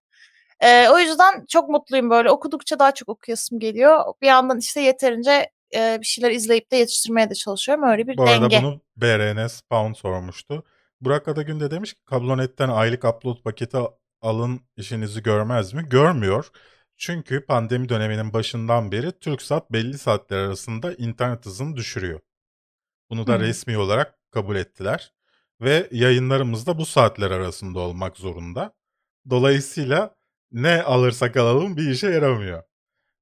Ee, 0.62 0.88
o 0.88 0.98
yüzden 0.98 1.44
çok 1.48 1.68
mutluyum 1.68 2.10
böyle. 2.10 2.30
Okudukça 2.30 2.78
daha 2.78 2.94
çok 2.94 3.08
okuyasım 3.08 3.58
geliyor. 3.58 4.00
Bir 4.22 4.26
yandan 4.26 4.58
işte 4.58 4.80
yeterince 4.80 5.50
e, 5.74 5.98
bir 6.00 6.06
şeyler 6.06 6.30
izleyip 6.30 6.70
de 6.72 6.76
yetiştirmeye 6.76 7.30
de 7.30 7.34
çalışıyorum. 7.34 7.84
Öyle 7.84 8.06
bir 8.06 8.16
Bu 8.16 8.22
arada 8.24 8.50
denge. 8.50 8.62
bunu 8.62 8.80
BRN 8.96 9.46
Spawn 9.48 9.92
sormuştu. 9.92 10.64
Burak 11.00 11.28
Adagün 11.28 11.60
de 11.60 11.70
demiş 11.70 11.94
ki 11.94 12.00
Kablonetten 12.04 12.68
aylık 12.68 13.04
upload 13.04 13.42
paketi 13.42 13.78
alın 14.20 14.60
işinizi 14.76 15.22
görmez 15.22 15.72
mi? 15.74 15.86
Görmüyor. 15.88 16.48
Çünkü 16.96 17.46
pandemi 17.46 17.88
döneminin 17.88 18.32
başından 18.32 18.92
beri 18.92 19.12
TürkSat 19.18 19.72
belli 19.72 19.98
saatler 19.98 20.38
arasında 20.38 20.92
internet 20.94 21.46
hızını 21.46 21.76
düşürüyor. 21.76 22.20
Bunu 23.10 23.26
da 23.26 23.34
Hmm. 23.34 23.40
resmi 23.40 23.78
olarak 23.78 24.18
kabul 24.30 24.56
ettiler. 24.56 25.12
Ve 25.60 25.88
yayınlarımız 25.92 26.66
da 26.66 26.78
bu 26.78 26.86
saatler 26.86 27.30
arasında 27.30 27.80
olmak 27.80 28.16
zorunda. 28.16 28.72
Dolayısıyla 29.30 30.14
ne 30.52 30.82
alırsak 30.82 31.36
alalım 31.36 31.76
bir 31.76 31.90
işe 31.90 32.08
yaramıyor. 32.08 32.62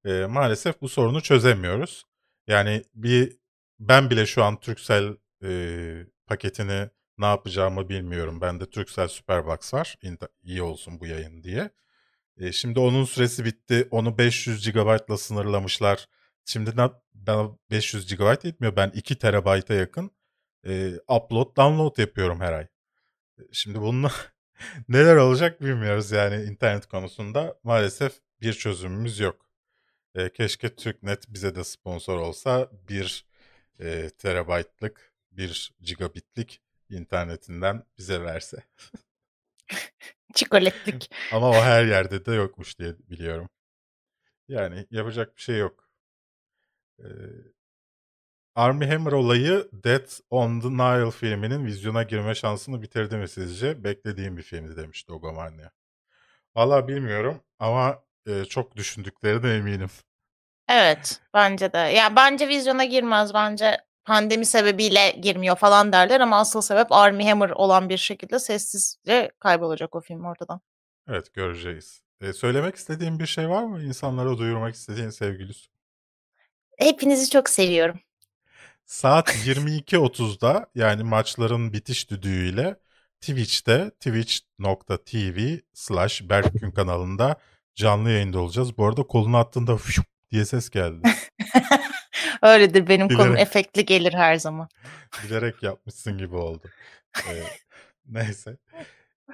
Ee, 0.05 0.25
maalesef 0.25 0.81
bu 0.81 0.89
sorunu 0.89 1.21
çözemiyoruz. 1.21 2.05
Yani 2.47 2.83
bir 2.95 3.37
ben 3.79 4.09
bile 4.09 4.25
şu 4.25 4.43
an 4.43 4.59
Turkcell 4.59 5.15
e, 5.43 5.51
paketini 6.27 6.89
ne 7.17 7.25
yapacağımı 7.25 7.89
bilmiyorum. 7.89 8.41
Bende 8.41 8.69
Turkcell 8.69 9.07
Superbox 9.07 9.73
var. 9.73 9.97
İyi 10.43 10.61
olsun 10.61 10.99
bu 10.99 11.05
yayın 11.05 11.43
diye. 11.43 11.69
E, 12.37 12.51
şimdi 12.51 12.79
onun 12.79 13.05
süresi 13.05 13.45
bitti. 13.45 13.87
Onu 13.91 14.17
500 14.17 14.71
GB'la 14.71 15.17
sınırlamışlar. 15.17 16.07
Şimdi 16.45 16.71
ben 17.13 17.57
500 17.71 18.15
GB 18.15 18.45
yetmiyor. 18.45 18.75
Ben 18.75 18.89
2 18.89 19.19
TB'a 19.19 19.73
yakın 19.73 20.11
e, 20.67 20.93
upload 21.07 21.57
download 21.57 21.97
yapıyorum 21.97 22.39
her 22.41 22.53
ay. 22.53 22.67
E, 23.39 23.41
Şimdi 23.51 23.81
bununla 23.81 24.11
neler 24.89 25.15
olacak 25.15 25.61
bilmiyoruz 25.61 26.11
yani 26.11 26.43
internet 26.43 26.85
konusunda. 26.85 27.59
Maalesef 27.63 28.13
bir 28.41 28.53
çözümümüz 28.53 29.19
yok. 29.19 29.45
E, 30.15 30.29
keşke 30.29 30.75
TürkNet 30.75 31.29
bize 31.29 31.55
de 31.55 31.63
sponsor 31.63 32.19
olsa 32.19 32.69
bir 32.89 33.25
e, 33.79 34.09
terabaytlık, 34.09 35.13
bir 35.31 35.73
gigabitlik 35.81 36.61
internetinden 36.89 37.83
bize 37.97 38.21
verse. 38.21 38.63
Çikolatlik. 40.33 41.11
Ama 41.31 41.49
o 41.49 41.53
her 41.53 41.85
yerde 41.85 42.25
de 42.25 42.33
yokmuş 42.33 42.79
diye 42.79 42.95
biliyorum. 43.09 43.49
Yani 44.47 44.87
yapacak 44.91 45.37
bir 45.37 45.41
şey 45.41 45.57
yok. 45.57 45.89
Ee, 46.99 47.05
Army 48.55 48.85
Hammer 48.85 49.11
olayı 49.11 49.69
Death 49.73 50.13
on 50.29 50.59
the 50.59 50.69
Nile 50.69 51.11
filminin 51.11 51.65
vizyona 51.65 52.03
girme 52.03 52.35
şansını 52.35 52.81
bitirdi 52.81 53.17
mi 53.17 53.27
sizce? 53.27 53.83
Beklediğim 53.83 54.37
bir 54.37 54.41
filmdi 54.43 54.77
demişti 54.77 55.13
Ogomarnia. 55.13 55.69
Valla 56.55 56.87
bilmiyorum 56.87 57.41
ama 57.59 58.03
e, 58.27 58.45
çok 58.45 58.75
düşündüklerine 58.75 59.53
eminim. 59.53 59.89
Evet, 60.69 61.21
bence 61.33 61.73
de. 61.73 61.77
Ya 61.77 62.15
bence 62.15 62.47
vizyona 62.47 62.83
girmez. 62.83 63.33
Bence 63.33 63.77
pandemi 64.05 64.45
sebebiyle 64.45 65.09
girmiyor 65.09 65.55
falan 65.55 65.91
derler 65.91 66.19
ama 66.19 66.39
asıl 66.39 66.61
sebep 66.61 66.91
Armie 66.91 67.29
Hammer 67.29 67.49
olan 67.49 67.89
bir 67.89 67.97
şekilde 67.97 68.39
sessizce 68.39 69.31
kaybolacak 69.39 69.95
o 69.95 70.01
film 70.01 70.25
ortadan. 70.25 70.61
Evet 71.09 71.33
göreceğiz. 71.33 72.01
E, 72.21 72.33
söylemek 72.33 72.75
istediğin 72.75 73.19
bir 73.19 73.25
şey 73.25 73.49
var 73.49 73.63
mı? 73.63 73.81
İnsanlara 73.81 74.37
duyurmak 74.37 74.75
istediğin 74.75 75.09
sevgilisi. 75.09 75.67
Hepinizi 76.77 77.29
çok 77.29 77.49
seviyorum. 77.49 77.99
Saat 78.85 79.29
22.30'da 79.45 80.65
yani 80.75 81.03
maçların 81.03 81.73
bitiş 81.73 82.09
düdüğüyle 82.09 82.75
Twitch'te 83.21 83.89
twitch.tv 83.99 85.57
slash 85.73 86.21
Berkgün 86.29 86.71
kanalında 86.71 87.35
canlı 87.75 88.09
yayında 88.09 88.39
olacağız. 88.39 88.77
Bu 88.77 88.87
arada 88.87 89.03
kolunu 89.03 89.37
attığında 89.37 89.77
fışup 89.77 90.05
diye 90.31 90.45
ses 90.45 90.69
geldi. 90.69 91.01
Öyledir 92.41 92.87
benim 92.87 93.09
Bilerek. 93.09 93.39
efektli 93.39 93.85
gelir 93.85 94.13
her 94.13 94.35
zaman. 94.35 94.69
Bilerek 95.23 95.63
yapmışsın 95.63 96.17
gibi 96.17 96.35
oldu. 96.35 96.67
Ee, 97.29 97.43
neyse. 98.05 98.57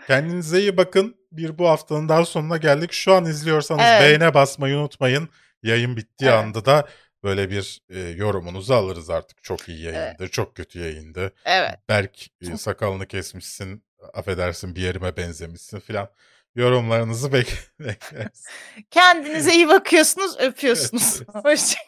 Kendinize 0.08 0.60
iyi 0.60 0.78
bakın. 0.78 1.16
Bir 1.32 1.58
bu 1.58 1.70
haftanın 1.70 2.10
daha 2.10 2.26
sonuna 2.26 2.58
geldik. 2.58 2.92
Şu 2.94 3.14
an 3.14 3.26
izliyorsanız 3.26 3.82
Evet. 3.86 4.02
beğene 4.02 4.34
basmayı 4.34 4.78
unutmayın. 4.78 5.30
Yayın 5.64 5.98
bittiği 5.98 6.30
Evet. 6.32 6.40
anda 6.44 6.66
da 6.66 6.88
böyle 7.28 7.50
bir 7.50 7.82
e, 7.90 8.00
yorumunuzu 8.00 8.74
alırız 8.74 9.10
artık. 9.10 9.44
Çok 9.44 9.70
iyi 9.70 9.82
yayındı, 9.84 10.28
çok 10.30 10.56
kötü 10.56 10.80
yayındı. 10.80 11.34
Evet. 11.46 11.76
Berk 11.90 12.28
e, 12.42 12.58
sakalını 12.58 13.08
kesmişsin, 13.08 13.84
affedersin 14.14 14.76
bir 14.76 14.82
yerime 14.82 15.18
benzemişsin 15.18 15.80
filan. 15.80 16.10
Yorumlarınızı 16.56 17.28
bek- 17.28 17.68
bekleriz. 17.80 18.46
Kendinize 18.92 19.54
iyi 19.54 19.68
bakıyorsunuz, 19.68 20.40
öpüyorsunuz. 20.40 21.22
Evet. 21.22 21.36
Hoşça 21.46 21.80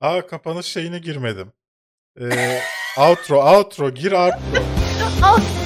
Aa 0.00 0.26
kapanış 0.26 0.66
şeyine 0.66 0.98
girmedim. 0.98 1.52
Ee, 2.20 2.60
outro, 2.98 3.42
outro, 3.56 3.90
gir 3.90 4.12
outro. 4.12 4.62